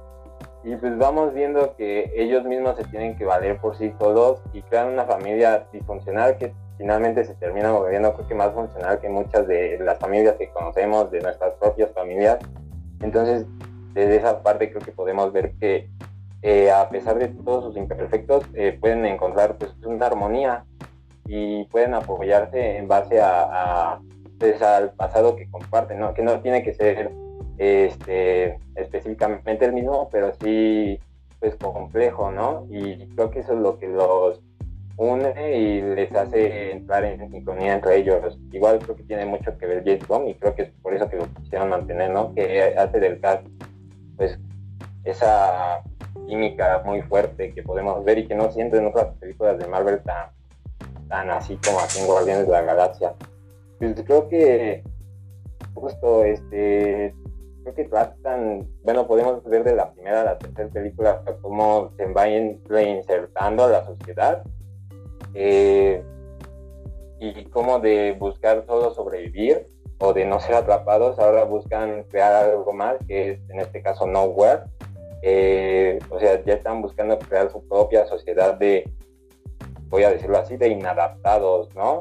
y 0.64 0.76
pues 0.76 0.98
vamos 0.98 1.34
viendo 1.34 1.76
que 1.76 2.12
ellos 2.16 2.44
mismos 2.44 2.76
se 2.78 2.84
tienen 2.86 3.16
que 3.16 3.26
valer 3.26 3.58
por 3.60 3.78
sí 3.78 3.94
solos 4.00 4.42
y 4.54 4.62
crean 4.64 4.90
una 4.90 5.06
familia 5.06 5.68
disfuncional 5.72 6.38
que 6.38 6.54
finalmente 6.78 7.24
se 7.24 7.36
termina 7.36 7.72
volviendo 7.72 8.14
creo 8.14 8.28
que 8.28 8.36
más 8.36 8.54
funcional 8.54 9.00
que 9.00 9.10
muchas 9.10 9.48
de 9.48 9.80
las 9.80 9.98
familias 10.00 10.36
que 10.36 10.50
conocemos, 10.50 11.10
de 11.12 11.22
nuestras 11.22 11.54
propias 11.56 11.92
familias. 11.92 12.40
Entonces, 13.02 13.46
desde 13.94 14.18
esa 14.18 14.44
parte 14.44 14.70
creo 14.70 14.82
que 14.82 14.92
podemos 14.92 15.32
ver 15.32 15.54
que 15.60 15.90
eh, 16.42 16.72
a 16.72 16.88
pesar 16.90 17.18
de 17.18 17.30
todos 17.30 17.64
sus 17.64 17.78
imperfectos, 17.78 18.44
eh, 18.54 18.78
pueden 18.80 19.06
encontrar 19.06 19.58
pues, 19.58 19.74
una 19.84 20.06
armonía 20.06 20.66
y 21.26 21.66
pueden 21.66 21.94
apoyarse 21.94 22.78
en 22.78 22.88
base 22.88 23.20
a, 23.22 24.00
pues, 24.40 24.62
al 24.62 24.92
pasado 24.92 25.36
que 25.36 25.50
comparten, 25.50 26.00
¿no? 26.00 26.14
que 26.14 26.22
no 26.22 26.40
tiene 26.42 26.64
que 26.64 26.74
ser 26.74 27.12
este, 27.58 28.60
específicamente 28.76 29.66
el 29.66 29.74
mismo, 29.74 30.10
pero 30.12 30.32
sí 30.42 31.00
pues 31.40 31.56
complejo, 31.56 32.32
¿no? 32.32 32.66
Y 32.70 33.08
creo 33.16 33.30
que 33.30 33.40
eso 33.40 33.54
es 33.54 33.60
lo 33.60 33.78
que 33.78 33.88
los 33.88 34.42
une 34.98 35.56
y 35.56 35.82
les 35.82 36.12
hace 36.14 36.72
entrar 36.72 37.06
en 37.06 37.30
sintonía 37.32 37.76
entre 37.76 37.98
ellos. 37.98 38.40
Igual 38.52 38.80
creo 38.80 38.96
que 38.96 39.04
tiene 39.04 39.26
mucho 39.26 39.56
que 39.58 39.68
ver 39.68 39.84
James 39.86 40.08
Bond 40.08 40.30
y 40.30 40.36
creo 40.36 40.56
que 40.56 40.64
es 40.64 40.72
por 40.82 40.94
eso 40.94 41.08
que 41.08 41.18
lo 41.18 41.28
quisieron 41.36 41.70
mantener, 41.70 42.12
¿no? 42.12 42.34
Que 42.34 42.76
hace 42.76 43.00
del 43.00 43.20
cast, 43.22 43.46
pues, 44.18 44.40
esa 45.04 45.84
química 46.28 46.82
muy 46.84 47.02
fuerte 47.04 47.54
que 47.54 47.64
podemos 47.64 48.04
ver 48.04 48.18
y 48.18 48.28
que 48.28 48.36
no 48.36 48.52
siento 48.52 48.78
en 48.78 48.88
otras 48.88 49.16
películas 49.18 49.60
de 49.60 49.68
Marvel 49.68 50.02
tan, 50.04 50.32
tan 51.08 51.30
así 51.30 51.58
como 51.64 51.80
aquí 51.80 52.00
en 52.00 52.08
Guardianes 52.08 52.48
de 52.48 52.52
la 52.52 52.62
Galaxia. 52.64 53.14
Pues 53.78 54.02
creo 54.04 54.28
que 54.28 54.84
justo 55.76 56.24
este 56.24 57.14
creo 57.68 57.76
que 57.76 57.90
tratan, 57.90 58.68
bueno, 58.84 59.08
podemos 59.08 59.44
ver 59.44 59.64
de 59.64 59.76
la 59.76 59.92
primera 59.92 60.22
a 60.22 60.26
la 60.26 60.38
tercera 60.38 60.70
película 60.70 61.22
cómo 61.42 61.92
se 61.98 62.06
van 62.06 62.60
reinsertando 62.66 63.66
a 63.66 63.70
la 63.70 63.86
sociedad 63.86 64.44
eh, 65.34 66.02
y 67.20 67.46
cómo 67.46 67.80
de 67.80 68.16
buscar 68.18 68.66
solo 68.66 68.94
sobrevivir 68.94 69.66
o 70.00 70.14
de 70.14 70.26
no 70.26 70.40
ser 70.40 70.56
atrapados, 70.56 71.20
ahora 71.20 71.44
buscan 71.44 72.04
crear 72.04 72.46
algo 72.46 72.72
más, 72.72 72.98
que 73.08 73.32
es 73.32 73.50
en 73.50 73.60
este 73.60 73.82
caso 73.82 74.06
Nowhere. 74.06 74.62
Eh, 75.24 75.98
o 76.12 76.20
sea, 76.20 76.42
ya 76.44 76.54
están 76.54 76.82
buscando 76.84 77.18
crear 77.18 77.52
su 77.52 77.68
propia 77.68 78.06
sociedad 78.06 78.54
de, 78.54 78.90
voy 79.90 80.04
a 80.04 80.12
decirlo 80.12 80.38
así, 80.38 80.56
de 80.56 80.70
inadaptados, 80.70 81.74
¿no? 81.76 82.00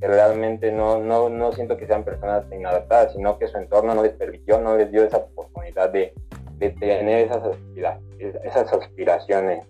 Que 0.00 0.06
realmente 0.06 0.70
no, 0.70 1.00
no, 1.00 1.28
no 1.28 1.52
siento 1.52 1.76
que 1.76 1.86
sean 1.86 2.04
personas 2.04 2.44
inadaptadas, 2.52 3.12
sino 3.12 3.38
que 3.38 3.48
su 3.48 3.58
entorno 3.58 3.94
no 3.94 4.02
les 4.02 4.12
permitió, 4.12 4.60
no 4.60 4.76
les 4.76 4.90
dio 4.92 5.04
esa 5.04 5.18
oportunidad 5.18 5.90
de, 5.90 6.12
de 6.58 6.70
tener 6.70 7.26
esas, 7.26 7.42
esas 8.44 8.72
aspiraciones. 8.72 9.66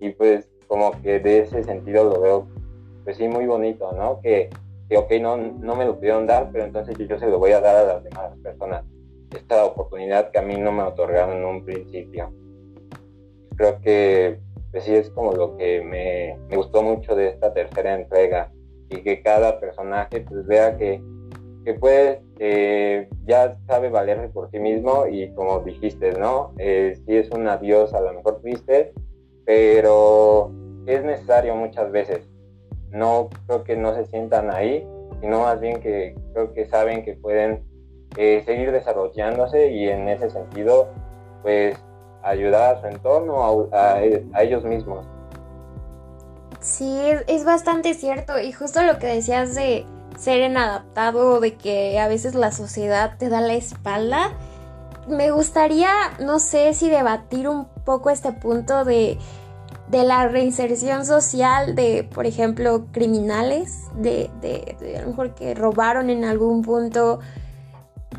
Y 0.00 0.10
pues 0.10 0.48
como 0.66 0.90
que 1.02 1.18
de 1.18 1.40
ese 1.40 1.64
sentido 1.64 2.04
lo 2.04 2.20
veo, 2.20 2.48
pues 3.04 3.16
sí, 3.16 3.26
muy 3.26 3.46
bonito, 3.46 3.90
¿no? 3.92 4.20
Que, 4.20 4.50
que 4.88 4.96
ok, 4.96 5.12
no, 5.20 5.36
no 5.36 5.74
me 5.74 5.84
lo 5.84 5.96
pudieron 5.96 6.26
dar, 6.26 6.50
pero 6.52 6.64
entonces 6.64 6.96
yo 6.98 7.18
se 7.18 7.26
lo 7.26 7.38
voy 7.38 7.52
a 7.52 7.60
dar 7.60 7.76
a 7.76 7.84
las 7.84 8.04
demás 8.04 8.36
personas. 8.42 8.84
Esta 9.34 9.64
oportunidad 9.64 10.30
que 10.30 10.38
a 10.38 10.42
mí 10.42 10.56
no 10.56 10.72
me 10.72 10.82
otorgaron 10.82 11.38
en 11.38 11.44
un 11.44 11.64
principio. 11.64 12.32
Creo 13.56 13.80
que 13.80 14.38
pues 14.70 14.84
sí 14.84 14.94
es 14.94 15.10
como 15.10 15.32
lo 15.32 15.56
que 15.56 15.82
me, 15.82 16.38
me 16.48 16.56
gustó 16.56 16.82
mucho 16.82 17.14
de 17.14 17.28
esta 17.28 17.52
tercera 17.52 17.94
entrega 17.94 18.52
y 18.90 19.02
que 19.02 19.22
cada 19.22 19.60
personaje 19.60 20.20
pues 20.20 20.46
vea 20.46 20.76
que, 20.76 21.02
que 21.64 21.74
pues 21.74 22.18
ya 23.24 23.58
sabe 23.66 23.90
valerse 23.90 24.28
por 24.28 24.50
sí 24.50 24.58
mismo 24.58 25.06
y 25.06 25.32
como 25.34 25.60
dijiste, 25.60 26.12
¿no? 26.12 26.54
Eh, 26.58 26.98
es 27.06 27.30
un 27.30 27.48
adiós 27.48 27.92
a 27.94 28.00
lo 28.00 28.14
mejor 28.14 28.40
triste, 28.40 28.92
pero 29.44 30.50
es 30.86 31.04
necesario 31.04 31.54
muchas 31.54 31.90
veces. 31.92 32.28
No 32.90 33.28
creo 33.46 33.64
que 33.64 33.76
no 33.76 33.94
se 33.94 34.06
sientan 34.06 34.50
ahí, 34.50 34.86
sino 35.20 35.40
más 35.40 35.60
bien 35.60 35.80
que 35.80 36.14
creo 36.32 36.52
que 36.54 36.66
saben 36.66 37.04
que 37.04 37.14
pueden 37.14 37.62
eh, 38.16 38.42
seguir 38.46 38.72
desarrollándose 38.72 39.70
y 39.70 39.88
en 39.88 40.08
ese 40.08 40.30
sentido, 40.30 40.88
pues 41.42 41.78
ayudar 42.22 42.76
a 42.76 42.80
su 42.80 42.86
entorno, 42.86 43.68
a, 43.72 44.02
ellos 44.02 44.64
mismos. 44.64 45.06
Sí, 46.68 46.98
es, 47.26 47.44
bastante 47.44 47.94
cierto 47.94 48.38
y 48.38 48.52
justo 48.52 48.82
lo 48.82 48.98
que 48.98 49.06
decías 49.06 49.54
de 49.54 49.86
ser 50.18 50.42
inadaptado, 50.50 51.40
de 51.40 51.54
que 51.54 51.98
a 51.98 52.08
veces 52.08 52.34
la 52.34 52.52
sociedad 52.52 53.16
te 53.18 53.30
da 53.30 53.40
la 53.40 53.54
espalda, 53.54 54.32
me 55.08 55.30
gustaría, 55.30 55.90
no 56.20 56.38
sé 56.38 56.74
si 56.74 56.90
debatir 56.90 57.48
un 57.48 57.68
poco 57.84 58.10
este 58.10 58.32
punto 58.32 58.84
de 58.84 59.18
de 59.88 60.04
la 60.04 60.28
reinserción 60.28 61.06
social 61.06 61.74
de, 61.74 62.04
por 62.04 62.26
ejemplo, 62.26 62.84
criminales, 62.92 63.84
de, 63.94 64.30
de, 64.42 64.98
a 64.98 65.00
lo 65.00 65.08
mejor 65.08 65.34
que 65.34 65.54
robaron 65.54 66.10
en 66.10 66.24
algún 66.24 66.60
punto. 66.60 67.20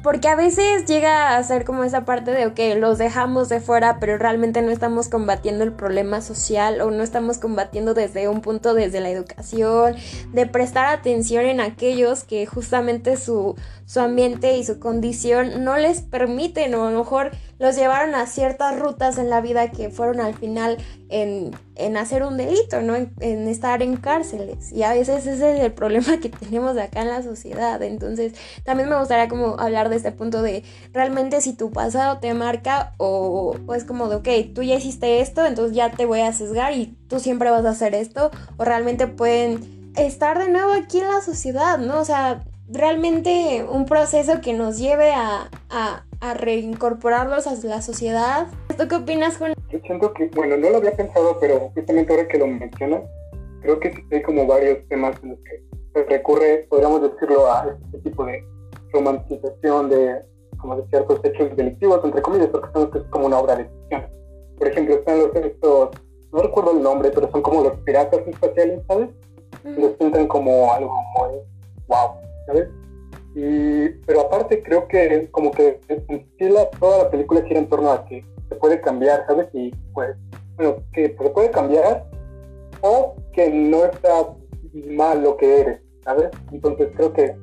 Porque 0.04 0.30
a 0.30 0.36
veces 0.36 0.86
llega 0.86 1.36
a 1.36 1.44
ser 1.44 1.66
como 1.66 1.84
esa 1.84 2.06
parte 2.06 2.32
de, 2.32 2.46
ok, 2.46 2.60
los 2.78 2.98
dejamos 2.98 3.50
de 3.50 3.60
fuera, 3.60 3.98
pero 4.00 4.18
realmente 4.18 4.62
no 4.62 4.72
estamos 4.72 5.10
combatiendo 5.10 5.64
el 5.64 5.74
problema 5.74 6.22
social 6.22 6.80
o 6.82 6.90
no 6.90 7.04
estamos 7.04 7.38
combatiendo 7.38 7.94
desde 7.94 8.30
un 8.30 8.42
punto 8.42 8.74
desde 8.74 9.02
la 9.02 9.10
educación, 9.10 9.96
de 10.32 10.46
prestar 10.46 10.86
atención 10.86 11.46
en 11.46 11.60
aquellos 11.60 12.24
que 12.24 12.46
justamente 12.46 13.18
su, 13.18 13.56
su 13.86 14.00
ambiente 14.00 14.58
y 14.58 14.64
su 14.64 14.80
condición 14.80 15.66
no 15.66 15.76
les 15.76 16.02
permiten 16.02 16.76
o 16.76 16.88
a 16.88 16.92
lo 16.92 17.00
mejor 17.00 17.32
los 17.60 17.76
llevaron 17.76 18.16
a 18.16 18.26
ciertas 18.26 18.80
rutas 18.80 19.18
en 19.18 19.30
la 19.30 19.42
vida 19.42 19.70
que 19.70 19.90
fueron 19.90 20.22
al 20.22 20.34
final 20.34 20.78
en, 21.10 21.52
hacer 21.98 22.24
un 22.24 22.38
delito, 22.38 22.82
¿no? 22.82 22.96
En, 22.96 23.48
estar 23.48 23.82
en 23.82 23.98
cárceles. 23.98 24.72
Y 24.72 24.84
a 24.84 24.94
veces 24.94 25.28
ese 25.28 25.58
es 25.58 25.64
el 25.64 25.74
problema 25.74 26.20
que 26.22 26.30
tenemos 26.30 26.78
acá 26.78 27.02
en 27.02 27.10
la 27.10 27.22
sociedad. 27.22 27.82
Entonces, 27.84 28.34
también 28.64 28.90
me 28.90 28.98
gustaría 28.98 29.28
como 29.28 29.60
hablar 29.60 29.90
de 29.90 29.98
este 29.98 30.12
punto 30.12 30.42
de 30.42 30.64
realmente 30.94 31.42
si 31.42 31.54
tu 31.54 31.72
pasado 31.72 32.20
te 32.20 32.34
marca 32.34 32.94
o, 32.98 33.56
o 33.68 33.76
es 33.76 33.84
como 33.84 34.08
de, 34.08 34.16
ok, 34.16 34.54
tú 34.56 34.64
ya 34.64 34.76
hiciste 34.76 35.20
esto, 35.20 35.46
entonces 35.46 35.76
ya 35.76 35.92
te 35.92 36.06
voy 36.06 36.22
a 36.22 36.32
sesgar 36.32 36.74
y 36.74 36.98
tú 37.08 37.20
siempre 37.20 37.52
vas 37.52 37.66
a 37.66 37.72
hacer 37.72 37.94
esto. 37.94 38.32
O 38.58 38.64
realmente 38.64 39.08
pueden 39.08 39.94
estar 39.96 40.40
de 40.40 40.50
nuevo 40.50 40.72
aquí 40.72 41.00
en 41.00 41.08
la 41.08 41.22
sociedad, 41.22 41.78
¿no? 41.78 42.00
O 42.00 42.06
sea, 42.06 42.44
realmente 42.70 43.66
un 43.70 43.86
proceso 43.86 44.42
que 44.42 44.54
nos 44.54 44.78
lleve 44.78 45.12
a, 45.12 45.50
a 46.22 46.34
reincorporarlos 46.34 47.48
a 47.48 47.56
la 47.68 47.82
sociedad. 47.82 48.48
¿Tú 48.78 48.88
qué 48.88 48.96
opinas, 48.96 49.38
Juan? 49.38 49.54
Yo 49.70 49.80
siento 49.80 50.14
que, 50.14 50.28
bueno, 50.36 50.58
no 50.58 50.70
lo 50.70 50.78
había 50.78 50.92
pensado, 50.92 51.38
pero 51.40 51.72
justamente 51.74 52.14
ahora 52.14 52.28
que 52.28 52.38
lo 52.38 52.48
mencionas, 52.48 53.04
creo 53.62 53.80
que 53.80 54.04
hay 54.12 54.22
como 54.22 54.46
varios 54.46 54.86
temas 54.88 55.16
en 55.24 55.30
los 55.30 55.40
que 55.40 55.64
se 55.94 56.04
recurre, 56.06 56.68
podríamos 56.70 57.02
decirlo, 57.02 57.52
a 57.52 57.76
este 57.86 57.98
tipo 58.10 58.26
de 58.26 58.44
romantización 58.92 59.90
de, 59.90 60.22
como 60.58 60.76
de 60.76 60.88
ciertos 60.90 61.20
hechos 61.24 61.56
delictivos, 61.56 62.02
entre 62.04 62.22
comillas, 62.22 62.48
porque 62.48 62.72
sabemos 62.74 62.94
que 62.94 63.00
es 63.00 63.06
como 63.06 63.28
una 63.28 63.40
obra 63.40 63.56
de 63.56 63.66
ficción. 63.66 64.08
Por 64.58 64.68
ejemplo, 64.68 64.96
están 64.96 65.20
los 65.20 65.36
estos, 65.36 65.90
no 66.34 66.42
recuerdo 66.42 66.72
el 66.72 66.84
nombre, 66.84 67.12
pero 67.12 67.32
son 67.32 67.42
como 67.42 67.64
los 67.64 67.78
piratas 67.80 68.28
espaciales, 68.28 68.82
¿sabes? 68.88 69.10
Los 69.64 69.92
pintan 69.92 70.28
como 70.28 70.72
algo 70.74 70.94
muy 71.16 71.40
wow, 71.88 72.19
¿sabes? 72.50 72.68
Y, 73.36 73.90
pero 74.08 74.22
aparte 74.22 74.64
creo 74.64 74.88
que 74.88 75.28
como 75.32 75.52
que 75.52 75.80
toda 76.80 77.04
la 77.04 77.12
película 77.12 77.44
gira 77.44 77.60
en 77.60 77.70
torno 77.70 77.92
a 77.92 78.06
que 78.06 78.26
se 78.50 78.56
puede 78.56 78.82
cambiar, 78.82 79.26
¿sabes? 79.28 79.48
Y 79.54 79.72
pues, 79.94 80.16
bueno, 80.56 80.78
que 80.94 81.16
se 81.16 81.30
puede 81.30 81.52
cambiar 81.52 82.06
o 82.82 83.16
que 83.34 83.50
no 83.50 83.86
está 83.86 84.34
mal 84.74 85.22
lo 85.22 85.38
que 85.38 85.62
eres, 85.62 85.82
¿sabes? 86.04 86.30
Entonces 86.52 86.90
creo 86.96 87.14
que 87.14 87.36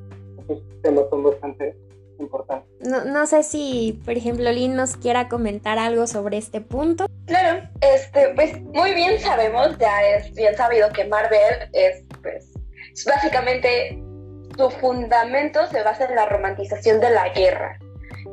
esos 0.43 0.61
temas 0.81 1.05
son 1.09 1.23
bastante 1.23 1.77
importantes. 2.19 2.67
No, 2.81 3.05
no 3.05 3.25
sé 3.25 3.43
si, 3.43 4.01
por 4.03 4.17
ejemplo, 4.17 4.51
Lynn 4.51 4.75
nos 4.75 4.97
quiera 4.97 5.29
comentar 5.29 5.77
algo 5.79 6.05
sobre 6.05 6.37
este 6.37 6.59
punto. 6.59 7.05
Claro, 7.25 7.65
este, 7.79 8.33
pues 8.35 8.61
muy 8.61 8.93
bien 8.93 9.19
sabemos, 9.21 9.77
ya 9.77 10.01
es 10.01 10.33
bien 10.33 10.55
sabido 10.57 10.89
que 10.89 11.05
Marvel 11.05 11.69
es, 11.71 12.03
pues, 12.21 12.51
básicamente 13.05 14.03
su 14.57 14.69
fundamento 14.71 15.65
se 15.67 15.83
basa 15.83 16.05
en 16.05 16.15
la 16.15 16.25
romantización 16.25 16.99
de 16.99 17.11
la 17.11 17.29
guerra. 17.29 17.77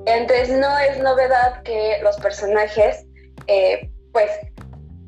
Entonces 0.07 0.51
no 0.51 0.79
es 0.79 0.99
novedad 0.99 1.63
que 1.63 1.99
los 2.03 2.17
personajes 2.17 3.07
eh, 3.47 3.91
pues 4.13 4.31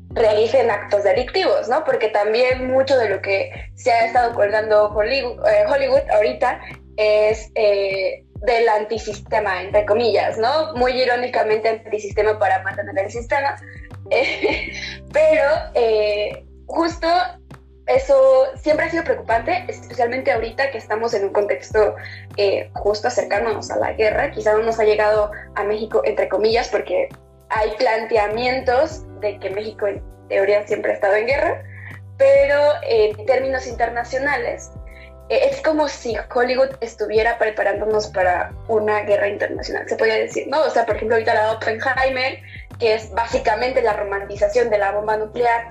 realicen 0.09 0.71
actos 0.71 1.03
delictivos, 1.03 1.67
¿no? 1.69 1.83
Porque 1.83 2.09
también 2.09 2.67
mucho 2.67 2.97
de 2.97 3.09
lo 3.09 3.21
que 3.21 3.51
se 3.75 3.91
ha 3.91 4.05
estado 4.05 4.33
colgando 4.33 4.89
Hollywood, 4.89 5.45
eh, 5.47 6.05
ahorita 6.11 6.59
es 6.97 7.51
eh, 7.55 8.23
del 8.41 8.69
antisistema, 8.69 9.61
entre 9.61 9.85
comillas, 9.85 10.37
¿no? 10.37 10.73
Muy 10.75 10.99
irónicamente 10.99 11.69
antisistema 11.69 12.39
para 12.39 12.63
mantener 12.63 13.05
el 13.05 13.11
sistema, 13.11 13.55
pero 15.13 15.43
justo 16.65 17.07
eso 17.87 18.47
siempre 18.55 18.85
ha 18.85 18.89
sido 18.91 19.03
preocupante, 19.03 19.65
especialmente 19.67 20.31
ahorita 20.31 20.71
que 20.71 20.77
estamos 20.77 21.13
en 21.13 21.23
un 21.23 21.33
contexto 21.33 21.95
eh, 22.35 22.69
justo 22.73 23.07
acercándonos 23.07 23.71
a 23.71 23.77
la 23.77 23.93
guerra. 23.93 24.31
Quizá 24.31 24.53
no 24.53 24.63
nos 24.63 24.79
ha 24.79 24.83
llegado 24.83 25.31
a 25.55 25.63
México, 25.63 26.01
entre 26.03 26.27
comillas, 26.27 26.67
porque 26.67 27.09
hay 27.49 27.71
planteamientos 27.77 29.03
de 29.21 29.39
que 29.39 29.49
México 29.49 29.87
en 29.87 30.03
teoría 30.27 30.67
siempre 30.67 30.91
ha 30.91 30.95
estado 30.95 31.15
en 31.15 31.27
guerra, 31.27 31.63
pero 32.17 32.73
en 32.83 33.25
términos 33.25 33.67
internacionales 33.67 34.71
eh, 35.29 35.49
es 35.51 35.61
como 35.61 35.87
si 35.87 36.15
Hollywood 36.33 36.71
estuviera 36.81 37.37
preparándonos 37.37 38.07
para 38.07 38.51
una 38.67 39.01
guerra 39.01 39.27
internacional, 39.27 39.87
se 39.87 39.95
podría 39.95 40.15
decir, 40.15 40.47
¿no? 40.47 40.61
O 40.61 40.69
sea, 40.69 40.85
por 40.85 40.95
ejemplo, 40.95 41.15
ahorita 41.15 41.33
la 41.33 41.51
Oppenheimer, 41.53 42.39
que 42.79 42.95
es 42.95 43.11
básicamente 43.11 43.81
la 43.81 43.93
romantización 43.93 44.69
de 44.69 44.77
la 44.77 44.91
bomba 44.91 45.17
nuclear, 45.17 45.67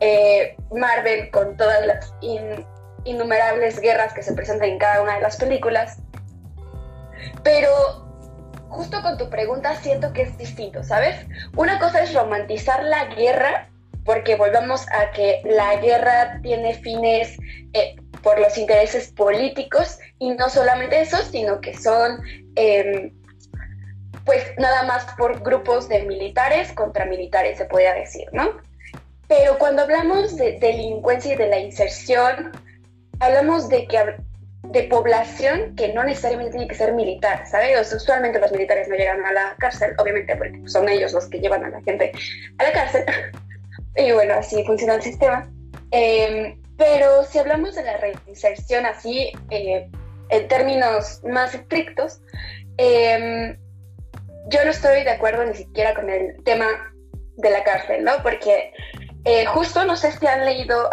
eh, 0.00 0.56
Marvel 0.72 1.30
con 1.30 1.56
todas 1.56 1.86
las 1.86 2.14
innumerables 3.04 3.80
guerras 3.80 4.12
que 4.12 4.22
se 4.22 4.32
presentan 4.32 4.70
en 4.70 4.78
cada 4.78 5.02
una 5.02 5.14
de 5.16 5.20
las 5.20 5.36
películas. 5.36 5.98
Pero 7.42 7.70
justo 8.68 9.02
con 9.02 9.18
tu 9.18 9.28
pregunta 9.28 9.74
siento 9.76 10.12
que 10.12 10.22
es 10.22 10.38
distinto, 10.38 10.82
¿sabes? 10.82 11.16
Una 11.56 11.78
cosa 11.78 12.02
es 12.02 12.14
romantizar 12.14 12.82
la 12.84 13.06
guerra, 13.06 13.68
porque 14.04 14.36
volvamos 14.36 14.86
a 14.92 15.10
que 15.10 15.42
la 15.44 15.76
guerra 15.76 16.40
tiene 16.42 16.74
fines 16.74 17.36
eh, 17.74 17.96
por 18.22 18.38
los 18.40 18.56
intereses 18.56 19.12
políticos 19.12 19.98
y 20.18 20.30
no 20.30 20.48
solamente 20.48 21.00
eso, 21.00 21.18
sino 21.18 21.60
que 21.60 21.76
son 21.76 22.20
em, 22.56 23.12
pues 24.24 24.44
nada 24.58 24.84
más 24.84 25.04
por 25.16 25.42
grupos 25.42 25.88
de 25.88 26.02
militares 26.04 26.72
contra 26.72 27.04
militares, 27.06 27.58
se 27.58 27.64
podría 27.64 27.94
decir, 27.94 28.28
¿no? 28.32 28.60
Pero 29.30 29.58
cuando 29.58 29.82
hablamos 29.82 30.36
de 30.36 30.58
delincuencia 30.58 31.34
y 31.34 31.36
de 31.36 31.46
la 31.46 31.60
inserción, 31.60 32.50
hablamos 33.20 33.68
de 33.68 33.86
que 33.86 34.16
de 34.64 34.82
población 34.84 35.76
que 35.76 35.92
no 35.92 36.02
necesariamente 36.02 36.50
tiene 36.50 36.66
que 36.66 36.74
ser 36.74 36.92
militar, 36.94 37.46
¿sabes? 37.46 37.92
usualmente 37.92 38.40
los 38.40 38.50
militares 38.50 38.88
no 38.88 38.96
llegan 38.96 39.24
a 39.24 39.32
la 39.32 39.54
cárcel, 39.60 39.92
obviamente 39.98 40.34
porque 40.34 40.60
son 40.66 40.88
ellos 40.88 41.12
los 41.12 41.28
que 41.28 41.38
llevan 41.38 41.64
a 41.64 41.70
la 41.70 41.80
gente 41.82 42.10
a 42.58 42.64
la 42.64 42.72
cárcel. 42.72 43.04
y 43.96 44.10
bueno, 44.10 44.34
así 44.34 44.64
funciona 44.64 44.96
el 44.96 45.02
sistema. 45.02 45.48
Em, 45.92 46.60
pero 46.76 47.22
si 47.22 47.38
hablamos 47.38 47.76
de 47.76 47.84
la 47.84 47.98
reinserción 47.98 48.84
así, 48.84 49.30
eh, 49.50 49.88
en 50.30 50.48
términos 50.48 51.22
más 51.22 51.54
estrictos, 51.54 52.20
em, 52.78 53.56
yo 54.48 54.64
no 54.64 54.70
estoy 54.72 55.04
de 55.04 55.10
acuerdo 55.10 55.44
ni 55.44 55.54
siquiera 55.54 55.94
con 55.94 56.10
el 56.10 56.42
tema 56.42 56.66
de 57.36 57.50
la 57.50 57.62
cárcel, 57.62 58.04
¿no? 58.04 58.12
Porque 58.24 58.72
eh, 59.24 59.44
justo, 59.46 59.84
no 59.84 59.96
sé 59.96 60.12
si 60.12 60.26
han 60.26 60.44
leído 60.44 60.88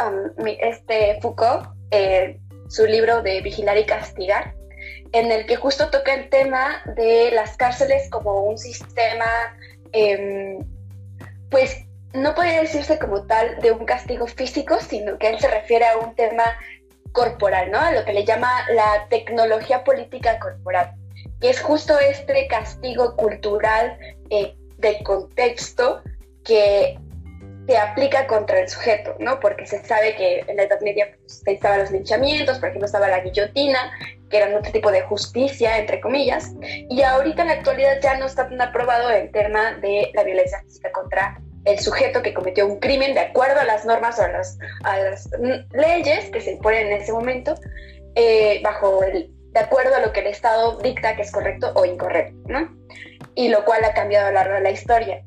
este 0.59 1.19
Foucault, 1.21 1.69
eh, 1.91 2.39
su 2.67 2.85
libro 2.85 3.21
de 3.21 3.41
Vigilar 3.41 3.77
y 3.77 3.85
Castigar, 3.85 4.53
en 5.13 5.31
el 5.31 5.45
que 5.45 5.55
justo 5.55 5.89
toca 5.89 6.13
el 6.13 6.29
tema 6.29 6.83
de 6.95 7.31
las 7.31 7.55
cárceles 7.55 8.09
como 8.09 8.43
un 8.43 8.57
sistema, 8.57 9.25
em, 9.93 10.59
pues 11.49 11.85
no 12.13 12.35
puede 12.35 12.61
decirse 12.61 12.99
como 12.99 13.25
tal 13.25 13.59
de 13.61 13.71
un 13.71 13.85
castigo 13.85 14.27
físico, 14.27 14.77
sino 14.81 15.17
que 15.17 15.29
él 15.29 15.39
se 15.39 15.47
refiere 15.47 15.85
a 15.85 15.97
un 15.97 16.15
tema 16.15 16.43
corporal, 17.13 17.71
¿no? 17.71 17.79
A 17.79 17.91
lo 17.91 18.03
que 18.03 18.13
le 18.13 18.25
llama 18.25 18.51
la 18.73 19.07
tecnología 19.09 19.83
política 19.83 20.39
corporal, 20.39 20.93
que 21.39 21.49
es 21.49 21.61
justo 21.61 21.97
este 21.99 22.47
castigo 22.47 23.15
cultural 23.15 23.97
eh, 24.29 24.55
de 24.77 25.03
contexto 25.03 26.01
que 26.43 26.99
se 27.67 27.77
aplica 27.77 28.27
contra 28.27 28.61
el 28.61 28.69
sujeto, 28.69 29.15
¿no? 29.19 29.39
Porque 29.39 29.65
se 29.65 29.83
sabe 29.83 30.15
que 30.15 30.43
en 30.47 30.55
la 30.55 30.63
Edad 30.63 30.79
Media 30.81 31.09
pues, 31.19 31.43
estaban 31.45 31.79
los 31.79 31.91
linchamientos, 31.91 32.59
por 32.59 32.69
ejemplo, 32.69 32.85
estaba 32.85 33.09
la 33.09 33.19
guillotina, 33.19 33.91
que 34.29 34.37
era 34.37 34.57
otro 34.57 34.71
tipo 34.71 34.89
de 34.89 35.01
justicia, 35.01 35.77
entre 35.77 35.99
comillas, 35.99 36.53
y 36.61 37.01
ahorita 37.01 37.41
en 37.41 37.49
la 37.49 37.53
actualidad 37.55 37.99
ya 38.01 38.17
no 38.17 38.25
está 38.25 38.47
tan 38.47 38.61
aprobado 38.61 39.09
el 39.09 39.29
tema 39.31 39.73
de 39.81 40.11
la 40.13 40.23
violencia 40.23 40.61
física 40.61 40.91
contra 40.93 41.41
el 41.65 41.79
sujeto 41.79 42.21
que 42.21 42.33
cometió 42.33 42.65
un 42.65 42.79
crimen 42.79 43.13
de 43.13 43.19
acuerdo 43.19 43.59
a 43.59 43.65
las 43.65 43.85
normas 43.85 44.17
o 44.19 44.23
a 44.23 44.29
las, 44.29 45.29
leyes 45.73 46.29
que 46.29 46.39
se 46.39 46.53
imponen 46.53 46.87
en 46.87 47.01
ese 47.01 47.11
momento, 47.11 47.55
eh, 48.15 48.61
bajo 48.63 49.03
el, 49.03 49.29
de 49.51 49.59
acuerdo 49.59 49.93
a 49.95 49.99
lo 49.99 50.13
que 50.13 50.21
el 50.21 50.27
Estado 50.27 50.77
dicta 50.77 51.17
que 51.17 51.23
es 51.23 51.31
correcto 51.31 51.73
o 51.75 51.83
incorrecto, 51.83 52.37
¿no? 52.45 52.73
Y 53.35 53.49
lo 53.49 53.65
cual 53.65 53.83
ha 53.83 53.93
cambiado 53.93 54.27
a 54.27 54.29
lo 54.29 54.35
largo 54.35 54.53
de 54.55 54.61
la 54.61 54.71
historia. 54.71 55.21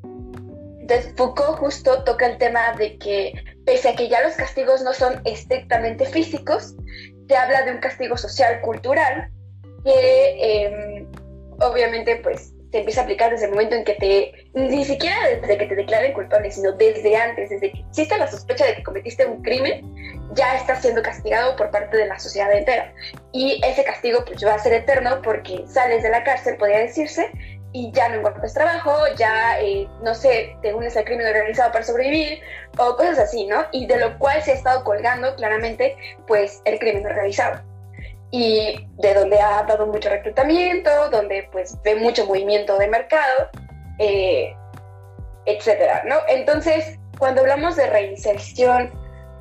Entonces, 0.91 1.15
Foucault 1.17 1.57
justo 1.59 2.03
toca 2.03 2.27
el 2.27 2.37
tema 2.39 2.73
de 2.73 2.99
que, 2.99 3.33
pese 3.65 3.91
a 3.91 3.95
que 3.95 4.09
ya 4.09 4.23
los 4.23 4.35
castigos 4.35 4.83
no 4.83 4.93
son 4.93 5.23
estrictamente 5.25 6.05
físicos, 6.05 6.75
se 7.29 7.37
habla 7.37 7.63
de 7.63 7.71
un 7.71 7.79
castigo 7.79 8.17
social, 8.17 8.61
cultural, 8.61 9.31
que 9.85 10.65
em, 10.65 11.07
obviamente 11.61 12.17
pues 12.17 12.53
se 12.73 12.79
empieza 12.79 13.03
a 13.03 13.05
aplicar 13.05 13.31
desde 13.31 13.45
el 13.45 13.53
momento 13.53 13.77
en 13.77 13.85
que 13.85 13.95
te, 13.95 14.33
ni 14.55 14.85
siquiera 14.85 15.17
desde 15.41 15.59
que 15.59 15.67
te 15.67 15.77
declaren 15.77 16.13
culpable, 16.13 16.51
sino 16.51 16.73
desde 16.73 17.15
antes, 17.15 17.51
desde 17.51 17.71
que 17.71 17.85
existe 17.89 18.19
la 18.19 18.29
sospecha 18.29 18.67
de 18.67 18.75
que 18.75 18.83
cometiste 18.83 19.27
un 19.27 19.43
crimen, 19.43 19.95
ya 20.35 20.57
estás 20.57 20.83
siendo 20.83 21.03
castigado 21.03 21.55
por 21.55 21.71
parte 21.71 21.97
de 21.97 22.07
la 22.07 22.19
sociedad 22.19 22.53
entera. 22.53 22.93
Y 23.33 23.61
ese 23.65 23.85
castigo 23.85 24.25
pues 24.25 24.45
va 24.45 24.55
a 24.55 24.59
ser 24.59 24.73
eterno 24.73 25.23
porque 25.23 25.63
sales 25.69 26.03
de 26.03 26.11
la 26.11 26.25
cárcel, 26.25 26.57
podría 26.57 26.79
decirse, 26.79 27.31
y 27.73 27.93
ya 27.93 28.09
no 28.09 28.17
encuentras 28.17 28.55
trabajo, 28.55 28.93
ya, 29.17 29.61
eh, 29.61 29.89
no 30.03 30.15
sé, 30.15 30.57
te 30.61 30.75
unes 30.75 30.97
al 30.97 31.05
crimen 31.05 31.27
organizado 31.27 31.71
para 31.71 31.85
sobrevivir 31.85 32.41
o 32.79 32.97
cosas 32.97 33.19
así, 33.19 33.47
¿no? 33.47 33.65
Y 33.71 33.87
de 33.87 33.99
lo 33.99 34.19
cual 34.19 34.43
se 34.43 34.53
ha 34.53 34.55
estado 34.55 34.83
colgando 34.83 35.35
claramente, 35.37 35.97
pues, 36.27 36.61
el 36.65 36.79
crimen 36.79 37.07
organizado. 37.07 37.61
Y 38.33 38.87
de 38.99 39.15
donde 39.15 39.41
ha 39.41 39.63
dado 39.65 39.87
mucho 39.87 40.09
reclutamiento, 40.09 41.11
donde 41.11 41.49
pues 41.51 41.77
ve 41.83 41.97
mucho 41.97 42.27
movimiento 42.27 42.79
de 42.79 42.89
mercado, 42.89 43.51
eh, 43.99 44.55
etcétera, 45.47 46.05
¿no? 46.07 46.17
Entonces, 46.29 46.99
cuando 47.19 47.41
hablamos 47.41 47.77
de 47.77 47.87
reinserción 47.87 48.93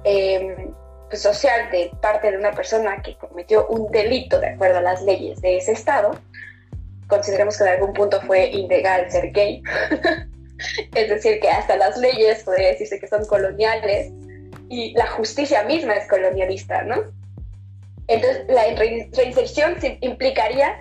pues, 0.04 1.22
social 1.22 1.70
de 1.72 1.92
parte 2.02 2.32
de 2.32 2.38
una 2.38 2.52
persona 2.52 3.02
que 3.02 3.16
cometió 3.18 3.68
un 3.68 3.92
delito 3.92 4.40
de 4.40 4.50
acuerdo 4.50 4.80
a 4.80 4.82
las 4.82 5.02
leyes 5.04 5.42
de 5.42 5.58
ese 5.58 5.74
estado, 5.74 6.12
consideremos 7.10 7.58
que 7.58 7.64
en 7.66 7.70
algún 7.72 7.94
punto 7.94 8.22
fue 8.22 8.48
ilegal 8.48 9.12
ser 9.12 9.32
gay. 9.32 9.62
es 10.96 11.10
decir, 11.10 11.40
que 11.42 11.50
hasta 11.50 11.76
las 11.76 11.98
leyes 11.98 12.44
podría 12.44 12.70
decirse 12.70 13.00
que 13.00 13.08
son 13.08 13.26
coloniales 13.26 14.12
y 14.70 14.94
la 14.94 15.08
justicia 15.08 15.64
misma 15.64 15.96
es 15.96 16.08
colonialista, 16.08 16.84
¿no? 16.84 16.96
Entonces, 18.08 18.46
la 18.48 18.64
reinserción 18.76 19.76
implicaría 20.02 20.78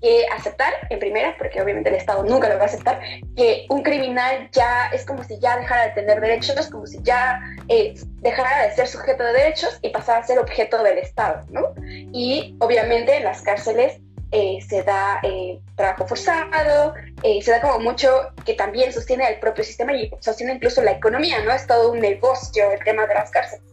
que 0.00 0.26
aceptar, 0.36 0.72
en 0.90 0.98
primera, 0.98 1.34
porque 1.38 1.62
obviamente 1.62 1.88
el 1.88 1.94
Estado 1.94 2.24
nunca 2.24 2.48
lo 2.48 2.56
va 2.56 2.64
a 2.64 2.66
aceptar, 2.66 3.00
que 3.36 3.64
un 3.70 3.82
criminal 3.82 4.50
ya 4.52 4.90
es 4.92 5.06
como 5.06 5.24
si 5.24 5.38
ya 5.40 5.56
dejara 5.56 5.86
de 5.86 5.90
tener 5.92 6.20
derechos, 6.20 6.68
como 6.68 6.86
si 6.86 6.98
ya 7.02 7.40
eh, 7.68 7.94
dejara 8.20 8.66
de 8.66 8.74
ser 8.74 8.86
sujeto 8.86 9.24
de 9.24 9.32
derechos 9.32 9.78
y 9.82 9.88
pasara 9.90 10.18
a 10.18 10.24
ser 10.24 10.38
objeto 10.38 10.82
del 10.82 10.98
Estado, 10.98 11.46
¿no? 11.50 11.74
Y 12.12 12.54
obviamente 12.60 13.16
en 13.16 13.24
las 13.24 13.40
cárceles 13.40 14.00
eh, 14.36 14.58
se 14.68 14.82
da 14.82 15.20
eh, 15.22 15.60
trabajo 15.76 16.08
forzado, 16.08 16.92
eh, 17.22 17.40
se 17.40 17.52
da 17.52 17.60
como 17.60 17.78
mucho 17.78 18.32
que 18.44 18.54
también 18.54 18.92
sostiene 18.92 19.28
el 19.28 19.38
propio 19.38 19.62
sistema 19.62 19.92
y 19.92 20.10
sostiene 20.18 20.54
incluso 20.54 20.82
la 20.82 20.90
economía, 20.90 21.40
¿no? 21.44 21.52
Es 21.52 21.68
todo 21.68 21.92
un 21.92 22.00
negocio 22.00 22.72
el 22.72 22.82
tema 22.82 23.06
de 23.06 23.14
las 23.14 23.30
cárceles. 23.30 23.64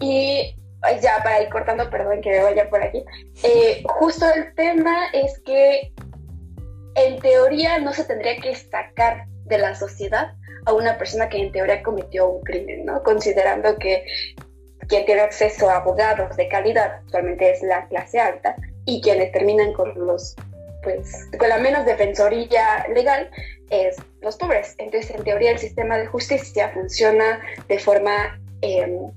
Y 0.00 0.56
ya 1.00 1.22
para 1.22 1.42
ir 1.42 1.48
cortando, 1.48 1.88
perdón 1.90 2.22
que 2.22 2.30
me 2.30 2.42
vaya 2.42 2.68
por 2.68 2.82
aquí, 2.82 3.04
justo 3.84 4.26
el 4.34 4.52
tema 4.56 5.10
es 5.12 5.40
que 5.46 5.92
en 6.96 7.20
teoría 7.20 7.78
no 7.78 7.92
se 7.92 8.02
tendría 8.02 8.36
que 8.38 8.52
sacar 8.56 9.26
de 9.44 9.58
la 9.58 9.76
sociedad 9.76 10.34
a 10.66 10.72
una 10.72 10.98
persona 10.98 11.28
que 11.28 11.38
en 11.38 11.52
teoría 11.52 11.84
cometió 11.84 12.30
un 12.30 12.42
crimen, 12.42 12.84
¿no? 12.84 13.00
Considerando 13.04 13.78
que 13.78 14.04
quien 14.88 15.06
tiene 15.06 15.20
acceso 15.20 15.70
a 15.70 15.76
abogados 15.76 16.36
de 16.36 16.48
calidad 16.48 16.96
actualmente 17.04 17.52
es 17.52 17.62
la 17.62 17.86
clase 17.86 18.18
alta 18.18 18.56
y 18.86 19.00
quienes 19.00 19.32
terminan 19.32 19.72
con 19.72 19.92
los 20.06 20.36
pues 20.84 21.28
con 21.38 21.48
la 21.48 21.58
menos 21.58 21.86
defensoría 21.86 22.86
legal 22.94 23.30
es 23.70 23.96
los 24.20 24.36
pobres. 24.36 24.74
Entonces, 24.78 25.10
en 25.16 25.24
teoría, 25.24 25.50
el 25.50 25.58
sistema 25.58 25.96
de 25.98 26.06
justicia 26.06 26.70
funciona 26.70 27.40
de 27.68 27.78
forma 27.78 28.38
em, 28.60 29.10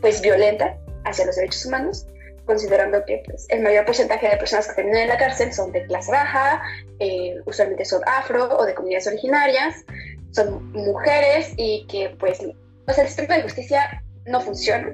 pues 0.00 0.20
violenta 0.20 0.76
hacia 1.04 1.24
los 1.24 1.36
derechos 1.36 1.64
humanos, 1.66 2.06
considerando 2.44 3.04
que 3.04 3.22
pues, 3.24 3.46
el 3.48 3.62
mayor 3.62 3.86
porcentaje 3.86 4.28
de 4.28 4.36
personas 4.36 4.68
que 4.68 4.74
terminan 4.74 5.02
en 5.02 5.08
la 5.08 5.16
cárcel 5.16 5.52
son 5.52 5.72
de 5.72 5.86
clase 5.86 6.10
baja, 6.10 6.60
eh, 6.98 7.36
usualmente 7.46 7.84
son 7.84 8.02
afro 8.06 8.56
o 8.58 8.64
de 8.64 8.74
comunidades 8.74 9.06
originarias, 9.06 9.84
son 10.32 10.72
mujeres 10.72 11.52
y 11.56 11.86
que 11.86 12.10
pues 12.18 12.40
el 12.40 13.06
sistema 13.06 13.36
de 13.36 13.42
justicia 13.42 14.02
no 14.26 14.40
funciona 14.40 14.92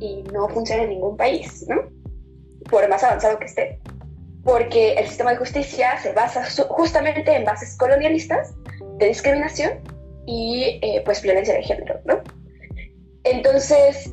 y 0.00 0.24
no 0.32 0.48
funciona 0.48 0.84
en 0.84 0.90
ningún 0.90 1.16
país, 1.16 1.66
¿no? 1.68 2.01
Por 2.72 2.88
más 2.88 3.04
avanzado 3.04 3.38
que 3.38 3.44
esté, 3.44 3.78
porque 4.42 4.94
el 4.94 5.06
sistema 5.06 5.32
de 5.32 5.36
justicia 5.36 5.98
se 5.98 6.12
basa 6.14 6.42
justamente 6.70 7.30
en 7.36 7.44
bases 7.44 7.76
colonialistas 7.76 8.54
de 8.96 9.08
discriminación 9.08 9.80
y 10.26 10.80
eh, 10.80 11.02
pues 11.04 11.20
violencia 11.20 11.52
de 11.52 11.62
género, 11.62 12.00
¿no? 12.06 12.22
Entonces, 13.24 14.10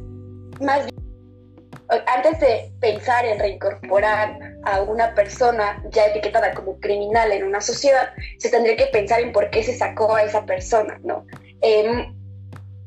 más 0.60 0.86
bien, 0.86 2.06
antes 2.06 2.40
de 2.42 2.74
pensar 2.82 3.26
en 3.26 3.40
reincorporar 3.40 4.38
a 4.66 4.82
una 4.82 5.16
persona 5.16 5.82
ya 5.92 6.08
etiquetada 6.08 6.54
como 6.54 6.78
criminal 6.82 7.32
en 7.32 7.46
una 7.46 7.62
sociedad, 7.62 8.10
se 8.40 8.50
tendría 8.50 8.76
que 8.76 8.88
pensar 8.88 9.22
en 9.22 9.32
por 9.32 9.50
qué 9.52 9.64
se 9.64 9.78
sacó 9.78 10.14
a 10.16 10.24
esa 10.24 10.46
persona, 10.46 11.00
¿no? 11.02 11.26
Em, 11.62 12.14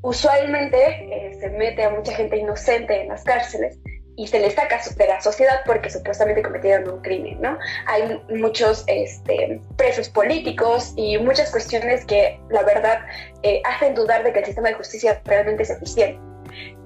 usualmente 0.02 0.78
eh, 0.78 1.38
se 1.40 1.48
mete 1.48 1.82
a 1.82 1.90
mucha 1.90 2.12
gente 2.12 2.36
inocente 2.36 3.00
en 3.00 3.08
las 3.08 3.24
cárceles 3.24 3.78
y 4.22 4.28
se 4.28 4.38
les 4.38 4.54
saca 4.54 4.80
de 4.96 5.06
la 5.08 5.20
sociedad 5.20 5.62
porque 5.66 5.90
supuestamente 5.90 6.42
cometieron 6.42 6.88
un 6.88 7.02
crimen, 7.02 7.40
¿no? 7.40 7.58
Hay 7.88 8.22
muchos 8.28 8.84
este, 8.86 9.60
presos 9.76 10.08
políticos 10.08 10.92
y 10.96 11.18
muchas 11.18 11.50
cuestiones 11.50 12.04
que 12.04 12.40
la 12.48 12.62
verdad 12.62 13.00
eh, 13.42 13.60
hacen 13.64 13.96
dudar 13.96 14.22
de 14.22 14.32
que 14.32 14.38
el 14.38 14.44
sistema 14.44 14.68
de 14.68 14.74
justicia 14.74 15.20
realmente 15.24 15.64
es 15.64 15.70
eficiente. 15.70 16.20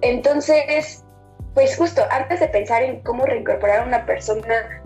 Entonces, 0.00 1.04
pues 1.52 1.76
justo 1.76 2.02
antes 2.10 2.40
de 2.40 2.48
pensar 2.48 2.82
en 2.82 3.02
cómo 3.02 3.26
reincorporar 3.26 3.80
a 3.80 3.84
una 3.84 4.06
persona 4.06 4.82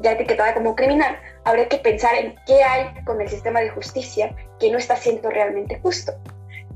ya 0.00 0.12
etiquetada 0.12 0.54
como 0.54 0.74
criminal, 0.74 1.16
habría 1.44 1.68
que 1.68 1.78
pensar 1.78 2.16
en 2.16 2.34
qué 2.46 2.64
hay 2.64 2.92
con 3.04 3.20
el 3.20 3.28
sistema 3.28 3.60
de 3.60 3.70
justicia 3.70 4.34
que 4.58 4.72
no 4.72 4.78
está 4.78 4.96
siendo 4.96 5.30
realmente 5.30 5.78
justo. 5.80 6.12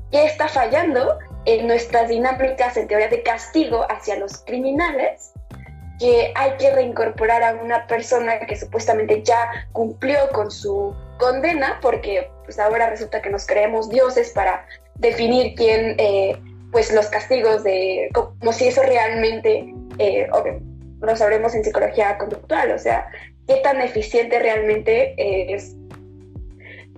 ¿Qué 0.09 0.23
está 0.23 0.47
fallando 0.47 1.19
en 1.47 1.65
nuestras 1.65 2.09
dinámicas 2.09 2.77
en 2.77 2.87
teoría 2.87 3.07
de 3.07 3.23
castigo 3.23 3.87
hacia 3.89 4.17
los 4.17 4.39
criminales? 4.39 5.31
Que 5.99 6.31
hay 6.35 6.51
que 6.57 6.71
reincorporar 6.71 7.41
a 7.41 7.53
una 7.53 7.87
persona 7.87 8.39
que 8.41 8.55
supuestamente 8.55 9.23
ya 9.23 9.67
cumplió 9.71 10.29
con 10.31 10.51
su 10.51 10.93
condena, 11.17 11.79
porque 11.81 12.29
pues 12.43 12.59
ahora 12.59 12.89
resulta 12.89 13.21
que 13.21 13.31
nos 13.31 13.47
creemos 13.47 13.89
dioses 13.89 14.31
para 14.31 14.65
definir 14.95 15.55
quién, 15.55 15.95
eh, 15.97 16.37
pues 16.71 16.93
los 16.93 17.07
castigos 17.07 17.63
de, 17.63 18.09
como 18.13 18.53
si 18.53 18.67
eso 18.67 18.83
realmente, 18.83 19.73
eh, 19.97 20.27
lo 20.99 21.15
sabremos 21.15 21.55
en 21.55 21.63
psicología 21.63 22.17
conductual, 22.17 22.71
o 22.71 22.77
sea, 22.77 23.09
qué 23.47 23.55
tan 23.57 23.81
eficiente 23.81 24.37
realmente 24.39 25.15
es 25.17 25.76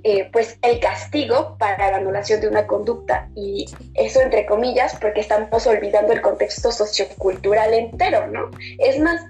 eh, 0.03 0.29
pues 0.31 0.57
el 0.62 0.79
castigo 0.79 1.57
para 1.57 1.91
la 1.91 1.97
anulación 1.97 2.41
de 2.41 2.47
una 2.47 2.67
conducta 2.67 3.29
y 3.35 3.65
eso 3.95 4.21
entre 4.21 4.45
comillas 4.45 4.97
porque 4.99 5.21
estamos 5.21 5.67
olvidando 5.67 6.13
el 6.13 6.21
contexto 6.21 6.71
sociocultural 6.71 7.73
entero, 7.73 8.27
¿no? 8.27 8.49
Es 8.79 8.99
más, 8.99 9.21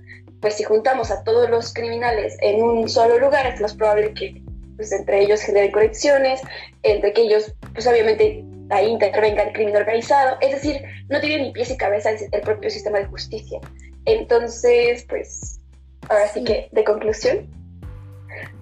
pues 0.42 0.56
si 0.56 0.64
juntamos 0.64 1.12
a 1.12 1.24
todos 1.24 1.50
los 1.50 1.74
criminales 1.74 2.38
en 2.42 2.62
un 2.62 2.88
solo 2.90 3.20
lugar 3.20 3.48
es 3.48 3.62
más 3.62 3.74
probable 3.74 4.14
que 4.14 4.42
pues 4.76 4.92
entre 4.92 5.22
ellos 5.24 5.42
generen 5.42 5.72
conexiones, 5.72 6.42
entre 6.84 7.14
que 7.14 7.24
ellos 7.24 7.54
pues 7.74 7.86
obviamente 7.88 8.46
ahí 8.70 8.88
intervenga 8.88 9.44
el 9.44 9.54
crimen 9.54 9.76
organizado, 9.76 10.38
es 10.42 10.52
decir, 10.52 10.82
no 11.10 11.20
tiene 11.20 11.44
ni 11.44 11.52
pies 11.52 11.72
y 11.72 11.78
cabeza 11.78 12.12
el, 12.12 12.20
el 12.32 12.42
propio 12.42 12.70
sistema 12.70 13.00
de 13.00 13.06
justicia. 13.06 13.60
Entonces, 14.06 15.06
pues 15.10 15.60
ahora 16.08 16.28
sí 16.28 16.44
que 16.44 16.70
de 16.72 16.84
conclusión, 16.84 17.59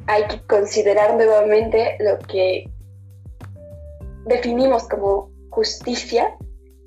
hay 0.07 0.25
que 0.27 0.41
considerar 0.47 1.15
nuevamente 1.15 1.97
lo 1.99 2.17
que 2.19 2.69
definimos 4.25 4.87
como 4.87 5.31
justicia 5.49 6.35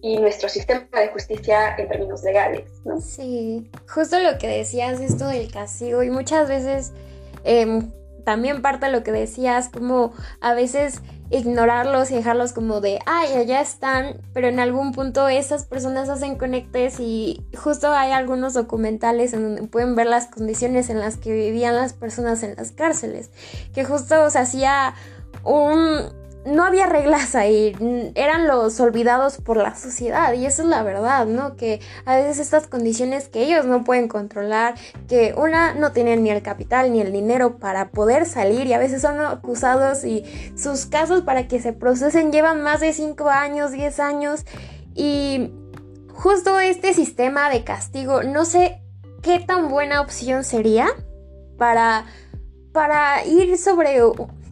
y 0.03 0.19
nuestro 0.19 0.49
sistema 0.49 0.87
de 0.93 1.09
justicia 1.09 1.77
en 1.77 1.89
términos 1.89 2.23
legales, 2.23 2.71
¿no? 2.85 3.01
Sí, 3.01 3.71
justo 3.87 4.19
lo 4.19 4.39
que 4.39 4.49
decías, 4.49 5.01
esto 5.01 5.27
del 5.27 5.51
castigo, 5.53 6.03
y 6.03 6.11
muchas 6.11 6.49
veces 6.49 6.93
em, 7.45 7.91
también 8.25 8.63
parte 8.63 8.87
de 8.87 8.93
lo 8.93 9.03
que 9.03 9.13
decías, 9.13 9.69
como 9.69 10.13
a 10.41 10.55
veces 10.55 11.01
ignorarlos 11.31 12.11
y 12.11 12.17
dejarlos 12.17 12.53
como 12.53 12.81
de, 12.81 12.99
ay, 13.07 13.35
allá 13.35 13.61
están, 13.61 14.21
pero 14.35 14.49
en 14.49 14.59
algún 14.59 14.93
punto 14.93 15.29
esas 15.29 15.65
personas 15.65 16.09
hacen 16.09 16.37
conectes 16.37 16.99
y 16.99 17.45
justo 17.57 17.93
hay 17.93 18.11
algunos 18.11 18.55
documentales 18.55 19.33
en 19.33 19.43
donde 19.43 19.63
pueden 19.69 19.95
ver 19.95 20.09
las 20.09 20.27
condiciones 20.27 20.91
en 20.91 20.99
las 20.99 21.17
que 21.17 21.33
vivían 21.33 21.77
las 21.77 21.93
personas 21.93 22.43
en 22.43 22.57
las 22.57 22.73
cárceles, 22.73 23.31
que 23.73 23.85
justo 23.85 24.29
se 24.31 24.39
hacía 24.41 24.95
un, 25.45 26.09
no 26.47 26.65
había 26.65 26.87
reglas 26.87 27.35
ahí, 27.35 27.77
eran 28.15 28.47
los 28.47 28.81
olvidados 28.81 29.37
por 29.39 29.59
la 29.59 29.75
sociedad 29.75 30.33
y 30.33 30.47
eso 30.47 30.63
es 30.63 30.69
la 30.69 30.83
verdad, 30.83 31.27
¿no? 31.27 31.57
Que 31.57 31.81
a 32.07 32.17
veces 32.17 32.39
estas 32.39 32.67
condiciones 32.67 33.29
que 33.29 33.43
ellos 33.43 33.67
no 33.67 33.85
pueden 33.85 34.09
controlar, 34.09 34.75
que 35.07 35.35
una 35.37 35.75
no 35.75 35.93
tienen 35.93 36.23
ni 36.23 36.31
el 36.31 36.43
capital 36.43 36.93
ni 36.93 37.01
el 37.01 37.13
dinero 37.13 37.59
para 37.59 37.91
poder 37.91 38.25
salir 38.25 38.67
y 38.67 38.73
a 38.73 38.79
veces 38.79 39.03
son 39.03 39.21
acusados 39.21 40.05
y 40.05 40.25
sus 40.57 40.87
casos 40.87 41.23
para 41.23 41.47
que 41.47 41.61
se 41.61 41.75
procesen 41.75 42.33
llevan 42.33 42.63
más 42.63 42.81
de 42.81 42.95
5 42.95 43.29
años, 43.29 43.73
10 43.73 44.01
años 44.01 44.47
y 44.95 45.53
justo 46.15 46.59
este 46.59 46.95
sistema 46.95 47.51
de 47.51 47.65
castigo, 47.65 48.23
no 48.23 48.47
sé 48.47 48.81
qué 49.23 49.41
tan 49.41 49.69
buena 49.69 50.01
opción 50.01 50.45
sería 50.45 50.89
para 51.59 52.07
para 52.73 53.27
ir 53.27 53.59
sobre 53.59 54.01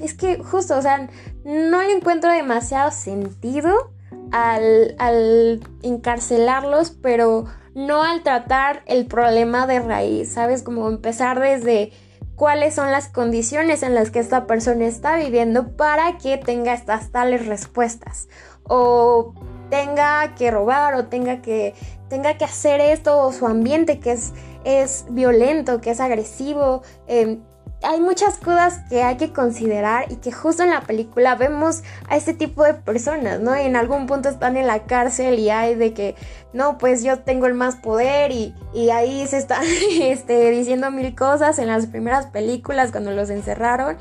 es 0.00 0.14
que 0.14 0.38
justo, 0.38 0.76
o 0.76 0.82
sea, 0.82 1.08
no 1.44 1.82
le 1.82 1.92
encuentro 1.92 2.30
demasiado 2.30 2.90
sentido 2.90 3.90
al, 4.32 5.60
encarcelarlos, 5.82 6.90
pero 6.90 7.46
no 7.74 8.02
al 8.02 8.22
tratar 8.22 8.82
el 8.86 9.06
problema 9.06 9.66
de 9.66 9.80
raíz, 9.80 10.32
¿sabes? 10.32 10.62
Como 10.62 10.88
empezar 10.88 11.40
desde 11.40 11.92
cuáles 12.34 12.74
son 12.74 12.90
las 12.90 13.08
condiciones 13.08 13.82
en 13.82 13.94
las 13.94 14.10
que 14.10 14.18
esta 14.18 14.46
persona 14.46 14.86
está 14.86 15.16
viviendo 15.16 15.76
para 15.76 16.18
que 16.18 16.38
tenga 16.38 16.74
estas 16.74 17.10
tales 17.10 17.46
respuestas. 17.46 18.28
O 18.64 19.34
tenga 19.70 20.34
que 20.34 20.50
robar 20.50 20.94
o 20.94 21.06
tenga 21.06 21.40
que, 21.40 21.74
tenga 22.08 22.36
que 22.36 22.44
hacer 22.44 22.80
esto 22.80 23.18
o 23.18 23.32
su 23.32 23.46
ambiente 23.46 23.98
que 24.00 24.12
es, 24.12 24.32
es 24.64 25.06
violento, 25.10 25.80
que 25.80 25.90
es 25.90 26.00
agresivo. 26.00 26.82
Em, 27.06 27.40
hay 27.82 28.00
muchas 28.00 28.38
cosas 28.38 28.80
que 28.88 29.02
hay 29.02 29.16
que 29.16 29.32
considerar 29.32 30.10
y 30.10 30.16
que 30.16 30.32
justo 30.32 30.64
en 30.64 30.70
la 30.70 30.80
película 30.80 31.36
vemos 31.36 31.82
a 32.08 32.16
este 32.16 32.34
tipo 32.34 32.64
de 32.64 32.74
personas, 32.74 33.40
¿no? 33.40 33.54
en 33.54 33.76
algún 33.76 34.06
punto 34.06 34.28
están 34.28 34.56
en 34.56 34.66
la 34.66 34.84
cárcel 34.84 35.38
y 35.38 35.50
hay 35.50 35.76
de 35.76 35.92
que, 35.92 36.16
no, 36.52 36.78
pues 36.78 37.04
yo 37.04 37.20
tengo 37.20 37.46
el 37.46 37.54
más 37.54 37.76
poder 37.76 38.32
y, 38.32 38.54
y 38.74 38.90
ahí 38.90 39.26
se 39.26 39.38
están 39.38 39.64
este, 40.00 40.50
diciendo 40.50 40.90
mil 40.90 41.14
cosas 41.14 41.58
en 41.58 41.68
las 41.68 41.86
primeras 41.86 42.26
películas 42.26 42.90
cuando 42.90 43.12
los 43.12 43.30
encerraron. 43.30 43.96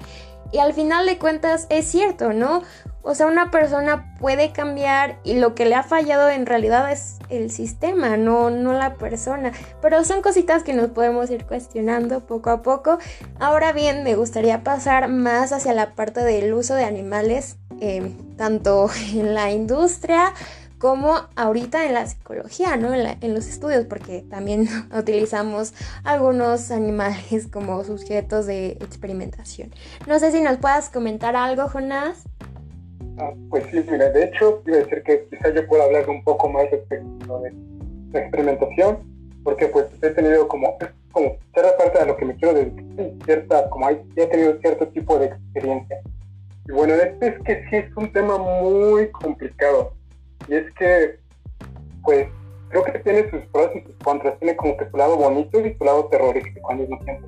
Y 0.51 0.59
al 0.59 0.73
final 0.73 1.05
de 1.05 1.17
cuentas 1.17 1.67
es 1.69 1.85
cierto, 1.85 2.31
¿no? 2.31 2.63
O 3.01 3.15
sea, 3.15 3.27
una 3.27 3.51
persona 3.51 4.13
puede 4.19 4.51
cambiar 4.51 5.19
y 5.23 5.35
lo 5.35 5.55
que 5.55 5.65
le 5.65 5.75
ha 5.75 5.83
fallado 5.83 6.29
en 6.29 6.45
realidad 6.45 6.91
es 6.91 7.19
el 7.29 7.51
sistema, 7.51 8.17
no, 8.17 8.49
no 8.49 8.73
la 8.73 8.95
persona. 8.95 9.53
Pero 9.81 10.03
son 10.03 10.21
cositas 10.21 10.63
que 10.63 10.73
nos 10.73 10.89
podemos 10.89 11.29
ir 11.29 11.45
cuestionando 11.45 12.25
poco 12.25 12.49
a 12.49 12.61
poco. 12.61 12.97
Ahora 13.39 13.71
bien, 13.71 14.03
me 14.03 14.15
gustaría 14.15 14.63
pasar 14.63 15.07
más 15.07 15.53
hacia 15.53 15.73
la 15.73 15.95
parte 15.95 16.21
del 16.21 16.53
uso 16.53 16.75
de 16.75 16.83
animales, 16.83 17.57
eh, 17.79 18.13
tanto 18.35 18.89
en 19.13 19.33
la 19.33 19.51
industria 19.51 20.33
como 20.77 21.15
ahorita 21.35 21.85
en 21.85 21.93
la 21.93 22.05
psicología, 22.05 22.77
¿no? 22.77 22.93
En, 22.93 23.17
en, 23.21 23.33
los 23.33 23.47
estudios, 23.47 23.85
porque 23.85 24.23
también 24.29 24.67
utilizamos 24.97 25.73
algunos 26.03 26.71
animales 26.71 27.47
como 27.51 27.83
sujetos 27.83 28.45
de 28.45 28.71
experimentación. 28.81 29.73
No 30.05 30.19
sé 30.19 30.31
si 30.31 30.41
nos 30.41 30.57
puedas 30.57 30.89
comentar 30.89 31.35
algo, 31.35 31.67
Jonás. 31.67 32.23
Ah, 33.19 33.33
pues 33.49 33.65
sí, 33.71 33.83
mira, 33.89 34.09
de 34.09 34.25
hecho, 34.25 34.61
iba 34.67 34.77
a 34.77 34.79
decir 34.81 35.01
que 35.03 35.25
quizás 35.29 35.53
yo 35.53 35.65
pueda 35.67 35.85
hablar 35.85 36.07
un 36.07 36.23
poco 36.23 36.49
más 36.49 36.69
respecto 36.69 37.39
de 37.39 37.51
la 38.11 38.19
experimentación, 38.19 38.99
porque 39.43 39.67
pues 39.67 39.87
he 40.03 40.09
tenido 40.11 40.47
como, 40.47 40.77
como 41.11 41.35
cierta 41.53 41.77
parte 41.77 41.99
de 41.99 42.05
lo 42.05 42.15
que 42.15 42.25
me 42.25 42.35
quiero 42.35 42.53
decir, 42.53 43.17
cierta, 43.25 43.69
como 43.71 43.87
hay, 43.87 44.01
he 44.15 44.27
tenido 44.27 44.59
cierto 44.59 44.87
tipo 44.89 45.17
de 45.17 45.27
experiencia. 45.27 45.99
Y 46.67 46.71
bueno, 46.73 46.93
este 46.93 47.27
es 47.27 47.39
que 47.43 47.65
sí 47.69 47.75
es 47.77 47.97
un 47.97 48.11
tema 48.11 48.37
muy 48.37 49.09
complicado, 49.09 49.93
y 50.47 50.55
es 50.55 50.71
que, 50.73 51.17
pues, 52.03 52.27
creo 52.69 52.83
que 52.83 52.99
tiene 52.99 53.29
sus 53.31 53.41
pros 53.47 53.71
y 53.73 53.81
sus 53.81 53.95
contras, 54.03 54.37
tiene 54.37 54.55
como 54.55 54.77
que 54.77 54.89
su 54.91 54.95
lado 54.95 55.17
bonito 55.17 55.59
y 55.59 55.73
su 55.73 55.83
lado 55.83 56.05
terrorífico 56.05 56.69
al 56.69 56.77
mismo 56.77 56.99
tiempo. 56.99 57.27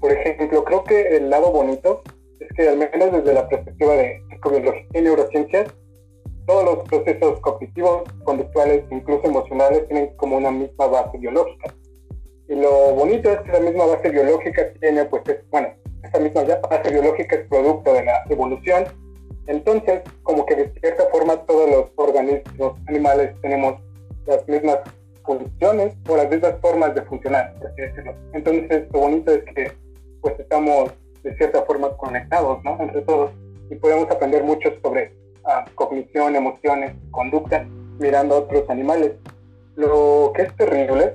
Por 0.00 0.10
ejemplo, 0.10 0.64
creo 0.64 0.82
que 0.82 1.16
el 1.16 1.30
lado 1.30 1.52
bonito 1.52 2.02
es 2.42 2.56
que 2.56 2.68
al 2.68 2.76
menos 2.76 3.12
desde 3.12 3.34
la 3.34 3.48
perspectiva 3.48 3.94
de 3.94 4.22
psicobiología 4.30 4.86
y 4.94 5.00
neurociencias, 5.00 5.72
todos 6.46 6.64
los 6.64 6.88
procesos 6.88 7.40
cognitivos, 7.40 8.02
conductuales, 8.24 8.84
incluso 8.90 9.26
emocionales, 9.26 9.86
tienen 9.88 10.14
como 10.16 10.36
una 10.36 10.50
misma 10.50 10.86
base 10.86 11.18
biológica. 11.18 11.74
Y 12.48 12.56
lo 12.56 12.94
bonito 12.94 13.30
es 13.30 13.40
que 13.40 13.52
la 13.52 13.60
misma 13.60 13.86
base 13.86 14.10
biológica 14.10 14.72
tiene, 14.80 15.04
pues, 15.04 15.22
bueno, 15.50 15.68
esa 16.02 16.18
misma 16.18 16.42
base 16.42 16.90
biológica 16.90 17.36
es 17.36 17.48
producto 17.48 17.94
de 17.94 18.04
la 18.04 18.24
evolución. 18.28 18.84
Entonces, 19.46 20.02
como 20.22 20.44
que 20.46 20.56
de 20.56 20.72
cierta 20.80 21.04
forma 21.10 21.36
todos 21.46 21.70
los 21.70 21.84
organismos 21.96 22.74
animales 22.86 23.34
tenemos 23.40 23.80
las 24.26 24.46
mismas 24.48 24.78
funciones 25.24 25.94
o 26.08 26.16
las 26.16 26.28
mismas 26.28 26.54
formas 26.60 26.94
de 26.94 27.02
funcionar, 27.02 27.54
por 27.58 27.74
decirlo. 27.74 28.14
Entonces, 28.34 28.88
lo 28.92 29.00
bonito 29.00 29.32
es 29.32 29.44
que, 29.54 29.72
pues, 30.20 30.38
estamos 30.38 30.90
de 31.22 31.36
cierta 31.36 31.62
forma 31.62 31.96
conectados, 31.96 32.62
¿no? 32.64 32.78
Entre 32.80 33.02
todos. 33.02 33.30
Y 33.70 33.76
podemos 33.76 34.10
aprender 34.10 34.42
mucho 34.44 34.70
sobre 34.82 35.12
uh, 35.44 35.70
cognición, 35.74 36.36
emociones, 36.36 36.92
conducta, 37.10 37.66
mirando 37.98 38.34
a 38.34 38.38
otros 38.40 38.68
animales. 38.68 39.12
Lo 39.76 40.32
que 40.34 40.42
es 40.42 40.56
terrible 40.56 41.12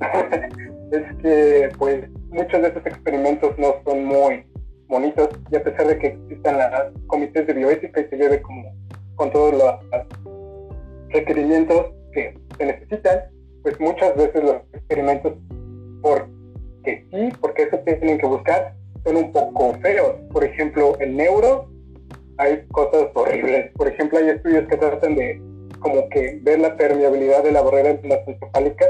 es 0.91 1.15
que, 1.21 1.69
pues, 1.77 2.09
muchos 2.29 2.61
de 2.61 2.67
estos 2.69 2.85
experimentos 2.85 3.57
no 3.57 3.75
son 3.85 4.05
muy 4.05 4.45
bonitos 4.87 5.29
y 5.51 5.55
a 5.55 5.63
pesar 5.63 5.87
de 5.87 5.97
que 5.99 6.07
existan 6.07 6.57
las 6.57 6.91
comités 7.07 7.45
de 7.45 7.53
bioética 7.53 8.01
y 8.01 8.07
se 8.07 8.17
lleve 8.17 8.41
como 8.41 8.73
con 9.15 9.31
todas 9.31 9.55
las 9.91 10.05
requerimientos 11.09 11.87
que 12.13 12.37
se 12.57 12.65
necesitan, 12.65 13.19
pues 13.63 13.79
muchas 13.79 14.15
veces 14.15 14.43
los 14.43 14.55
experimentos, 14.73 15.33
porque 16.01 17.05
sí, 17.11 17.29
porque 17.41 17.63
eso 17.63 17.79
tienen 17.79 18.17
que 18.17 18.27
buscar, 18.27 18.73
son 19.07 19.17
un 19.17 19.31
poco 19.31 19.73
feos. 19.81 20.15
Por 20.31 20.43
ejemplo, 20.43 20.97
el 20.99 21.15
neuro, 21.15 21.69
hay 22.37 22.65
cosas 22.67 23.07
horribles. 23.13 23.71
Por 23.75 23.87
ejemplo, 23.87 24.19
hay 24.19 24.29
estudios 24.29 24.67
que 24.67 24.77
tratan 24.77 25.15
de 25.15 25.41
como 25.79 26.09
que 26.09 26.39
ver 26.41 26.59
la 26.59 26.75
permeabilidad 26.75 27.43
de 27.43 27.51
la 27.51 27.61
barrera 27.61 27.91
encefálicas 27.91 28.89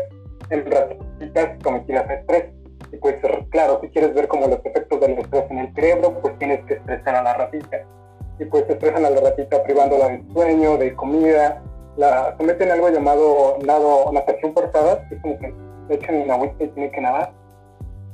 en 0.50 0.72
ratitas 0.72 1.50
sometidas 1.64 2.10
a 2.10 2.14
estrés. 2.16 2.46
Y 2.92 2.98
pues 2.98 3.16
claro, 3.50 3.80
si 3.82 3.90
quieres 3.90 4.14
ver 4.14 4.28
como 4.28 4.48
los 4.48 4.66
efectos 4.66 5.00
del 5.02 5.18
estrés 5.20 5.44
en 5.52 5.58
el 5.60 5.74
cerebro, 5.76 6.20
pues 6.22 6.38
tienes 6.40 6.66
que 6.66 6.76
estresar 6.76 7.16
a 7.16 7.24
la 7.24 7.34
ratita. 7.34 7.78
Y 8.40 8.46
pues 8.46 8.66
estresan 8.70 9.06
a 9.06 9.10
la 9.10 9.22
ratita 9.22 9.64
privándola 9.64 10.10
de 10.10 10.24
sueño, 10.34 10.78
de 10.78 10.94
comida, 10.96 11.62
la 11.98 12.36
someten 12.38 12.70
a 12.70 12.76
algo 12.76 12.90
llamado 12.90 13.58
nado, 13.66 14.12
natación 14.14 14.54
forzada, 14.54 15.08
que 15.10 15.16
es 15.16 15.22
como 15.22 15.38
que 15.40 15.54
le 15.90 15.96
echan 15.96 16.16
en 16.16 16.32
agua 16.32 16.54
y 16.60 16.68
tiene 16.68 16.92
que 16.92 17.02
nadar. 17.02 17.34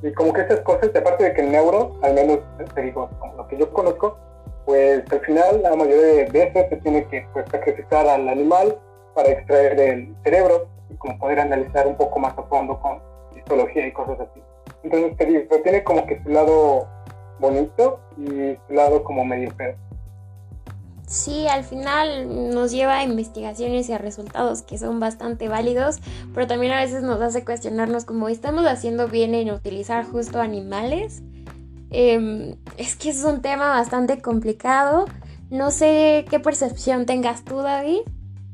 Y 0.03 0.11
como 0.11 0.33
que 0.33 0.41
esas 0.41 0.59
cosas, 0.59 0.89
aparte 0.93 1.23
de 1.23 1.33
que 1.33 1.41
el 1.41 1.51
neuro, 1.51 1.97
al 2.01 2.13
menos 2.13 2.39
te 2.75 2.81
digo, 2.81 3.09
lo 3.37 3.47
que 3.47 3.57
yo 3.57 3.71
conozco, 3.71 4.17
pues 4.65 5.03
al 5.09 5.19
final 5.21 5.61
la 5.61 5.75
mayoría 5.75 6.23
de 6.23 6.25
veces 6.25 6.67
se 6.69 6.75
tiene 6.77 7.07
que 7.07 7.25
pues, 7.31 7.45
sacrificar 7.49 8.05
al 8.07 8.27
animal 8.27 8.77
para 9.15 9.29
extraer 9.29 9.79
el 9.79 10.15
cerebro 10.23 10.67
y 10.89 10.95
como 10.95 11.17
poder 11.17 11.39
analizar 11.39 11.87
un 11.87 11.95
poco 11.95 12.19
más 12.19 12.37
a 12.37 12.43
fondo 12.43 12.77
con 12.81 12.99
histología 13.35 13.87
y 13.87 13.93
cosas 13.93 14.19
así. 14.19 14.41
Entonces 14.83 15.15
te 15.15 15.25
digo, 15.25 15.41
tiene 15.63 15.83
como 15.83 16.05
que 16.05 16.21
su 16.21 16.29
lado 16.29 16.85
bonito 17.39 17.99
y 18.17 18.57
su 18.67 18.73
lado 18.73 19.03
como 19.05 19.23
medio 19.23 19.51
feo. 19.51 19.75
Sí, 21.13 21.47
al 21.47 21.63
final 21.63 22.49
nos 22.55 22.71
lleva 22.71 22.97
a 22.97 23.03
investigaciones 23.03 23.87
y 23.87 23.93
a 23.93 23.99
resultados 23.99 24.63
que 24.63 24.79
son 24.79 24.99
bastante 24.99 25.47
válidos, 25.47 25.99
pero 26.33 26.47
también 26.47 26.73
a 26.73 26.81
veces 26.81 27.03
nos 27.03 27.21
hace 27.21 27.45
cuestionarnos 27.45 28.03
como 28.03 28.29
estamos 28.29 28.65
haciendo 28.65 29.07
bien 29.07 29.35
en 29.35 29.51
utilizar 29.51 30.05
justo 30.05 30.41
animales. 30.41 31.21
Em, 31.91 32.55
es 32.77 32.95
que 32.95 33.11
es 33.11 33.23
un 33.23 33.43
tema 33.43 33.69
bastante 33.69 34.23
complicado. 34.23 35.05
No 35.51 35.69
sé 35.69 36.25
qué 36.31 36.39
percepción 36.39 37.05
tengas 37.05 37.45
tú, 37.45 37.57
David. 37.57 37.99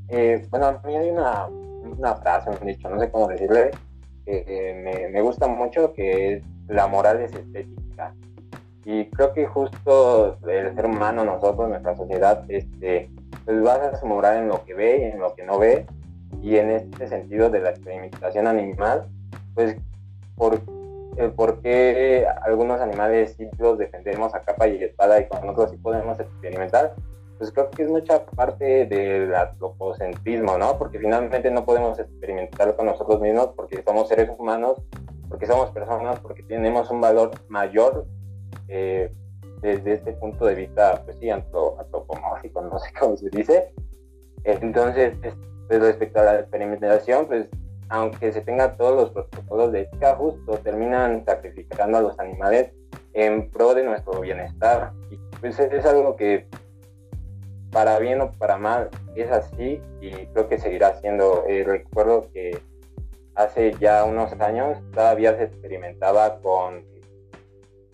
Eh, 0.10 0.46
bueno, 0.50 0.66
a 0.66 0.82
mí 0.86 0.98
hay 0.98 1.12
una, 1.12 2.16
frase, 2.18 2.50
un 2.50 2.68
dicho, 2.68 2.90
no 2.90 3.00
sé 3.00 3.10
cómo 3.10 3.30
decirle, 3.30 3.72
que 4.26 4.82
me, 4.84 5.08
me 5.08 5.22
gusta 5.22 5.48
mucho, 5.48 5.94
que 5.94 6.34
es 6.34 6.44
la 6.68 6.88
moral 6.88 7.22
es 7.22 7.32
estética. 7.34 8.14
Y 8.86 9.10
creo 9.10 9.34
que 9.34 9.46
justo 9.46 10.38
el 10.48 10.74
ser 10.76 10.86
humano, 10.86 11.26
nosotros, 11.26 11.70
nuestra 11.70 11.96
sociedad, 11.96 12.46
este, 12.48 13.12
pues 13.46 13.62
basa 13.62 13.98
su 13.98 14.06
moral 14.06 14.38
en 14.38 14.48
lo 14.48 14.64
que 14.64 14.74
ve 14.74 15.00
y 15.00 15.04
en 15.04 15.20
lo 15.20 15.34
que 15.36 15.44
no 15.44 15.60
ve. 15.60 15.86
Y 16.42 16.56
en 16.56 16.72
este 16.72 17.08
sentido 17.08 17.50
de 17.50 17.60
la 17.60 17.72
experimentación 17.72 18.48
animal, 18.48 19.08
pues, 19.54 19.76
¿por, 20.36 20.62
por 21.36 21.62
qué 21.62 22.26
algunos 22.44 22.80
animales 22.80 23.36
sí 23.38 23.48
los 23.58 23.78
defendemos 23.78 24.34
a 24.34 24.42
capa 24.42 24.68
y 24.68 24.84
espada 24.84 25.20
y 25.20 25.28
con 25.28 25.50
otros 25.50 25.72
sí 25.72 25.78
podemos 25.78 26.20
experimentar? 26.20 26.96
Pues 27.38 27.52
creo 27.52 27.70
que 27.70 27.84
es 27.84 27.90
mucha 27.90 28.26
parte 28.26 28.86
del 28.86 29.34
antropocentrismo, 29.34 30.58
¿no? 30.58 30.78
Porque 30.78 31.00
finalmente 31.00 31.50
no 31.52 31.66
podemos 31.66 31.98
experimentar 32.00 32.76
con 32.76 32.86
nosotros 32.86 33.22
mismos 33.22 33.52
porque 33.56 33.82
somos 33.82 34.08
seres 34.08 34.30
humanos, 34.38 34.82
porque 35.30 35.46
somos 35.46 35.72
personas, 35.72 36.20
porque 36.20 36.44
tenemos 36.44 36.90
un 36.92 37.02
valor 37.02 37.32
mayor 37.48 38.06
eh, 38.68 39.12
desde 39.62 39.94
este 39.94 40.14
punto 40.14 40.46
de 40.46 40.56
vista, 40.56 41.02
pues 41.06 41.18
sí, 41.20 41.30
antropomórfico, 41.30 42.62
no 42.72 42.80
sé 42.80 42.92
cómo 43.00 43.18
se 43.18 43.30
dice. 43.30 43.74
Entonces, 44.44 45.14
pues, 45.68 45.82
respecto 45.82 46.20
a 46.20 46.24
la 46.24 46.40
experimentación, 46.40 47.28
pues 47.28 47.48
aunque 47.90 48.32
se 48.32 48.42
tengan 48.42 48.78
todos 48.78 48.96
los 48.96 49.10
protocolos 49.12 49.72
de 49.72 49.82
ética, 49.82 50.16
justo 50.16 50.60
terminan 50.60 51.26
sacrificando 51.26 51.98
a 51.98 52.02
los 52.02 52.20
animales 52.20 52.72
en 53.14 53.50
pro 53.50 53.74
de 53.74 53.84
nuestro 53.84 54.22
bienestar. 54.22 54.94
Y 55.10 55.18
pues 55.40 55.60
es 55.60 55.86
algo 55.86 56.16
que 56.16 56.48
para 57.72 58.00
bien 58.00 58.22
o 58.22 58.32
para 58.34 58.58
mal 58.58 58.90
es 59.16 59.32
así 59.32 59.82
y 60.02 60.12
creo 60.28 60.48
que 60.48 60.60
seguirá 60.60 61.00
siendo. 61.02 61.46
Eh, 61.48 61.64
recuerdo 61.66 62.30
que 62.32 62.60
hace 63.36 63.74
ya 63.80 64.04
unos 64.04 64.32
años 64.34 64.78
todavía 64.92 65.36
se 65.36 65.44
experimentaba 65.44 66.40
con 66.42 66.84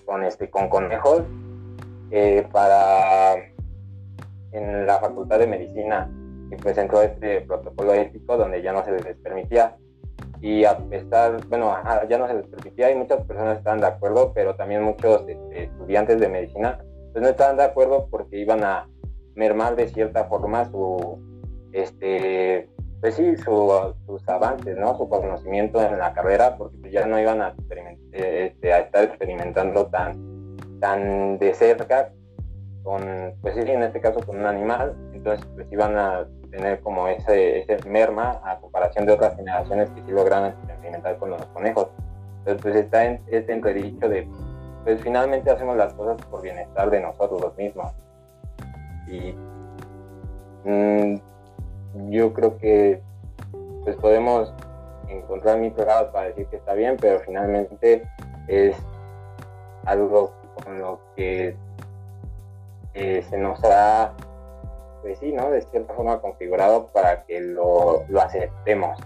con, 0.06 0.24
este, 0.24 0.50
con 0.50 0.70
conejos 0.70 1.24
eh, 2.12 2.48
para 2.52 3.36
en 4.52 4.86
la 4.86 5.00
Facultad 5.00 5.40
de 5.40 5.48
Medicina 5.48 6.10
y 6.52 6.56
presentó 6.56 7.02
este 7.02 7.42
protocolo 7.42 7.94
ético 7.94 8.38
donde 8.38 8.62
ya 8.62 8.72
no 8.72 8.84
se 8.86 8.92
les 8.92 9.18
permitía. 9.18 9.76
Y 10.42 10.64
a 10.64 10.78
pesar, 10.78 11.46
bueno, 11.48 11.76
ya 12.08 12.18
no 12.18 12.28
se 12.28 12.36
les 12.36 12.48
permitía 12.48 12.92
y 12.92 12.96
muchas 12.96 13.24
personas 13.26 13.58
estaban 13.58 13.82
de 13.82 13.88
acuerdo, 13.88 14.32
pero 14.34 14.56
también 14.56 14.84
muchos 14.84 15.24
este, 15.28 15.64
estudiantes 15.64 16.20
de 16.20 16.30
medicina 16.30 16.80
pues 17.12 17.24
no 17.24 17.30
estaban 17.30 17.58
de 17.58 17.64
acuerdo 17.64 18.08
porque 18.10 18.38
iban 18.38 18.64
a 18.64 18.88
mermar 19.36 19.76
de 19.76 19.88
cierta 19.88 20.26
forma 20.26 20.66
su, 20.66 21.20
este, 21.72 22.70
pues 23.06 23.18
sí, 23.18 23.38
sus 23.38 24.28
avances, 24.28 24.76
¿no? 24.78 24.98
Su 24.98 25.08
conocimiento 25.08 25.80
en 25.80 26.00
la 26.00 26.12
carrera, 26.12 26.58
porque 26.58 26.76
pues 26.82 26.92
ya 26.92 27.06
no 27.06 27.20
iban 27.20 27.40
a, 27.40 27.54
eh, 28.14 28.48
este, 28.52 28.74
a 28.74 28.80
estar 28.80 29.04
experimentando 29.04 29.86
tan, 29.92 30.58
tan 30.80 31.38
de 31.38 31.54
cerca 31.54 32.12
con, 32.82 33.36
pues 33.44 33.54
sí, 33.54 33.62
en 33.62 33.84
este 33.84 34.02
caso 34.02 34.22
con 34.22 34.40
un 34.40 34.48
animal, 34.48 34.96
entonces 35.14 35.46
pues 35.54 35.72
iban 35.72 35.96
a 36.00 36.26
tener 36.50 36.80
como 36.80 37.08
ese, 37.08 37.60
ese 37.60 37.78
merma 37.88 38.42
a 38.44 38.58
comparación 38.58 39.06
de 39.06 39.14
otras 39.14 39.36
generaciones 39.36 39.88
que 39.92 40.02
sí 40.02 40.10
logran 40.10 40.56
experimentar 40.68 41.20
con 41.20 41.30
los 41.30 41.46
conejos. 41.54 41.90
Entonces 42.40 42.62
pues 42.64 42.76
está 42.76 43.06
en, 43.06 43.22
este 43.28 43.54
entredicho 43.54 44.10
de, 44.10 44.28
pues 44.84 45.00
finalmente 45.04 45.52
hacemos 45.52 45.78
las 45.78 45.94
cosas 45.94 46.20
por 46.26 46.42
bienestar 46.42 46.90
de 46.90 47.02
nosotros 47.02 47.56
mismos. 47.56 47.94
Y 49.08 49.36
mmm, 50.68 51.18
yo 52.10 52.34
creo 52.34 52.58
que 52.58 53.02
pues 53.84 53.96
podemos 53.98 54.54
encontrar 55.08 55.60
mil 55.60 55.72
para 55.72 56.22
decir 56.24 56.48
que 56.48 56.58
está 56.58 56.74
bien, 56.74 56.98
pero 57.00 57.20
finalmente 57.20 58.08
es 58.48 58.76
algo 59.86 60.34
con 60.64 60.80
lo 60.80 61.00
que 61.16 61.56
eh, 62.94 63.26
se 63.30 63.38
nos 63.38 63.60
ha, 63.64 64.14
pues 65.02 65.20
sí, 65.20 65.32
¿no? 65.32 65.52
De 65.52 65.62
cierta 65.62 65.94
forma 65.94 66.20
configurado 66.20 66.88
para 66.88 67.24
que 67.26 67.40
lo, 67.40 68.04
lo 68.08 68.22
aceptemos, 68.22 68.98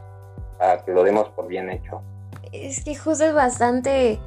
para 0.58 0.84
que 0.84 0.92
lo 0.92 1.04
demos 1.04 1.30
por 1.30 1.48
bien 1.48 1.70
hecho. 1.70 2.02
Es 2.52 2.84
que 2.84 2.96
justo 2.96 3.26
es 3.26 3.34
bastante 3.34 4.20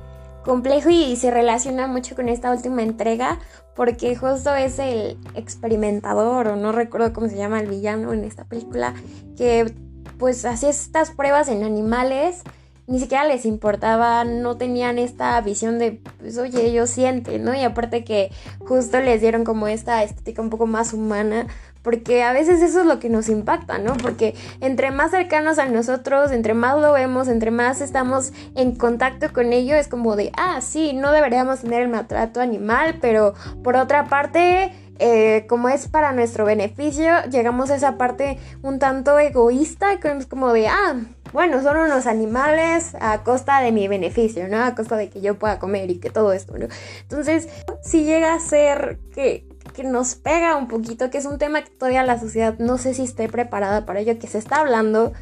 complejo 0.44 0.90
y 0.90 1.16
se 1.16 1.30
relaciona 1.30 1.86
mucho 1.86 2.14
con 2.14 2.28
esta 2.28 2.50
última 2.50 2.82
entrega 2.82 3.38
porque 3.74 4.14
justo 4.16 4.54
es 4.54 4.78
el 4.78 5.18
experimentador 5.34 6.48
o 6.48 6.56
no 6.56 6.72
recuerdo 6.72 7.12
cómo 7.12 7.28
se 7.28 7.36
llama 7.36 7.60
el 7.60 7.68
villano 7.68 8.12
en 8.12 8.24
esta 8.24 8.44
película 8.44 8.94
que 9.36 9.72
pues 10.18 10.44
hacía 10.44 10.70
estas 10.70 11.10
pruebas 11.10 11.48
en 11.48 11.64
animales 11.64 12.42
ni 12.86 12.98
siquiera 12.98 13.24
les 13.24 13.46
importaba, 13.46 14.24
no 14.24 14.56
tenían 14.56 14.98
esta 14.98 15.40
visión 15.40 15.78
de, 15.78 16.00
pues 16.18 16.36
oye, 16.36 16.66
ellos 16.66 16.90
sienten, 16.90 17.44
¿no? 17.44 17.54
Y 17.54 17.62
aparte 17.62 18.04
que 18.04 18.30
justo 18.58 19.00
les 19.00 19.20
dieron 19.20 19.44
como 19.44 19.68
esta 19.68 20.02
estética 20.02 20.42
un 20.42 20.50
poco 20.50 20.66
más 20.66 20.92
humana, 20.92 21.46
porque 21.82 22.22
a 22.22 22.32
veces 22.32 22.62
eso 22.62 22.80
es 22.80 22.86
lo 22.86 22.98
que 22.98 23.08
nos 23.08 23.28
impacta, 23.28 23.78
¿no? 23.78 23.94
Porque 23.94 24.34
entre 24.60 24.90
más 24.90 25.10
cercanos 25.10 25.58
a 25.58 25.66
nosotros, 25.66 26.30
entre 26.30 26.54
más 26.54 26.80
lo 26.80 26.92
vemos, 26.92 27.28
entre 27.28 27.50
más 27.50 27.80
estamos 27.80 28.32
en 28.54 28.74
contacto 28.76 29.32
con 29.32 29.52
ello, 29.52 29.74
es 29.74 29.88
como 29.88 30.16
de, 30.16 30.32
ah, 30.36 30.60
sí, 30.60 30.92
no 30.92 31.12
deberíamos 31.12 31.60
tener 31.60 31.82
el 31.82 31.88
maltrato 31.88 32.40
animal, 32.40 32.98
pero 33.00 33.34
por 33.62 33.76
otra 33.76 34.06
parte, 34.06 34.72
eh, 34.98 35.46
como 35.48 35.68
es 35.68 35.88
para 35.88 36.12
nuestro 36.12 36.44
beneficio, 36.44 37.10
llegamos 37.30 37.70
a 37.70 37.76
esa 37.76 37.98
parte 37.98 38.38
un 38.62 38.78
tanto 38.78 39.18
egoísta, 39.18 39.98
que 39.98 40.12
es 40.12 40.26
como 40.26 40.52
de, 40.52 40.68
ah, 40.68 40.96
bueno, 41.32 41.62
son 41.62 41.78
unos 41.78 42.06
animales 42.06 42.94
a 43.00 43.22
costa 43.24 43.60
de 43.60 43.72
mi 43.72 43.88
beneficio, 43.88 44.48
¿no? 44.48 44.62
A 44.62 44.74
costa 44.74 44.96
de 44.96 45.08
que 45.08 45.20
yo 45.20 45.38
pueda 45.38 45.58
comer 45.58 45.90
y 45.90 45.98
que 45.98 46.10
todo 46.10 46.32
esto, 46.32 46.58
¿no? 46.58 46.66
Entonces, 47.00 47.48
si 47.82 48.04
llega 48.04 48.34
a 48.34 48.38
ser 48.38 48.98
que 49.14 49.46
que 49.74 49.84
nos 49.84 50.14
pega 50.14 50.56
un 50.56 50.68
poquito, 50.68 51.10
que 51.10 51.18
es 51.18 51.26
un 51.26 51.38
tema 51.38 51.62
que 51.62 51.70
todavía 51.70 52.02
la 52.02 52.18
sociedad 52.18 52.58
no 52.58 52.78
sé 52.78 52.94
si 52.94 53.04
esté 53.04 53.28
preparada 53.28 53.86
para 53.86 54.00
ello, 54.00 54.18
que 54.18 54.26
se 54.26 54.38
está 54.38 54.56
hablando, 54.60 55.12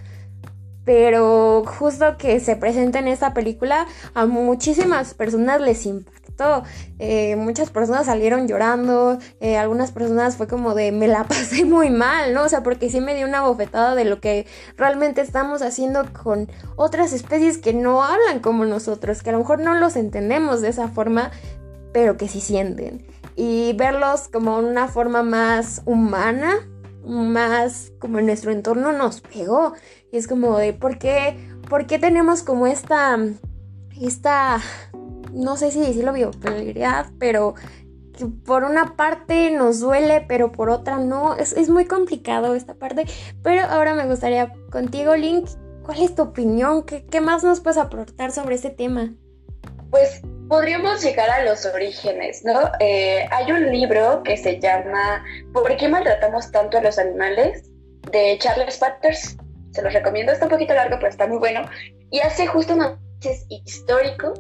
pero 0.85 1.63
justo 1.67 2.17
que 2.17 2.41
se 2.41 2.57
presenta 2.57 2.99
en 2.99 3.09
esta 3.09 3.35
película 3.35 3.87
a 4.15 4.27
muchísimas 4.27 5.15
personas 5.15 5.61
les 5.61 5.87
impactó. 5.87 6.65
Eh, 6.99 7.37
muchas 7.37 7.71
personas 7.71 8.07
salieron 8.07 8.49
llorando, 8.49 9.19
eh, 9.41 9.59
algunas 9.59 9.93
personas 9.93 10.37
fue 10.37 10.49
como 10.49 10.75
de 10.75 10.91
me 10.91 11.07
la 11.07 11.25
pasé 11.29 11.65
muy 11.65 11.91
mal, 11.91 12.33
¿no? 12.33 12.45
O 12.45 12.49
sea, 12.49 12.63
porque 12.63 12.91
sí 12.91 13.01
me 13.01 13.15
dio 13.15 13.27
una 13.27 13.43
bofetada 13.43 13.95
de 13.95 14.07
lo 14.07 14.21
que 14.21 14.47
realmente 14.77 15.21
estamos 15.21 15.61
haciendo 15.61 16.07
con 16.13 16.51
otras 16.77 17.13
especies 17.13 17.59
que 17.59 17.75
no 17.75 18.03
hablan 18.03 18.41
como 18.41 18.65
nosotros, 18.65 19.23
que 19.23 19.31
a 19.31 19.33
lo 19.35 19.41
mejor 19.41 19.61
no 19.61 19.75
los 19.75 19.97
entendemos 19.97 20.63
de 20.63 20.71
esa 20.71 20.89
forma, 20.89 21.31
pero 21.93 22.17
que 22.17 22.27
sí 22.27 22.41
sienten 22.41 23.05
y 23.43 23.73
verlos 23.73 24.29
como 24.29 24.59
una 24.59 24.87
forma 24.87 25.23
más 25.23 25.81
humana 25.87 26.59
más 27.07 27.91
como 27.99 28.19
en 28.19 28.27
nuestro 28.27 28.53
entorno 28.53 28.93
nos 28.93 29.23
pegó. 29.23 29.73
Y 30.13 30.19
es 30.19 30.29
como 30.29 30.59
de, 30.59 30.75
¿por 30.75 30.99
qué, 30.99 31.39
por 31.69 31.87
qué 31.87 31.99
tenemos 31.99 32.43
como 32.43 32.67
esta, 32.67 33.19
esta, 33.99 34.61
no 35.33 35.57
sé 35.57 35.71
si 35.71 35.81
decirlo 35.81 36.13
bipolaridad, 36.13 37.07
pero 37.19 37.55
que 38.13 38.27
por 38.27 38.65
una 38.65 38.97
parte 38.97 39.51
nos 39.51 39.81
duele, 39.81 40.23
pero 40.29 40.53
por 40.53 40.69
otra 40.69 40.99
no. 40.99 41.35
Es, 41.35 41.55
es 41.55 41.71
muy 41.71 41.87
complicado 41.87 42.55
esta 42.55 42.75
parte. 42.75 43.07
Pero 43.43 43.63
ahora 43.63 43.95
me 43.95 44.07
gustaría 44.07 44.53
contigo, 44.71 45.17
Link, 45.17 45.49
¿cuál 45.83 46.03
es 46.03 46.15
tu 46.15 46.23
opinión? 46.23 46.83
¿Qué, 46.83 47.07
qué 47.07 47.23
más 47.23 47.43
nos 47.43 47.61
puedes 47.61 47.79
aportar 47.79 48.33
sobre 48.33 48.57
este 48.57 48.69
tema? 48.69 49.15
Pues 49.91 50.21
podríamos 50.51 51.03
llegar 51.03 51.31
a 51.31 51.45
los 51.45 51.65
orígenes, 51.65 52.45
¿no? 52.45 52.61
Eh, 52.81 53.27
hay 53.31 53.51
un 53.51 53.71
libro 53.71 54.23
que 54.23 54.37
se 54.37 54.61
llama 54.61 55.25
¿Por 55.55 55.75
qué 55.77 55.89
maltratamos 55.89 56.51
tanto 56.51 56.77
a 56.77 56.83
los 56.83 56.99
animales? 56.99 57.71
de 58.11 58.39
Charles 58.39 58.79
Patters. 58.79 59.37
Se 59.73 59.83
los 59.83 59.93
recomiendo, 59.93 60.33
está 60.33 60.47
un 60.47 60.51
poquito 60.51 60.75
largo, 60.75 60.97
pero 60.97 61.09
está 61.09 61.27
muy 61.27 61.39
bueno. 61.39 61.63
Y 62.11 62.21
hace 62.21 62.47
justo 62.47 62.75
un 62.75 62.83
análisis 62.83 63.47
histórico 63.49 64.35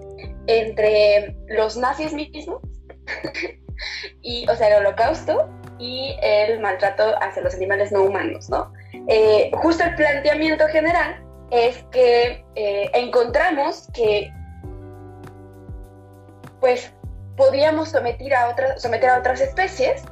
entre 0.46 1.36
los 1.48 1.76
nazis 1.76 2.12
mismos, 2.12 2.60
y, 4.22 4.48
o 4.48 4.56
sea, 4.56 4.68
el 4.68 4.84
holocausto 4.84 5.48
y 5.78 6.16
el 6.22 6.60
maltrato 6.60 7.14
hacia 7.22 7.42
los 7.42 7.54
animales 7.54 7.92
no 7.92 8.02
humanos, 8.02 8.50
¿no? 8.50 8.72
Eh, 9.08 9.50
justo 9.54 9.84
el 9.84 9.94
planteamiento 9.94 10.66
general 10.68 11.22
es 11.50 11.84
que 11.92 12.44
eh, 12.56 12.90
encontramos 12.94 13.88
que 13.94 14.32
pues 16.60 16.92
podíamos 17.36 17.90
someter 17.90 18.34
a, 18.34 18.48
otras, 18.50 18.82
someter 18.82 19.10
a 19.10 19.18
otras 19.18 19.40
especies 19.40 20.02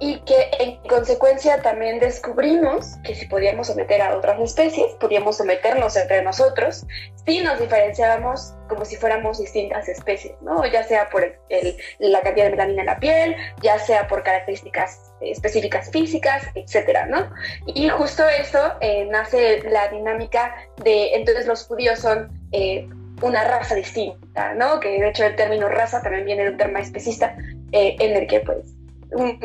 y 0.00 0.20
que 0.20 0.50
en 0.58 0.76
consecuencia 0.88 1.62
también 1.62 2.00
descubrimos 2.00 2.96
que 3.04 3.14
si 3.14 3.26
podíamos 3.26 3.68
someter 3.68 4.02
a 4.02 4.16
otras 4.16 4.40
especies, 4.40 4.92
podíamos 5.00 5.36
someternos 5.36 5.96
entre 5.96 6.22
nosotros 6.22 6.84
si 7.24 7.40
nos 7.40 7.60
diferenciábamos 7.60 8.54
como 8.68 8.84
si 8.84 8.96
fuéramos 8.96 9.38
distintas 9.38 9.88
especies, 9.88 10.34
¿no? 10.42 10.66
Ya 10.66 10.82
sea 10.82 11.08
por 11.10 11.24
el, 11.48 11.76
la 11.98 12.20
cantidad 12.22 12.46
de 12.46 12.50
melanina 12.50 12.82
en 12.82 12.86
la 12.86 12.98
piel, 12.98 13.36
ya 13.62 13.78
sea 13.78 14.08
por 14.08 14.22
características 14.22 15.12
específicas 15.20 15.90
físicas, 15.90 16.42
etcétera, 16.54 17.06
¿no? 17.06 17.30
Y 17.66 17.88
justo 17.88 18.28
eso 18.28 18.74
eh, 18.80 19.06
nace 19.06 19.62
la 19.70 19.88
dinámica 19.88 20.54
de 20.82 21.14
entonces 21.14 21.46
los 21.46 21.66
judíos 21.66 22.00
son 22.00 22.30
eh, 22.52 22.88
una 23.22 23.44
raza 23.44 23.74
distinta, 23.74 24.54
¿no? 24.54 24.80
Que 24.80 25.00
de 25.00 25.08
hecho 25.08 25.24
el 25.24 25.36
término 25.36 25.68
raza 25.68 26.02
también 26.02 26.24
viene 26.24 26.44
de 26.44 26.50
un 26.50 26.56
término 26.56 26.80
especista 26.80 27.36
eh, 27.72 27.96
en 28.00 28.16
el 28.16 28.26
que 28.26 28.40
pues 28.40 28.74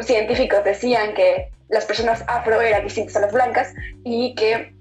científicos 0.05 0.63
decían 0.63 1.13
que 1.13 1.51
las 1.69 1.85
personas 1.85 2.23
afro 2.27 2.59
eran 2.61 2.83
distintas 2.83 3.15
a 3.15 3.21
las 3.21 3.31
blancas 3.31 3.73
y 4.03 4.33
que 4.35 4.73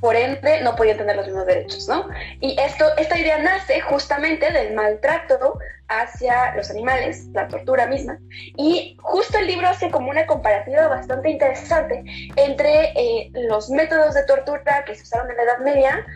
por 0.00 0.14
ende 0.14 0.60
no 0.60 0.76
podían 0.76 0.98
tener 0.98 1.16
los 1.16 1.26
mismos 1.26 1.46
derechos, 1.46 1.88
¿no? 1.88 2.08
Y 2.40 2.56
esto, 2.60 2.84
esta 2.98 3.18
idea 3.18 3.38
nace 3.38 3.80
justamente 3.80 4.52
del 4.52 4.74
maltrato 4.74 5.58
hacia 5.88 6.54
los 6.54 6.70
animales, 6.70 7.26
la 7.32 7.48
tortura 7.48 7.86
misma, 7.86 8.18
y 8.56 8.96
justo 9.00 9.38
el 9.38 9.46
libro 9.46 9.68
hace 9.68 9.90
como 9.90 10.10
una 10.10 10.26
comparativa 10.26 10.88
bastante 10.88 11.30
interesante 11.30 12.02
entre 12.36 12.92
eh, 12.94 13.30
los 13.32 13.70
métodos 13.70 14.14
de 14.14 14.24
tortura 14.24 14.84
que 14.84 14.94
se 14.94 15.02
usaron 15.02 15.30
en 15.30 15.36
la 15.36 15.42
Edad 15.44 15.58
Media 15.60 16.06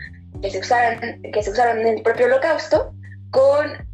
que 0.41 0.49
se 0.49 0.59
usaron, 0.59 1.21
que 1.21 1.43
se 1.43 1.51
usaron 1.51 1.79
en 1.79 1.97
el 1.97 2.01
propio 2.01 2.27
holocausto 2.27 2.93
con 3.31 3.89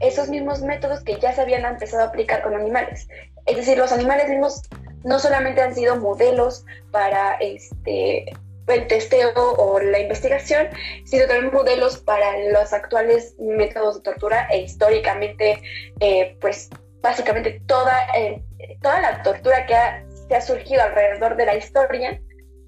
esos 0.00 0.28
mismos 0.28 0.62
métodos 0.62 1.02
que 1.02 1.18
ya 1.18 1.32
se 1.32 1.40
habían 1.40 1.64
empezado 1.64 2.04
a 2.04 2.06
aplicar 2.06 2.42
con 2.42 2.54
animales. 2.54 3.08
Es 3.46 3.56
decir, 3.56 3.78
los 3.78 3.92
animales 3.92 4.28
mismos 4.28 4.62
no 5.04 5.18
solamente 5.18 5.60
han 5.60 5.74
sido 5.74 5.96
modelos 5.96 6.64
para 6.90 7.34
este, 7.34 8.26
el 8.66 8.86
testeo 8.86 9.32
o 9.34 9.80
la 9.80 9.98
investigación, 9.98 10.68
sino 11.04 11.26
también 11.26 11.52
modelos 11.52 11.98
para 11.98 12.36
los 12.50 12.72
actuales 12.72 13.34
métodos 13.38 13.96
de 13.96 14.02
tortura 14.02 14.46
e 14.50 14.60
históricamente, 14.60 15.62
eh, 16.00 16.36
pues 16.40 16.68
básicamente 17.00 17.62
toda, 17.66 17.94
eh, 18.16 18.42
toda 18.82 19.00
la 19.00 19.22
tortura 19.22 19.66
que 19.66 19.74
ha, 19.74 20.04
se 20.28 20.34
ha 20.34 20.40
surgido 20.40 20.82
alrededor 20.82 21.36
de 21.36 21.46
la 21.46 21.56
historia 21.56 22.20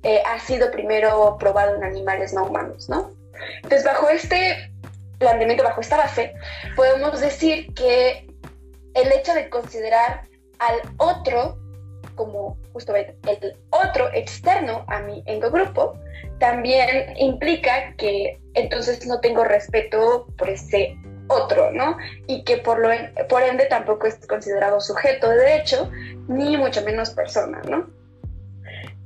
eh, 0.03 0.23
ha 0.27 0.39
sido 0.39 0.71
primero 0.71 1.37
probado 1.39 1.77
en 1.77 1.85
animales 1.85 2.33
no 2.33 2.45
humanos, 2.45 2.89
¿no? 2.89 3.13
Entonces, 3.57 3.85
bajo 3.85 4.09
este 4.09 4.73
planteamiento, 5.19 5.65
bajo 5.65 5.81
esta 5.81 5.97
base, 5.97 6.35
podemos 6.77 7.21
decir 7.21 7.73
que 7.75 8.27
el 8.95 9.13
hecho 9.13 9.35
de 9.35 9.49
considerar 9.49 10.23
al 10.59 10.81
otro 10.99 11.59
como 12.15 12.59
justamente 12.73 13.17
el 13.27 13.57
otro 13.71 14.11
externo 14.13 14.85
a 14.89 15.01
mi 15.01 15.23
grupo 15.25 15.99
también 16.39 17.17
implica 17.17 17.95
que 17.97 18.39
entonces 18.55 19.07
no 19.07 19.21
tengo 19.21 19.45
respeto 19.45 20.27
por 20.37 20.51
ese 20.51 20.97
otro, 21.29 21.71
¿no? 21.71 21.97
Y 22.27 22.45
que 22.45 22.59
por, 22.59 22.79
lo, 22.79 22.91
por 23.29 23.43
ende 23.43 23.67
tampoco 23.67 24.07
es 24.07 24.27
considerado 24.27 24.81
sujeto 24.81 25.29
de 25.31 25.37
derecho, 25.37 25.91
ni 26.29 26.57
mucho 26.57 26.83
menos 26.83 27.11
persona, 27.11 27.63
¿no? 27.69 27.89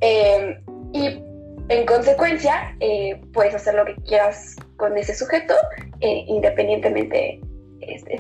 Eh, 0.00 0.60
y 0.94 1.20
en 1.68 1.86
consecuencia, 1.86 2.76
eh, 2.80 3.20
puedes 3.32 3.54
hacer 3.54 3.74
lo 3.74 3.84
que 3.84 3.96
quieras 4.06 4.54
con 4.76 4.96
ese 4.96 5.14
sujeto, 5.14 5.54
eh, 6.00 6.24
independientemente 6.28 7.40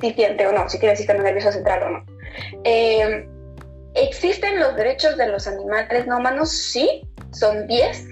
si 0.00 0.12
siente 0.12 0.46
o 0.46 0.52
no, 0.52 0.68
si 0.68 0.78
tiene 0.78 0.96
sistema 0.96 1.22
nervioso 1.22 1.52
central 1.52 1.82
o 1.84 1.90
no. 1.90 2.06
Eh, 2.64 3.26
¿Existen 3.94 4.58
los 4.58 4.74
derechos 4.76 5.16
de 5.16 5.28
los 5.28 5.46
animales 5.46 6.06
no 6.06 6.18
humanos? 6.18 6.50
Sí, 6.50 7.08
son 7.32 7.66
10. 7.66 8.08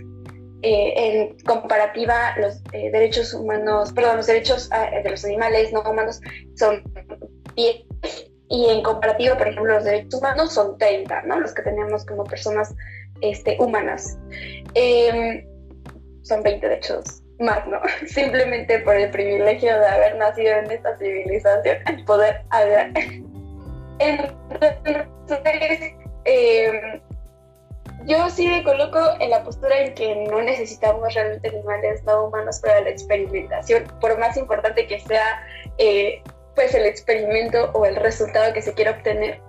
en 0.65 1.37
comparativa, 1.41 2.37
los 2.39 2.63
derechos 2.71 3.35
humanos, 3.35 3.93
perdón, 3.93 4.19
los 4.19 4.29
derechos 4.29 4.69
ah, 4.71 4.89
de 5.03 5.11
los 5.11 5.25
animales 5.25 5.73
no 5.73 5.83
humanos 5.83 6.21
son 6.55 6.85
10 7.57 7.85
y 8.49 8.67
en 8.69 8.83
comparativa, 8.83 9.37
por 9.37 9.49
ejemplo, 9.49 9.75
los 9.75 9.85
derechos 9.85 10.21
humanos 10.21 10.53
son 10.53 10.79
30, 10.79 11.23
¿no? 11.23 11.41
Los 11.41 11.53
que 11.53 11.63
tenemos 11.63 12.05
como 12.05 12.23
personas 12.23 12.75
este, 13.23 13.57
humanas. 13.59 14.19
Em, 14.75 15.45
son 16.23 16.43
20 16.43 16.69
derechos 16.69 17.23
más, 17.39 17.67
¿no? 17.67 17.81
Simplemente 18.07 18.79
por 18.81 18.97
el 18.97 19.11
privilegio 19.11 19.79
de 19.79 19.87
haber 19.87 20.17
nacido 20.17 20.53
en 20.59 20.71
esta 20.71 20.97
civilización, 20.99 21.79
el 21.87 22.05
poder 22.05 22.43
hablar. 22.51 22.91
Entonces, 23.99 25.95
em, 26.25 27.01
yo 28.07 28.29
sí 28.31 28.49
me 28.49 28.65
coloco 28.65 28.99
en 29.21 29.31
la 29.31 29.45
postura 29.45 29.79
en 29.81 29.95
que 29.95 30.15
no 30.29 30.43
necesitamos 30.43 31.15
realmente 31.15 31.49
animales 31.49 32.03
no 32.05 32.25
humanos 32.25 32.61
para 32.61 32.81
la 32.81 32.91
experimentación, 32.91 33.85
por 34.01 34.19
más 34.19 34.37
importante 34.37 34.87
que 34.87 35.01
sea 35.01 35.47
eh, 35.79 36.23
pues 36.55 36.75
el 36.75 36.85
experimento 36.85 37.71
o 37.73 37.87
el 37.87 37.97
resultado 37.97 38.53
que 38.53 38.63
se 38.63 38.75
quiera 38.75 38.93
obtener, 38.93 39.41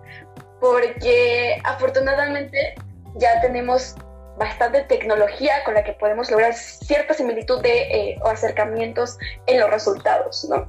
porque 0.59 1.59
afortunadamente 1.63 2.75
ya 3.15 3.41
tenemos 3.41 3.95
bastante 4.37 4.81
tecnología 4.83 5.63
con 5.63 5.75
la 5.75 5.83
que 5.83 5.93
podemos 5.93 6.29
lograr 6.31 6.53
cierta 6.53 7.13
similitud 7.13 7.61
de, 7.61 7.81
eh, 7.81 8.19
o 8.23 8.27
acercamientos 8.27 9.17
en 9.45 9.59
los 9.59 9.69
resultados, 9.69 10.47
¿no? 10.49 10.67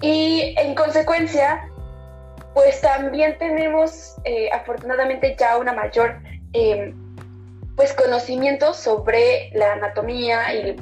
Y 0.00 0.54
en 0.58 0.74
consecuencia, 0.74 1.68
pues 2.54 2.80
también 2.80 3.38
tenemos 3.38 4.16
eh, 4.24 4.50
afortunadamente 4.52 5.36
ya 5.38 5.56
una 5.58 5.72
mayor 5.72 6.18
em, 6.52 6.94
pues 7.76 7.92
conocimiento 7.92 8.74
sobre 8.74 9.50
la 9.52 9.72
anatomía 9.72 10.54
y 10.54 10.76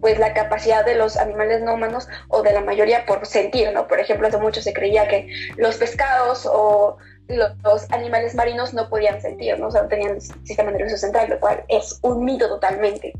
pues 0.00 0.18
la 0.18 0.34
capacidad 0.34 0.84
de 0.84 0.94
los 0.94 1.16
animales 1.16 1.62
no 1.62 1.74
humanos 1.74 2.06
o 2.28 2.42
de 2.42 2.52
la 2.52 2.60
mayoría 2.60 3.06
por 3.06 3.26
sentir, 3.26 3.72
¿no? 3.72 3.88
Por 3.88 3.98
ejemplo, 3.98 4.28
hace 4.28 4.38
mucho 4.38 4.62
se 4.62 4.72
creía 4.72 5.08
que 5.08 5.28
los 5.56 5.76
pescados 5.76 6.46
o 6.46 6.98
los 7.28 7.90
animales 7.90 8.34
marinos 8.34 8.72
no 8.74 8.88
podían 8.88 9.20
sentir, 9.20 9.58
¿no? 9.58 9.68
O 9.68 9.88
tenían 9.88 10.20
sistema 10.20 10.70
nervioso 10.70 10.96
central, 10.96 11.30
lo 11.30 11.40
cual 11.40 11.64
es 11.68 11.98
un 12.02 12.24
mito 12.24 12.48
totalmente. 12.48 13.12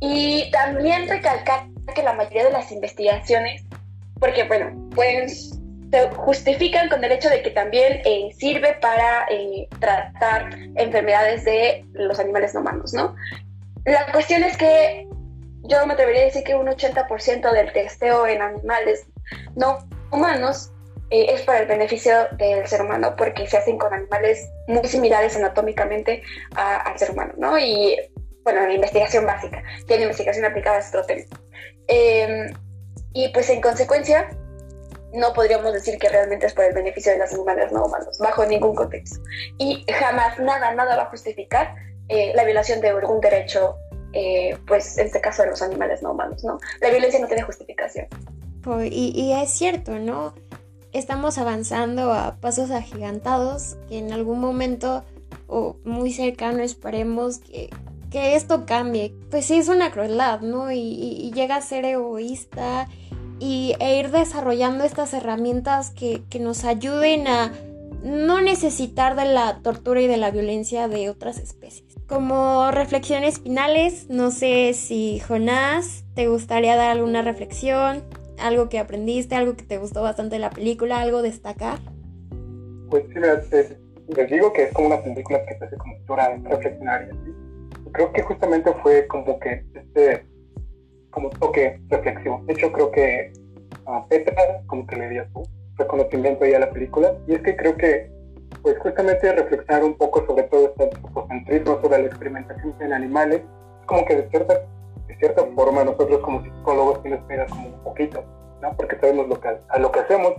Y 0.00 0.50
también 0.50 1.08
recalcar 1.08 1.66
que 1.94 2.02
la 2.02 2.12
mayoría 2.12 2.44
de 2.44 2.52
las 2.52 2.70
investigaciones, 2.70 3.64
porque 4.20 4.44
bueno, 4.44 4.88
pues 4.94 5.58
se 5.90 6.10
justifican 6.10 6.88
con 6.88 7.02
el 7.02 7.12
hecho 7.12 7.30
de 7.30 7.42
que 7.42 7.50
también 7.50 8.02
eh, 8.04 8.30
sirve 8.36 8.74
para 8.74 9.26
eh, 9.30 9.68
tratar 9.78 10.50
enfermedades 10.76 11.44
de 11.44 11.84
los 11.94 12.18
animales 12.18 12.52
no 12.54 12.60
humanos, 12.60 12.92
¿no? 12.92 13.16
La 13.84 14.12
cuestión 14.12 14.44
es 14.44 14.56
que 14.58 15.08
yo 15.62 15.86
me 15.86 15.94
atrevería 15.94 16.22
a 16.22 16.24
decir 16.26 16.44
que 16.44 16.54
un 16.54 16.66
80% 16.66 17.52
del 17.52 17.72
testeo 17.72 18.26
en 18.26 18.42
animales 18.42 19.06
no 19.56 19.78
humanos 20.10 20.72
eh, 21.10 21.26
es 21.30 21.42
para 21.42 21.60
el 21.60 21.66
beneficio 21.66 22.12
del 22.32 22.66
ser 22.66 22.82
humano 22.82 23.14
porque 23.16 23.46
se 23.46 23.56
hacen 23.56 23.78
con 23.78 23.92
animales 23.92 24.50
muy 24.66 24.84
similares 24.84 25.36
anatómicamente 25.36 26.22
al 26.54 26.98
ser 26.98 27.12
humano, 27.12 27.32
¿no? 27.38 27.58
Y 27.58 27.96
bueno, 28.44 28.66
la 28.66 28.74
investigación 28.74 29.26
básica, 29.26 29.62
tiene 29.86 30.04
investigación 30.04 30.44
aplicada 30.44 30.78
es 30.78 30.88
otro 30.88 31.04
tema. 31.04 31.24
Em, 31.86 32.52
y 33.12 33.28
pues 33.28 33.50
en 33.50 33.60
consecuencia, 33.60 34.28
no 35.12 35.32
podríamos 35.32 35.72
decir 35.72 35.98
que 35.98 36.08
realmente 36.08 36.46
es 36.46 36.54
por 36.54 36.64
el 36.64 36.74
beneficio 36.74 37.12
de 37.12 37.18
los 37.18 37.32
animales 37.32 37.72
no 37.72 37.84
humanos, 37.84 38.18
bajo 38.18 38.44
ningún 38.46 38.74
contexto. 38.74 39.20
Y 39.58 39.84
jamás 39.92 40.38
nada, 40.38 40.74
nada 40.74 40.96
va 40.96 41.02
a 41.04 41.10
justificar 41.10 41.74
eh, 42.08 42.32
la 42.34 42.44
violación 42.44 42.80
de 42.80 42.94
un 42.94 43.20
derecho, 43.20 43.76
eh, 44.12 44.56
pues 44.66 44.98
en 44.98 45.06
este 45.06 45.20
caso 45.20 45.42
de 45.42 45.50
los 45.50 45.62
animales 45.62 46.02
no 46.02 46.12
humanos, 46.12 46.44
¿no? 46.44 46.58
La 46.80 46.90
violencia 46.90 47.20
no 47.20 47.26
tiene 47.26 47.42
justificación. 47.42 48.06
Y, 48.90 49.12
y 49.14 49.32
es 49.32 49.50
cierto, 49.50 49.92
¿no? 49.92 50.34
Estamos 50.92 51.38
avanzando 51.38 52.12
a 52.12 52.36
pasos 52.36 52.70
agigantados 52.70 53.76
que 53.88 53.98
en 53.98 54.12
algún 54.12 54.40
momento 54.40 55.04
o 55.46 55.76
muy 55.84 56.12
cercano 56.12 56.62
esperemos 56.62 57.38
que, 57.38 57.70
que 58.10 58.36
esto 58.36 58.64
cambie. 58.66 59.14
Pues 59.30 59.46
sí, 59.46 59.56
es 59.56 59.68
una 59.68 59.90
crueldad, 59.90 60.40
¿no? 60.40 60.72
Y, 60.72 61.30
llega 61.34 61.56
a 61.56 61.60
ser 61.60 61.84
egoísta 61.84 62.88
y, 63.38 63.74
e 63.80 63.98
ir 63.98 64.10
desarrollando 64.10 64.84
estas 64.84 65.12
herramientas 65.12 65.90
que, 65.90 66.22
que 66.28 66.38
nos 66.38 66.64
ayuden 66.64 67.28
a 67.28 67.52
no 68.02 68.40
necesitar 68.40 69.16
de 69.16 69.24
la 69.26 69.58
tortura 69.62 70.00
y 70.00 70.06
de 70.06 70.16
la 70.16 70.30
violencia 70.30 70.88
de 70.88 71.10
otras 71.10 71.38
especies. 71.38 71.94
Como 72.06 72.70
reflexiones 72.70 73.40
finales, 73.40 74.06
no 74.08 74.30
sé 74.30 74.72
si 74.74 75.20
Jonás 75.20 76.04
te 76.14 76.28
gustaría 76.28 76.76
dar 76.76 76.90
alguna 76.90 77.22
reflexión, 77.22 78.02
algo 78.40 78.68
que 78.68 78.78
aprendiste, 78.78 79.34
algo 79.34 79.56
que 79.56 79.64
te 79.64 79.78
gustó 79.78 80.02
bastante 80.02 80.36
de 80.36 80.40
la 80.40 80.50
película, 80.50 81.00
algo 81.00 81.22
destacar. 81.22 81.78
Pues 82.90 83.04
sí, 83.12 83.20
les 84.16 84.30
digo 84.30 84.52
que 84.52 84.64
es 84.64 84.72
como 84.72 84.88
una 84.88 85.02
película 85.02 85.44
que 85.44 85.54
te 85.54 85.64
hace 85.64 85.76
como 85.76 85.94
reflexionar 86.48 87.06
y 87.06 87.10
así. 87.10 87.34
Creo 87.92 88.12
que 88.12 88.22
justamente 88.22 88.72
fue 88.82 89.06
como 89.06 89.38
que 89.38 89.64
este 89.74 90.26
como 91.10 91.30
toque 91.30 91.80
reflexivo. 91.88 92.42
De 92.46 92.52
hecho, 92.52 92.72
creo 92.72 92.90
que 92.90 93.32
a 93.86 94.06
Petra 94.06 94.62
como 94.66 94.86
que 94.86 94.96
le 94.96 95.08
dio 95.10 95.26
su 95.32 95.42
reconocimiento 95.76 96.44
ahí 96.44 96.54
a 96.54 96.60
la 96.60 96.70
película. 96.70 97.14
Y 97.26 97.34
es 97.34 97.42
que 97.42 97.56
creo 97.56 97.76
que, 97.76 98.10
pues 98.62 98.78
justamente 98.78 99.32
reflexionar 99.32 99.84
un 99.84 99.94
poco 99.94 100.24
sobre 100.26 100.44
todo 100.44 100.66
este 100.68 100.84
antropocentrismo, 100.84 101.80
sobre 101.80 101.98
la 101.98 102.06
experimentación 102.06 102.74
en 102.80 102.92
animales, 102.92 103.42
como 103.86 104.04
que 104.04 104.16
de 104.16 104.30
cierta, 104.30 104.60
de 105.08 105.16
cierta 105.16 105.44
forma 105.56 105.84
nosotros 105.84 106.20
como 106.20 106.42
psicólogos 106.42 107.00
sí 107.02 107.08
nos 107.08 107.20
pega 107.20 107.46
como 107.46 107.68
un 107.68 107.82
poquito, 107.82 108.22
¿no? 108.62 108.72
Porque 108.76 108.98
sabemos 109.00 109.28
lo 109.28 109.40
a 109.68 109.78
lo 109.78 109.90
que 109.90 110.00
hacemos. 110.00 110.34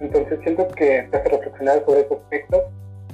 Entonces 0.00 0.38
siento 0.42 0.68
que 0.68 1.08
te 1.10 1.16
hace 1.16 1.28
reflexionar 1.28 1.84
sobre 1.84 2.00
ese 2.00 2.14
aspecto 2.14 2.62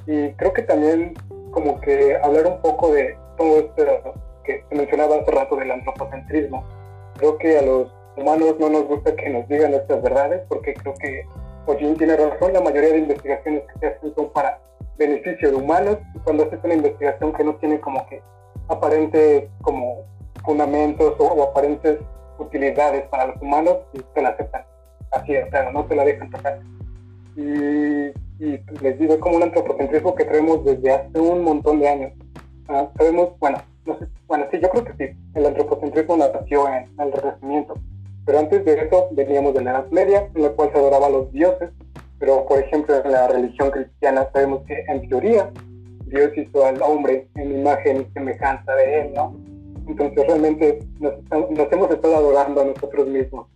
y 0.07 0.33
creo 0.33 0.53
que 0.53 0.63
también 0.63 1.15
como 1.53 1.81
que 1.81 2.17
hablar 2.23 2.47
un 2.47 2.61
poco 2.61 2.93
de 2.93 3.17
todo 3.37 3.59
esto 3.59 4.15
que 4.45 4.65
se 4.69 4.75
mencionaba 4.75 5.17
hace 5.17 5.31
rato 5.31 5.57
del 5.57 5.71
antropocentrismo. 5.71 6.65
Creo 7.19 7.39
que 7.39 7.59
a 7.59 7.63
los 7.63 7.93
humanos 8.17 8.57
no 8.59 8.69
nos 8.69 8.87
gusta 8.87 9.15
que 9.15 9.31
nos 9.31 9.49
digan 9.49 9.75
estas 9.75 10.03
verdades 10.03 10.43
porque 10.49 10.75
creo 10.75 10.95
que 10.95 11.27
Ojin 11.67 11.97
tiene 11.97 12.17
razón, 12.17 12.53
la 12.53 12.61
mayoría 12.61 12.91
de 12.91 12.99
investigaciones 12.99 13.63
que 13.63 13.79
se 13.79 13.87
hacen 13.87 14.15
son 14.15 14.31
para 14.31 14.59
beneficio 14.99 15.51
de 15.51 15.57
humanos 15.57 15.99
y 16.15 16.19
cuando 16.19 16.45
haces 16.45 16.59
una 16.65 16.75
investigación 16.75 17.33
que 17.33 17.45
no 17.45 17.55
tiene 17.57 17.81
como 17.81 18.05
que 18.09 18.21
aparentes 18.69 19.45
como 19.63 20.05
fundamentos 20.43 21.15
o, 21.19 21.43
aparentes 21.43 21.99
utilidades 22.39 23.07
para 23.09 23.27
los 23.27 23.41
humanos, 23.41 23.79
y 23.93 24.01
te 24.15 24.23
la 24.23 24.31
aceptan. 24.31 24.65
Así 25.11 25.35
es, 25.35 25.49
claro, 25.51 25.73
no 25.73 25.85
te 25.85 25.97
la 25.97 26.05
dejan 26.05 26.31
tocar. 26.31 26.61
Y, 27.37 28.13
les 28.81 28.99
digo, 28.99 29.15
es 29.15 29.21
como 29.21 29.37
un 29.37 29.45
antropocentrismo 29.45 30.15
que 30.15 30.25
traemos 30.25 30.65
desde 30.65 30.93
hace 30.93 31.21
un 31.21 31.45
montón 31.45 31.81
de 31.81 31.89
años. 31.89 32.13
Sabemos, 32.97 33.39
bueno, 33.39 33.59
bueno, 34.27 34.47
sí, 34.51 34.59
yo 34.61 34.71
creo 34.71 34.85
que 34.85 34.93
sí, 34.93 35.17
el 35.35 35.47
antropocentrismo 35.47 36.17
nació 36.17 36.69
en 36.69 36.89
el 36.99 37.13
Renacimiento, 37.13 37.75
pero 38.25 38.39
antes 38.39 38.65
de 38.65 38.75
eso 38.75 39.09
veníamos 39.13 39.55
de 39.55 39.63
la 39.63 39.71
Edad 39.73 39.87
Media, 39.91 40.29
en 40.35 40.43
la 40.43 40.51
cual 40.51 40.71
se 40.73 40.79
adoraba 40.79 41.07
a 41.07 41.11
los 41.11 41.33
dioses, 41.33 41.71
pero 42.19 42.47
por 42.47 42.61
ejemplo 42.61 42.95
en 43.05 43.11
la 43.11 43.27
religión 43.27 43.71
cristiana 43.71 44.29
sabemos 44.33 44.63
que 44.67 44.85
en 44.87 45.09
teoría 45.09 45.51
Dios 46.07 46.31
hizo 46.37 46.65
al 46.65 46.81
hombre 46.83 47.27
en 47.35 47.59
imagen 47.59 48.03
y 48.03 48.13
semejanza 48.13 48.73
de 48.75 49.01
él, 49.01 49.13
¿no? 49.15 49.35
Entonces 49.87 50.27
realmente 50.27 50.87
nos, 51.01 51.15
hemos 51.73 51.91
estado 51.91 52.17
adorando 52.17 52.61
a 52.61 52.65
nosotros 52.67 53.09
mismos. 53.09 53.47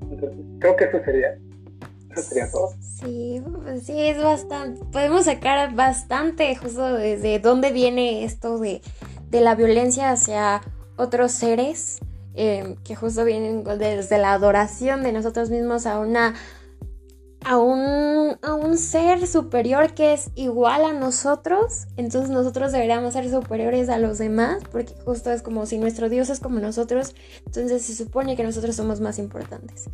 Entonces 0.00 0.30
creo 0.58 0.76
que 0.76 0.84
eso 0.84 0.98
sería, 1.04 2.50
todo. 2.50 2.70
Sí, 2.80 3.42
sí, 3.82 4.00
es 4.08 4.22
bastante, 4.22 4.84
podemos 4.92 5.26
sacar 5.26 5.74
bastante 5.74 6.56
justo 6.56 6.94
desde 6.94 7.38
dónde 7.38 7.70
viene 7.70 8.24
esto 8.24 8.58
de, 8.58 8.80
de 9.30 9.40
la 9.40 9.54
violencia 9.54 10.10
hacia 10.10 10.62
otros 10.96 11.30
seres 11.32 12.00
Em, 12.40 12.76
que 12.84 12.94
justo 12.94 13.24
vienen 13.24 13.64
desde 13.64 14.16
la 14.16 14.32
adoración 14.32 15.02
de 15.02 15.10
nosotros 15.10 15.50
mismos 15.50 15.86
a 15.86 15.98
una 15.98 16.36
a 17.44 17.58
un, 17.58 18.36
a 18.42 18.54
un 18.54 18.76
ser 18.76 19.26
superior 19.26 19.94
que 19.94 20.12
es 20.12 20.30
igual 20.34 20.84
a 20.84 20.92
nosotros, 20.92 21.86
entonces 21.96 22.30
nosotros 22.30 22.72
deberíamos 22.72 23.12
ser 23.12 23.30
superiores 23.30 23.88
a 23.88 23.98
los 23.98 24.18
demás, 24.18 24.62
porque 24.70 24.94
justo 25.04 25.30
es 25.30 25.42
como 25.42 25.66
si 25.66 25.78
nuestro 25.78 26.08
Dios 26.08 26.30
es 26.30 26.40
como 26.40 26.58
nosotros, 26.58 27.14
entonces 27.46 27.82
se 27.82 27.94
supone 27.94 28.36
que 28.36 28.44
nosotros 28.44 28.74
somos 28.76 29.00
más 29.00 29.18
importantes. 29.18 29.88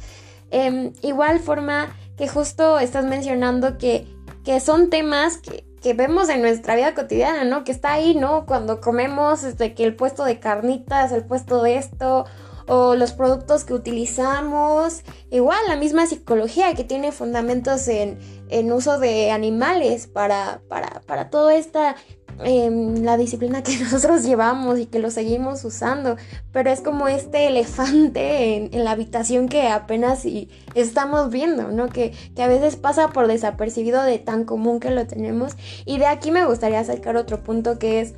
Eh, 0.50 0.92
igual 1.02 1.40
forma 1.40 1.94
que 2.16 2.28
justo 2.28 2.78
estás 2.78 3.04
mencionando 3.04 3.76
que, 3.78 4.06
que 4.44 4.60
son 4.60 4.88
temas 4.90 5.38
que, 5.38 5.64
que 5.84 5.92
vemos 5.92 6.30
en 6.30 6.40
nuestra 6.40 6.76
vida 6.76 6.94
cotidiana, 6.94 7.44
¿no? 7.44 7.62
Que 7.62 7.72
está 7.72 7.92
ahí, 7.92 8.14
¿no? 8.14 8.46
Cuando 8.46 8.80
comemos, 8.80 9.44
este, 9.44 9.74
que 9.74 9.84
el 9.84 9.94
puesto 9.94 10.24
de 10.24 10.40
carnitas, 10.40 11.12
el 11.12 11.24
puesto 11.24 11.62
de 11.62 11.76
esto, 11.76 12.24
o 12.66 12.94
los 12.94 13.12
productos 13.12 13.64
que 13.64 13.74
utilizamos, 13.74 15.02
igual 15.30 15.58
la 15.68 15.76
misma 15.76 16.06
psicología 16.06 16.74
que 16.74 16.84
tiene 16.84 17.12
fundamentos 17.12 17.88
en, 17.88 18.18
en 18.48 18.72
uso 18.72 18.98
de 18.98 19.30
animales 19.30 20.06
para, 20.06 20.62
para, 20.68 21.00
para 21.02 21.30
toda 21.30 21.54
esta 21.54 21.96
Em, 22.40 23.04
la 23.04 23.16
disciplina 23.16 23.62
que 23.62 23.76
nosotros 23.80 24.24
llevamos 24.24 24.78
y 24.78 24.86
que 24.86 24.98
lo 24.98 25.10
seguimos 25.10 25.64
usando, 25.64 26.16
pero 26.52 26.70
es 26.70 26.80
como 26.80 27.06
este 27.08 27.46
elefante 27.46 28.56
en, 28.56 28.84
la 28.84 28.92
habitación 28.92 29.48
que 29.48 29.68
apenas 29.68 30.24
y 30.24 30.48
estamos 30.74 31.30
viendo, 31.30 31.68
¿no? 31.68 31.88
Que, 31.88 32.12
que, 32.34 32.42
a 32.42 32.48
veces 32.48 32.76
pasa 32.76 33.08
por 33.08 33.28
desapercibido 33.28 34.02
de 34.02 34.18
tan 34.18 34.44
común 34.44 34.80
que 34.80 34.90
lo 34.90 35.06
tenemos. 35.06 35.56
Y 35.84 35.98
de 35.98 36.06
aquí 36.06 36.30
me 36.30 36.44
gustaría 36.44 36.82
sacar 36.84 37.16
otro 37.16 37.42
punto 37.42 37.78
que 37.78 38.00
es 38.00 38.14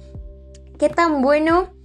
qué 0.78 0.88
tan 0.88 1.20
bueno 1.22 1.75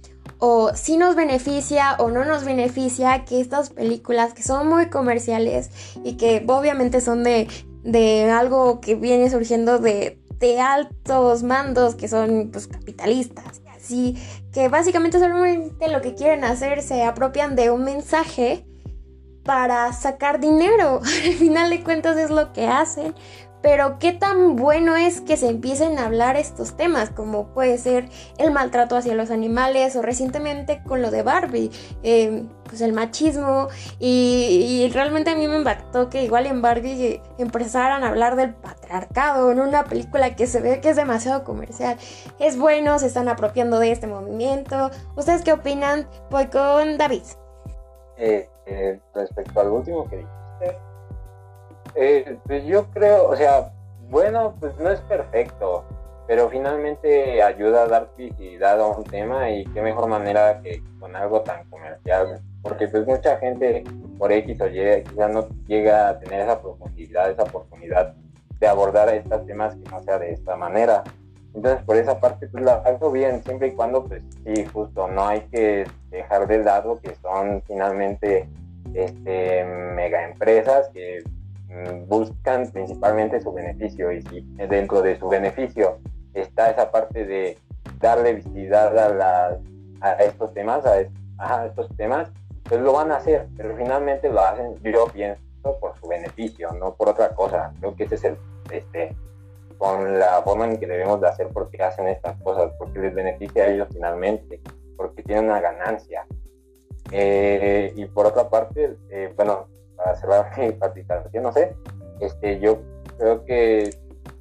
o 0.44 0.74
si 0.74 0.96
nos 0.96 1.14
beneficia 1.14 1.94
o 2.00 2.10
no 2.10 2.24
nos 2.24 2.42
beneficia 2.44 3.24
que 3.24 3.40
estas 3.40 3.70
películas 3.70 4.34
que 4.34 4.42
son 4.42 4.68
muy 4.68 4.90
comerciales 4.90 5.70
y 6.02 6.14
que 6.14 6.44
obviamente 6.48 7.00
son 7.00 7.22
de, 7.22 7.46
de 7.84 8.28
algo 8.28 8.80
que 8.80 8.96
viene 8.96 9.30
surgiendo 9.30 9.78
de 9.78 10.18
de 10.40 10.60
altos 10.60 11.44
mandos 11.44 11.94
que 11.94 12.08
son 12.08 12.48
pues 12.50 12.66
capitalistas 12.66 13.62
así 13.76 14.18
que 14.52 14.66
básicamente 14.66 15.20
solamente 15.20 15.88
lo 15.88 16.00
que 16.00 16.16
quieren 16.16 16.42
hacer 16.42 16.82
se 16.82 17.04
apropian 17.04 17.54
de 17.54 17.70
un 17.70 17.84
mensaje 17.84 18.66
para 19.44 19.92
sacar 19.92 20.40
dinero. 20.40 21.00
Al 21.24 21.34
final 21.34 21.70
de 21.70 21.82
cuentas 21.82 22.16
es 22.16 22.30
lo 22.30 22.52
que 22.52 22.66
hacen 22.66 23.14
pero 23.62 23.98
qué 23.98 24.12
tan 24.12 24.56
bueno 24.56 24.96
es 24.96 25.20
que 25.20 25.36
se 25.36 25.48
empiecen 25.48 25.98
a 25.98 26.06
hablar 26.06 26.36
estos 26.36 26.76
temas, 26.76 27.10
como 27.10 27.46
puede 27.46 27.78
ser 27.78 28.08
el 28.38 28.50
maltrato 28.50 28.96
hacia 28.96 29.14
los 29.14 29.30
animales 29.30 29.94
o 29.96 30.02
recientemente 30.02 30.82
con 30.86 31.00
lo 31.00 31.10
de 31.10 31.22
Barbie, 31.22 31.70
em, 32.02 32.48
pues 32.64 32.80
el 32.80 32.92
machismo 32.92 33.68
y, 33.98 34.90
realmente 34.92 35.30
a 35.30 35.36
mí 35.36 35.46
me 35.46 35.58
impactó 35.58 36.10
que 36.10 36.24
igual 36.24 36.46
en 36.46 36.60
Barbie 36.60 37.22
empezaran 37.38 38.02
a 38.02 38.08
hablar 38.08 38.36
del 38.36 38.54
patriarcado 38.54 39.50
en 39.52 39.60
una 39.60 39.84
película 39.84 40.34
que 40.34 40.46
se 40.46 40.60
ve 40.60 40.80
que 40.80 40.90
es 40.90 40.96
demasiado 40.96 41.44
comercial. 41.44 41.96
Es 42.38 42.58
bueno, 42.58 42.98
se 42.98 43.06
están 43.06 43.28
apropiando 43.28 43.78
de 43.78 43.92
este 43.92 44.06
movimiento. 44.06 44.90
¿Ustedes 45.16 45.42
qué 45.42 45.52
opinan? 45.52 46.08
Voy 46.30 46.46
con 46.46 46.98
David. 46.98 47.22
Eh, 48.16 48.48
eh, 48.66 49.00
respecto 49.14 49.60
al 49.60 49.68
último 49.68 50.08
que 50.08 50.16
dijiste, 50.16 50.78
eh, 51.94 52.38
pues 52.46 52.64
yo 52.64 52.86
creo, 52.90 53.28
o 53.28 53.36
sea, 53.36 53.72
bueno, 54.10 54.54
pues 54.60 54.76
no 54.78 54.90
es 54.90 55.00
perfecto, 55.00 55.84
pero 56.26 56.48
finalmente 56.48 57.42
ayuda 57.42 57.84
a 57.84 57.88
dar 57.88 58.10
visibilidad 58.16 58.80
a 58.80 58.86
un 58.86 59.04
tema 59.04 59.50
y 59.50 59.64
qué 59.66 59.82
mejor 59.82 60.08
manera 60.08 60.60
que 60.62 60.82
con 61.00 61.14
algo 61.16 61.42
tan 61.42 61.68
comercial, 61.70 62.40
porque 62.62 62.88
pues 62.88 63.06
mucha 63.06 63.36
gente 63.38 63.84
por 64.18 64.32
X 64.32 64.60
o 64.60 64.68
Y 64.68 65.02
quizás 65.02 65.30
no 65.30 65.48
llega 65.66 66.10
a 66.10 66.18
tener 66.18 66.40
esa 66.40 66.60
profundidad, 66.60 67.30
esa 67.30 67.42
oportunidad 67.42 68.14
de 68.60 68.68
abordar 68.68 69.08
estos 69.12 69.44
temas 69.46 69.74
que 69.74 69.90
no 69.90 70.02
sea 70.02 70.18
de 70.18 70.32
esta 70.32 70.56
manera. 70.56 71.02
Entonces, 71.54 71.84
por 71.84 71.96
esa 71.96 72.18
parte, 72.18 72.46
pues 72.48 72.64
la 72.64 72.74
hago 72.74 73.10
bien, 73.10 73.42
siempre 73.42 73.68
y 73.68 73.72
cuando, 73.72 74.04
pues 74.04 74.22
sí, 74.44 74.64
justo, 74.72 75.08
no 75.08 75.26
hay 75.26 75.40
que 75.52 75.84
dejar 76.10 76.46
de 76.46 76.58
lado 76.62 76.98
que 77.00 77.14
son 77.16 77.62
finalmente 77.66 78.48
este, 78.94 79.64
mega 79.64 80.28
empresas 80.28 80.88
que 80.94 81.22
buscan 82.06 82.70
principalmente 82.70 83.40
su 83.40 83.52
beneficio 83.52 84.12
y 84.12 84.22
si 84.22 84.40
dentro 84.68 85.02
de 85.02 85.18
su 85.18 85.28
beneficio 85.28 85.98
está 86.34 86.70
esa 86.70 86.90
parte 86.90 87.24
de 87.24 87.58
darle 88.00 88.34
visibilidad 88.34 88.96
a, 88.98 89.58
a 90.02 90.12
estos 90.24 90.52
temas, 90.52 90.84
a, 90.86 91.66
estos 91.66 91.88
temas, 91.96 92.30
pues 92.64 92.80
lo 92.80 92.92
van 92.92 93.12
a 93.12 93.16
hacer, 93.16 93.48
pero 93.56 93.76
finalmente 93.76 94.28
lo 94.28 94.40
hacen, 94.40 94.74
yo 94.82 95.06
pienso, 95.12 95.40
por 95.80 95.96
su 95.98 96.08
beneficio, 96.08 96.70
no 96.72 96.94
por 96.94 97.08
otra 97.08 97.34
cosa. 97.34 97.72
Creo 97.78 97.94
que 97.94 98.04
ese 98.04 98.16
es 98.16 98.24
el, 98.24 98.36
este, 98.70 99.16
con 99.78 100.18
la 100.18 100.42
forma 100.42 100.66
en 100.66 100.78
que 100.78 100.86
debemos 100.86 101.20
de 101.20 101.28
hacer 101.28 101.48
por 101.48 101.70
qué 101.70 101.82
hacen 101.82 102.08
estas 102.08 102.40
cosas, 102.42 102.72
porque 102.78 102.98
les 102.98 103.14
beneficia 103.14 103.64
a 103.64 103.68
ellos 103.68 103.88
finalmente, 103.92 104.60
porque 104.96 105.22
tienen 105.22 105.46
una 105.46 105.60
ganancia. 105.60 106.26
Eh, 107.10 107.92
y 107.96 108.04
por 108.06 108.26
otra 108.26 108.48
parte, 108.48 108.96
eh, 109.10 109.32
bueno, 109.36 109.68
para 110.02 110.16
cerrar 110.16 110.50
mi 110.58 110.72
participación, 110.72 111.42
no 111.42 111.52
sé, 111.52 111.74
este, 112.20 112.58
yo 112.60 112.80
creo 113.18 113.44
que 113.44 113.90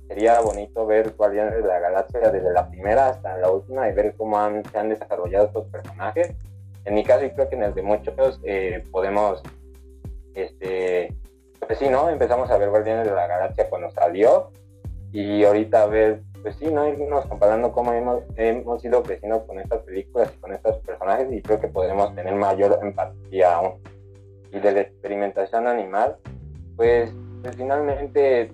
sería 0.07 0.41
bonito 0.41 0.85
ver 0.85 1.13
Guardianes 1.15 1.55
de 1.55 1.67
la 1.67 1.79
Galaxia 1.79 2.19
desde 2.31 2.51
la 2.51 2.69
primera 2.69 3.09
hasta 3.09 3.37
la 3.37 3.49
última 3.49 3.87
y 3.89 3.93
ver 3.93 4.13
cómo 4.17 4.37
han, 4.37 4.63
se 4.65 4.77
han 4.77 4.89
desarrollado 4.89 5.45
estos 5.47 5.67
personajes. 5.67 6.33
En 6.83 6.95
mi 6.95 7.03
caso, 7.03 7.23
y 7.23 7.29
creo 7.31 7.47
que 7.47 7.55
en 7.55 7.63
el 7.63 7.73
de 7.73 7.81
muchos, 7.81 8.39
eh, 8.43 8.83
podemos, 8.91 9.41
este, 10.33 11.15
pues 11.65 11.79
sí, 11.79 11.87
¿no? 11.89 12.09
Empezamos 12.09 12.49
a 12.51 12.57
ver 12.57 12.69
Guardianes 12.69 13.07
de 13.07 13.15
la 13.15 13.27
Galaxia 13.27 13.69
cuando 13.69 13.89
salió 13.91 14.51
y 15.13 15.43
ahorita 15.43 15.83
a 15.83 15.87
ver, 15.87 16.23
pues 16.41 16.55
sí, 16.57 16.65
¿no? 16.71 16.87
Irnos 16.87 17.25
comparando 17.27 17.71
cómo 17.71 17.93
hemos, 17.93 18.23
hemos 18.35 18.83
ido 18.83 19.03
creciendo 19.03 19.45
con 19.45 19.59
estas 19.59 19.81
películas 19.83 20.31
y 20.35 20.39
con 20.39 20.53
estos 20.53 20.77
personajes 20.79 21.31
y 21.31 21.41
creo 21.41 21.59
que 21.59 21.67
podemos 21.67 22.13
tener 22.15 22.35
mayor 22.35 22.79
empatía 22.81 23.55
aún. 23.55 23.81
Y 24.51 24.59
de 24.59 24.71
la 24.71 24.81
experimentación 24.81 25.67
animal, 25.67 26.17
pues, 26.75 27.13
pues 27.41 27.55
finalmente, 27.55 28.51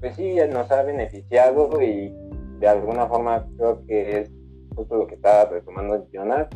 pues 0.00 0.14
sí, 0.16 0.36
nos 0.50 0.70
ha 0.70 0.82
beneficiado 0.82 1.82
y 1.82 2.14
de 2.58 2.68
alguna 2.68 3.06
forma 3.06 3.46
creo 3.56 3.84
que 3.86 4.20
es 4.20 4.30
justo 4.74 4.96
lo 4.96 5.06
que 5.06 5.16
estaba 5.16 5.50
retomando 5.50 6.06
Jonas, 6.12 6.48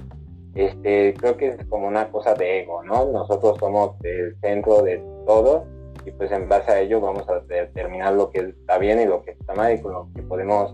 este, 0.54 1.14
creo 1.14 1.36
que 1.36 1.48
es 1.48 1.64
como 1.66 1.88
una 1.88 2.08
cosa 2.10 2.34
de 2.34 2.60
ego, 2.60 2.82
¿no? 2.82 3.06
Nosotros 3.06 3.56
somos 3.58 3.96
el 4.04 4.36
centro 4.40 4.82
de 4.82 5.02
todo 5.26 5.64
y 6.04 6.10
pues 6.12 6.30
en 6.32 6.48
base 6.48 6.70
a 6.70 6.80
ello 6.80 7.00
vamos 7.00 7.28
a 7.28 7.40
determinar 7.40 8.12
lo 8.14 8.30
que 8.30 8.40
está 8.40 8.78
bien 8.78 9.00
y 9.00 9.06
lo 9.06 9.22
que 9.22 9.32
está 9.32 9.54
mal 9.54 9.74
y 9.74 9.80
con 9.80 9.92
lo 9.92 10.08
que 10.14 10.22
podemos 10.22 10.72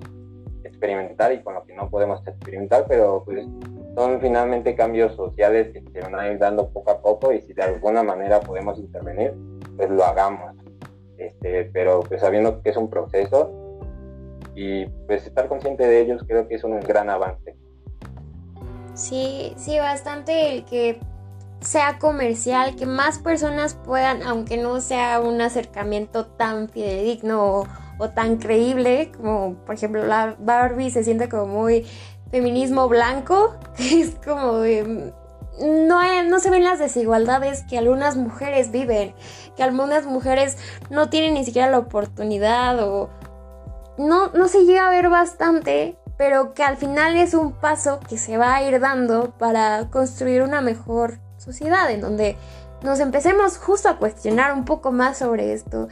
experimentar 0.69 1.33
y 1.33 1.43
con 1.43 1.55
lo 1.55 1.65
que 1.65 1.75
no 1.75 1.91
podemos 1.91 2.27
experimentar, 2.27 2.87
pero 2.89 3.23
pues 3.25 3.47
son 3.95 4.21
finalmente 4.21 4.75
cambios 4.75 5.15
sociales 5.17 5.73
que 5.73 5.83
se 5.93 6.01
van 6.01 6.15
a 6.15 6.31
ir 6.31 6.39
dando 6.39 6.69
poco 6.71 6.91
a 6.91 7.01
poco 7.01 7.33
y 7.33 7.43
si 7.43 7.53
de 7.53 7.63
alguna 7.63 8.03
manera 8.03 8.41
podemos 8.41 8.79
intervenir, 8.79 9.35
pues 9.77 9.91
lo 9.91 10.05
hagamos. 10.05 10.55
Este, 11.17 11.65
pero 11.73 12.01
pues 12.01 12.21
sabiendo 12.21 12.63
que 12.63 12.71
es 12.71 12.77
un 12.77 12.89
proceso 12.89 13.51
y 14.55 14.87
pues 15.07 15.27
estar 15.27 15.49
consciente 15.49 15.87
de 15.87 16.01
ellos 16.01 16.23
creo 16.27 16.47
que 16.47 16.55
es 16.55 16.65
un 16.65 16.79
gran 16.81 17.11
avance. 17.11 17.57
Sí, 18.95 19.53
sí, 19.57 19.79
bastante 19.79 20.55
el 20.55 20.65
que 20.65 21.01
sea 21.61 21.99
comercial, 21.99 22.77
que 22.77 22.87
más 22.87 23.19
personas 23.19 23.75
puedan, 23.75 24.23
aunque 24.23 24.57
no 24.57 24.81
sea 24.81 25.21
un 25.21 25.41
acercamiento 25.41 26.27
tan 26.27 26.69
fidedigno 26.69 27.61
o, 27.61 27.67
tan 28.15 28.37
creíble, 28.37 29.13
como 29.17 29.55
por 29.65 29.75
ejemplo 29.75 30.07
la 30.07 30.37
Barbie 30.39 30.91
se 30.91 31.05
siente 31.05 31.29
como 31.29 31.47
muy 31.47 31.87
feminismo 32.31 32.89
blanco, 32.89 33.57
es 33.79 34.15
como 34.25 34.63
no, 35.61 36.23
no 36.23 36.41
se 36.41 36.51
ven 36.51 36.65
las 36.65 36.79
desigualdades 36.79 37.65
que 37.65 37.79
algunas 37.79 38.17
mujeres 38.17 38.71
viven, 38.71 39.15
que 39.57 39.63
algunas 39.63 40.07
mujeres 40.07 40.57
no 40.91 41.09
tienen 41.09 41.35
ni 41.35 41.45
siquiera 41.45 41.71
la 41.71 41.79
oportunidad 41.79 42.79
o 42.89 43.11
no, 43.99 44.29
no 44.29 44.49
se 44.49 44.65
llega 44.65 44.87
a 44.87 44.91
ver 44.91 45.09
bastante 45.09 45.99
pero 46.19 46.53
que 46.53 46.65
al 46.65 46.77
final 46.77 47.17
es 47.17 47.33
un 47.33 47.53
paso 47.53 48.01
que 48.07 48.19
se 48.19 48.37
va 48.37 48.57
a 48.57 48.63
ir 48.65 48.81
dando 48.81 49.31
para 49.39 49.89
construir 49.89 50.43
una 50.43 50.61
mejor 50.61 51.21
sociedad 51.39 51.91
en 51.91 52.01
donde 52.03 52.37
nos 52.83 52.99
empecemos 53.01 53.57
justo 53.57 53.89
a 53.89 53.99
cuestionar 53.99 54.53
un 54.53 54.65
poco 54.65 54.93
más 54.93 55.19
sobre 55.19 55.53
esto. 55.53 55.89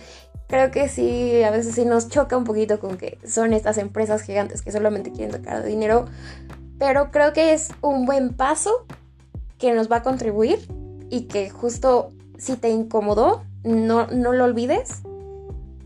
Creo 0.49 0.71
que 0.71 0.89
sí, 0.89 1.43
a 1.43 1.51
veces 1.51 1.75
sí 1.75 1.85
nos 1.85 2.09
choca 2.09 2.37
un 2.37 2.45
poquito 2.45 2.79
con 2.79 2.97
que 2.97 3.19
son 3.27 3.53
estas 3.53 3.79
empresas 3.79 4.23
gigantes 4.23 4.63
que 4.63 4.71
solamente 4.71 5.11
quieren 5.11 5.33
sacar 5.33 5.65
dinero, 5.65 6.07
pero 6.79 7.11
creo 7.11 7.33
que 7.33 7.53
es 7.53 7.71
un 7.81 8.07
buen 8.07 8.35
paso 8.35 8.87
que 9.59 9.73
nos 9.75 9.91
va 9.91 9.97
a 9.97 10.03
contribuir 10.03 10.59
y 11.11 11.23
que 11.23 11.51
justo 11.51 12.11
si 12.39 12.57
te 12.57 12.69
incomodó, 12.69 13.45
no, 13.65 14.07
no 14.09 14.33
lo 14.33 14.45
olvides 14.45 15.03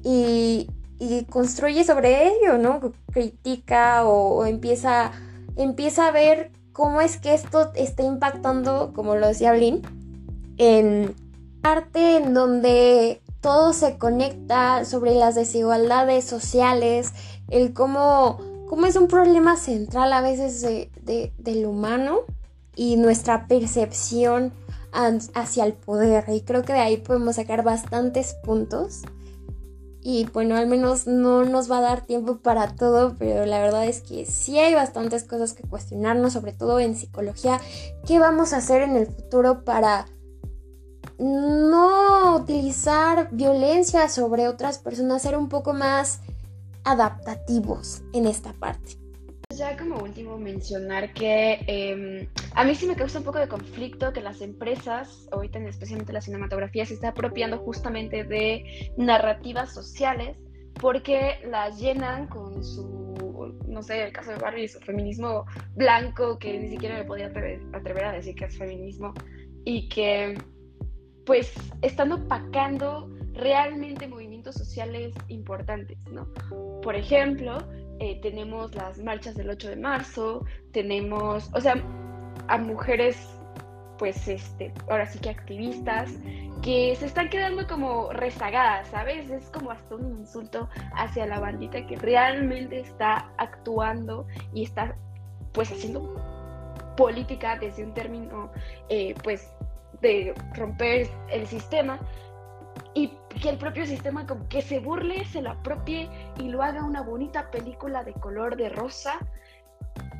y, 0.02 0.68
y 0.98 1.24
construye 1.24 1.84
sobre 1.84 2.28
ello, 2.28 2.58
¿no? 2.58 2.92
Critica 3.12 4.04
o, 4.04 4.44
empieza, 4.44 5.12
empieza 5.56 6.08
a 6.08 6.12
ver 6.12 6.50
cómo 6.72 7.00
es 7.00 7.16
que 7.16 7.32
esto 7.32 7.72
está 7.74 8.02
impactando, 8.02 8.92
como 8.94 9.16
lo 9.16 9.28
decía 9.28 9.52
Blin, 9.52 9.80
en 10.58 11.14
arte 11.62 12.18
en 12.18 12.34
donde 12.34 13.22
todo 13.40 13.72
se 13.72 13.98
conecta 13.98 14.84
sobre 14.84 15.14
las 15.14 15.34
desigualdades 15.34 16.24
sociales, 16.24 17.12
el 17.48 17.72
cómo, 17.72 18.38
cómo 18.68 18.86
es 18.86 18.96
un 18.96 19.08
problema 19.08 19.56
central 19.56 20.12
a 20.12 20.20
veces 20.20 20.62
de, 20.62 21.32
del 21.38 21.66
humano 21.66 22.20
y 22.76 22.96
nuestra 22.96 23.46
percepción 23.46 24.52
hacia 24.92 25.64
el 25.64 25.72
poder. 25.72 26.24
Y 26.28 26.42
creo 26.42 26.62
que 26.62 26.72
de 26.72 26.80
ahí 26.80 26.96
podemos 26.96 27.36
sacar 27.36 27.62
bastantes 27.62 28.34
puntos 28.42 29.02
y 30.02 30.26
bueno, 30.32 30.56
al 30.56 30.66
menos 30.66 31.06
no 31.06 31.44
nos 31.44 31.70
va 31.70 31.78
a 31.78 31.82
dar 31.82 32.06
tiempo 32.06 32.38
para 32.38 32.74
todo, 32.74 33.16
pero 33.18 33.44
la 33.44 33.60
verdad 33.60 33.86
es 33.86 34.00
que 34.00 34.24
sí 34.24 34.58
hay 34.58 34.74
bastantes 34.74 35.24
cosas 35.24 35.52
que 35.52 35.62
cuestionarnos, 35.62 36.32
sobre 36.32 36.52
todo 36.52 36.80
en 36.80 36.96
psicología. 36.96 37.60
¿Qué 38.06 38.18
vamos 38.18 38.52
a 38.52 38.58
hacer 38.58 38.80
en 38.82 38.96
el 38.96 39.06
futuro 39.06 39.62
para 39.62 40.06
no 41.20 42.36
utilizar 42.36 43.28
violencia 43.30 44.08
sobre 44.08 44.48
otras 44.48 44.78
personas, 44.78 45.22
ser 45.22 45.36
un 45.36 45.48
poco 45.48 45.72
más 45.72 46.20
adaptativos 46.84 48.02
en 48.12 48.26
esta 48.26 48.52
parte? 48.54 48.96
Ya 49.54 49.76
como 49.76 49.98
último 49.98 50.38
mencionar 50.38 51.12
que 51.12 51.58
em, 51.66 52.28
a 52.54 52.64
mí 52.64 52.74
sí 52.74 52.86
me 52.86 52.94
causa 52.94 53.18
un 53.18 53.24
poco 53.24 53.38
de 53.38 53.48
conflicto 53.48 54.12
que 54.12 54.20
las 54.20 54.40
empresas, 54.40 55.28
ahorita 55.32 55.58
especialmente 55.58 56.12
la 56.12 56.20
cinematografía, 56.20 56.86
se 56.86 56.94
esté 56.94 57.08
apropiando 57.08 57.58
justamente 57.58 58.24
de 58.24 58.92
narrativas 58.96 59.74
sociales 59.74 60.38
porque 60.74 61.40
las 61.46 61.78
llenan 61.78 62.28
con 62.28 62.64
su, 62.64 63.54
no 63.66 63.82
sé, 63.82 64.04
el 64.04 64.12
caso 64.12 64.30
de 64.30 64.38
Barbie, 64.38 64.68
su 64.68 64.78
feminismo 64.80 65.44
blanco, 65.74 66.38
que 66.38 66.58
ni 66.58 66.70
siquiera 66.70 66.96
me 66.96 67.04
podía 67.04 67.26
atrever, 67.26 67.60
atrever 67.74 68.04
a 68.04 68.12
decir 68.12 68.34
que 68.36 68.46
es 68.46 68.56
feminismo, 68.56 69.12
y 69.64 69.88
que 69.88 70.38
pues 71.26 71.52
están 71.82 72.12
opacando 72.12 73.08
realmente 73.34 74.08
movimientos 74.08 74.54
sociales 74.54 75.14
importantes, 75.28 75.98
¿no? 76.10 76.26
Por 76.82 76.94
ejemplo, 76.94 77.58
eh, 78.00 78.18
tenemos 78.22 78.74
las 78.74 78.98
marchas 78.98 79.34
del 79.34 79.50
8 79.50 79.70
de 79.70 79.76
marzo, 79.76 80.44
tenemos, 80.72 81.50
o 81.54 81.60
sea, 81.60 81.74
a 82.48 82.58
mujeres, 82.58 83.16
pues, 83.98 84.26
este, 84.28 84.72
ahora 84.88 85.06
sí 85.06 85.18
que 85.18 85.30
activistas, 85.30 86.10
que 86.62 86.94
se 86.96 87.06
están 87.06 87.28
quedando 87.28 87.66
como 87.66 88.12
rezagadas, 88.12 88.88
¿sabes? 88.88 89.30
Es 89.30 89.50
como 89.50 89.70
hasta 89.70 89.94
un 89.94 90.20
insulto 90.20 90.68
hacia 90.94 91.26
la 91.26 91.40
bandita 91.40 91.86
que 91.86 91.96
realmente 91.96 92.80
está 92.80 93.30
actuando 93.38 94.26
y 94.52 94.64
está, 94.64 94.96
pues, 95.52 95.70
haciendo 95.70 96.14
política 96.96 97.56
desde 97.58 97.84
un 97.84 97.94
término, 97.94 98.50
eh, 98.88 99.14
pues, 99.22 99.50
de 100.00 100.34
romper 100.54 101.08
el 101.30 101.46
sistema, 101.46 101.98
y 102.94 103.12
que 103.40 103.50
el 103.50 103.58
propio 103.58 103.86
sistema 103.86 104.26
como 104.26 104.48
que 104.48 104.62
se 104.62 104.80
burle, 104.80 105.24
se 105.26 105.42
lo 105.42 105.50
apropie 105.50 106.08
y 106.38 106.48
lo 106.48 106.62
haga 106.62 106.84
una 106.84 107.02
bonita 107.02 107.50
película 107.50 108.02
de 108.04 108.12
color 108.14 108.56
de 108.56 108.68
rosa 108.68 109.18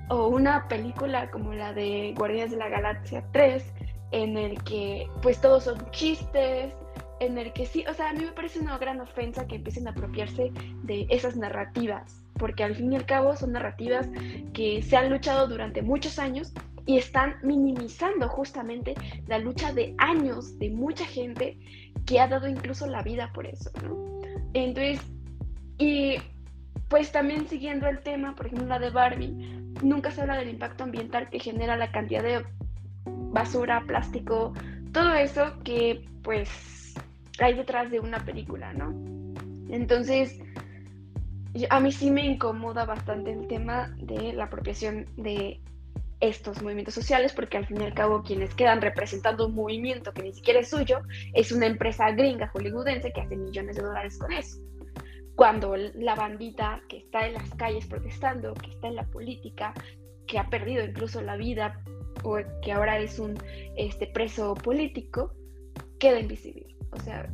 o 0.09 0.29
una 0.29 0.69
película 0.69 1.31
como 1.31 1.53
la 1.53 1.73
de 1.73 2.15
Guardianes 2.17 2.53
de 2.53 2.57
la 2.57 2.69
Galaxia 2.69 3.25
3 3.33 3.65
en 4.13 4.37
el 4.37 4.63
que 4.65 5.09
pues 5.23 5.41
todos 5.41 5.65
son 5.65 5.91
chistes, 5.91 6.73
en 7.21 7.39
el 7.39 7.53
que 7.53 7.67
sí, 7.67 7.85
o 7.89 7.95
sea, 7.95 8.11
a 8.11 8.13
mí 8.13 8.25
me 8.25 8.33
parece 8.33 8.59
una 8.59 8.79
gran 8.79 9.01
ofensa 9.01 9.47
que 9.47 9.57
empiecen 9.57 9.87
a 9.87 9.91
apropiarse 9.91 10.51
de 10.83 11.07
esas 11.11 11.37
narrativas, 11.37 12.25
porque 12.39 12.65
al 12.65 12.75
fin 12.75 12.93
y 12.93 12.97
al 12.97 13.07
cabo 13.07 13.37
son 13.37 13.53
narrativas 13.53 14.09
que 14.53 14.83
se 14.83 14.97
han 14.97 15.11
luchado 15.11 15.47
durante 15.47 15.83
muchos 15.83 16.19
años 16.19 16.53
y 16.91 16.99
están 16.99 17.37
minimizando 17.43 18.29
justamente 18.29 18.95
la 19.29 19.39
lucha 19.39 19.73
de 19.73 19.95
años 19.99 20.59
de 20.59 20.71
mucha 20.71 21.05
gente 21.05 21.57
que 22.05 22.19
ha 22.19 22.27
dado 22.27 22.49
incluso 22.49 22.85
la 22.89 23.01
vida 23.03 23.31
por 23.33 23.47
eso, 23.47 23.71
¿no? 23.85 24.21
Entonces, 24.55 25.01
y 25.79 26.17
pues 26.89 27.13
también 27.13 27.47
siguiendo 27.47 27.87
el 27.87 28.01
tema, 28.01 28.35
por 28.35 28.47
ejemplo, 28.47 28.67
la 28.67 28.81
de 28.81 28.91
Barbie, 28.91 29.31
nunca 29.85 30.11
se 30.11 30.23
habla 30.23 30.37
del 30.37 30.49
impacto 30.49 30.83
ambiental 30.83 31.31
que 31.31 31.39
genera 31.39 31.77
la 31.77 31.93
cantidad 31.93 32.25
de 32.25 32.45
basura, 33.05 33.85
plástico, 33.87 34.53
todo 34.91 35.15
eso 35.15 35.61
que 35.63 36.05
pues 36.23 36.95
hay 37.39 37.55
detrás 37.55 37.93
de 37.93 38.01
una 38.01 38.19
película, 38.25 38.73
¿no? 38.73 38.93
Entonces, 39.73 40.41
a 41.69 41.79
mí 41.79 41.93
sí 41.93 42.11
me 42.11 42.27
incomoda 42.27 42.85
bastante 42.85 43.31
el 43.33 43.47
tema 43.47 43.95
de 43.99 44.33
la 44.33 44.45
apropiación 44.45 45.07
de 45.17 45.61
estos 46.21 46.63
movimientos 46.63 46.95
sociales, 46.95 47.33
porque 47.33 47.57
al 47.57 47.67
fin 47.67 47.81
y 47.81 47.85
al 47.85 47.95
cabo 47.95 48.23
quienes 48.23 48.55
quedan 48.55 48.81
representando 48.81 49.47
un 49.47 49.55
movimiento 49.55 50.13
que 50.13 50.23
ni 50.23 50.33
siquiera 50.33 50.61
es 50.61 50.71
suyo, 50.71 51.01
es 51.35 51.53
una 51.53 51.67
empresa 51.67 52.11
gringa 52.13 52.51
hollywoodense 52.53 53.13
que 53.13 53.21
hace 53.21 53.37
millones 53.37 53.77
de 53.77 53.83
dólares 53.83 54.19
con 54.19 54.33
eso. 54.33 54.59
cuando 55.37 55.75
la 55.75 56.15
bandita 56.15 56.83
que 56.87 56.99
está 56.99 57.27
en 57.27 57.33
las 57.33 57.49
calles 57.55 57.87
protestando, 57.87 58.53
que 58.53 58.71
está 58.71 58.89
en 58.89 58.97
la 58.97 59.07
política, 59.07 59.73
que 60.27 60.39
ha 60.39 60.51
perdido 60.51 60.85
incluso 60.85 61.23
la 61.23 61.37
vida 61.37 61.83
o 62.23 62.37
que 62.63 62.73
ahora 62.73 62.99
es 62.99 63.19
un 63.19 63.39
este, 63.77 64.07
preso 64.07 64.55
político, 64.55 65.33
queda 65.99 66.21
invisible. 66.21 66.77
O 66.91 67.01
sea, 67.01 67.27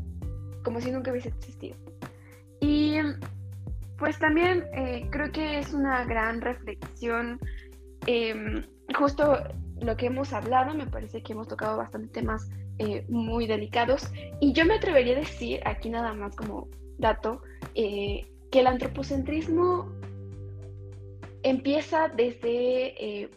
como 0.62 0.80
si 0.80 0.92
nunca 0.92 1.10
hubiese 1.10 1.30
existido. 1.30 1.76
Y 2.60 2.98
pues 3.98 4.18
también 4.18 4.64
eh, 4.74 5.06
creo 5.10 5.30
que 5.32 5.58
es 5.58 5.72
una 5.72 6.04
gran 6.04 6.40
reflexión, 6.40 7.38
em, 8.06 8.64
justo 8.96 9.38
lo 9.80 9.96
que 9.96 10.06
hemos 10.06 10.32
hablado, 10.32 10.74
me 10.74 10.86
parece 10.86 11.22
que 11.22 11.32
hemos 11.32 11.48
tocado 11.48 11.76
bastante 11.76 12.08
temas 12.08 12.50
eh, 12.78 13.04
muy 13.08 13.46
delicados 13.46 14.10
y 14.40 14.52
yo 14.52 14.64
me 14.64 14.74
atrevería 14.74 15.16
a 15.16 15.20
decir, 15.20 15.60
aquí 15.64 15.90
nada 15.90 16.12
más 16.14 16.34
como 16.34 16.68
dato, 16.98 17.42
eh, 17.74 18.26
que 18.50 18.60
el 18.60 18.66
antropocentrismo 18.66 19.92
empieza 21.42 22.08
desde 22.08 23.28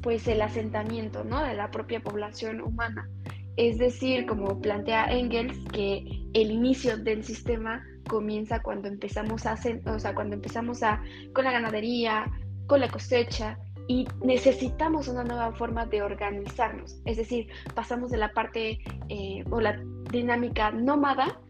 pues 0.00 0.26
el 0.28 0.40
asentamiento 0.42 1.24
¿no? 1.24 1.42
de 1.42 1.54
la 1.54 1.70
propia 1.70 2.00
población 2.00 2.60
humana. 2.60 3.08
Es 3.56 3.78
decir, 3.78 4.26
como 4.26 4.60
plantea 4.60 5.06
Engels, 5.12 5.58
que 5.72 6.04
el 6.32 6.50
inicio 6.50 6.96
del 6.96 7.24
sistema 7.24 7.84
comienza 8.08 8.62
cuando 8.62 8.88
empezamos 8.88 9.46
a 9.46 9.58
o 9.86 9.98
sea, 9.98 10.14
cuando 10.14 10.36
empezamos 10.36 10.82
a 10.82 11.02
con 11.34 11.44
la 11.44 11.52
ganadería, 11.52 12.26
con 12.66 12.80
la 12.80 12.88
cosecha 12.88 13.58
y 13.90 14.06
necesitamos 14.22 15.08
una 15.08 15.24
nueva 15.24 15.50
forma 15.50 15.84
de 15.84 16.00
organizarnos. 16.00 17.02
Es 17.06 17.16
decir, 17.16 17.48
pasamos 17.74 18.12
de 18.12 18.18
la 18.18 18.32
parte 18.32 18.78
eh, 19.08 19.42
o 19.50 19.60
la 19.60 19.82
dinámica 20.12 20.70
nómada, 20.70 21.40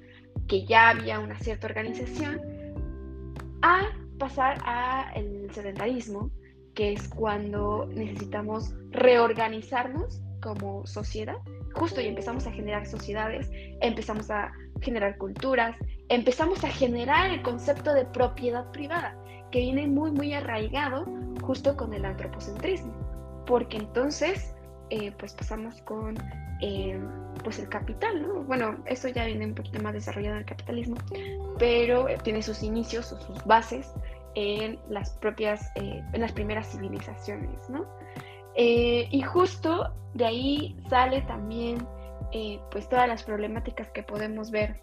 que 0.49 0.65
ya 0.65 0.89
había 0.89 1.19
una 1.19 1.39
cierta 1.39 1.67
organización, 1.67 2.41
a 3.61 3.91
pasar 4.19 4.57
a 4.65 5.13
el 5.17 5.51
sedentarismo, 5.53 6.31
que 6.73 6.95
es 6.95 7.11
cuando 7.11 7.87
necesitamos 7.93 8.73
reorganizarnos 8.89 10.23
como 10.41 10.87
sociedad, 10.87 11.37
justo 11.75 12.01
y 12.01 12.07
empezamos 12.07 12.47
a 12.47 12.53
generar 12.53 12.87
sociedades, 12.87 13.51
empezamos 13.83 14.31
a 14.31 14.51
generar 14.81 15.19
culturas, 15.19 15.77
empezamos 16.09 16.65
a 16.65 16.69
generar 16.69 17.33
el 17.33 17.43
concepto 17.43 17.93
de 17.93 18.07
propiedad 18.07 18.71
privada, 18.71 19.15
que 19.51 19.61
viene 19.61 19.87
muy, 19.87 20.11
muy 20.11 20.33
arraigado 20.33 21.07
justo 21.43 21.77
con 21.77 21.93
el 21.95 22.05
antropocentrismo, 22.05 22.93
porque 23.47 23.79
entonces, 23.79 24.55
eh, 24.91 25.13
pues 25.19 25.35
pasamos 25.35 25.81
con 25.83 26.17
eh, 26.61 27.01
pues 27.43 27.59
el 27.59 27.69
capital, 27.69 28.23
¿no? 28.23 28.43
Bueno, 28.45 28.77
eso 28.87 29.09
ya 29.09 29.25
viene 29.25 29.47
un 29.47 29.55
poquito 29.55 29.81
más 29.83 29.95
desarrollado 29.95 30.37
en 30.37 30.41
el 30.43 30.47
capitalismo, 30.47 30.97
pero 31.59 32.07
tiene 32.23 32.43
sus 32.43 32.63
inicios 32.63 33.13
o 33.13 33.21
sus 33.21 33.45
bases 33.45 33.93
en 34.35 34.79
las 34.89 35.11
propias, 35.15 35.71
eh, 35.77 36.03
en 36.13 36.21
las 36.21 36.33
primeras 36.33 36.71
civilizaciones, 36.71 37.69
¿no? 37.69 37.87
y 38.57 39.23
justo 39.23 39.95
de 40.13 40.27
ahí 40.27 40.77
sale 40.91 41.23
también 41.23 41.79
pues 42.71 42.87
todas 42.91 43.09
las 43.09 43.23
problemáticas 43.23 43.89
que 43.91 44.03
podemos 44.03 44.51
ver 44.51 44.83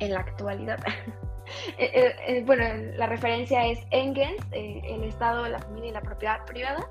en 0.00 0.12
la 0.14 0.20
actualidad. 0.20 0.80
Eh, 1.78 1.90
eh, 1.94 2.14
eh, 2.26 2.42
bueno, 2.44 2.64
la 2.96 3.06
referencia 3.06 3.66
es 3.66 3.78
Engels, 3.90 4.44
el 4.52 5.04
Estado, 5.04 5.48
la 5.48 5.58
familia 5.58 5.90
y 5.90 5.92
la 5.92 6.02
propiedad 6.02 6.44
privada. 6.44 6.86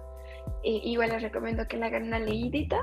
igual 0.63 1.09
les 1.09 1.21
recomiendo 1.21 1.67
que 1.67 1.77
la 1.77 1.87
hagan 1.87 2.03
una 2.03 2.19
leidita. 2.19 2.77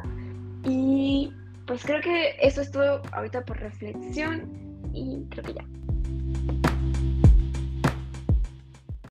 Y 0.65 1.33
pues 1.67 1.85
creo 1.85 2.01
que 2.01 2.37
eso 2.41 2.61
es 2.61 2.71
todo 2.71 3.03
ahorita 3.13 3.45
por 3.45 3.59
reflexión 3.59 4.91
y 4.93 5.25
creo 5.31 5.45
que 5.45 5.55
ya. 5.55 5.65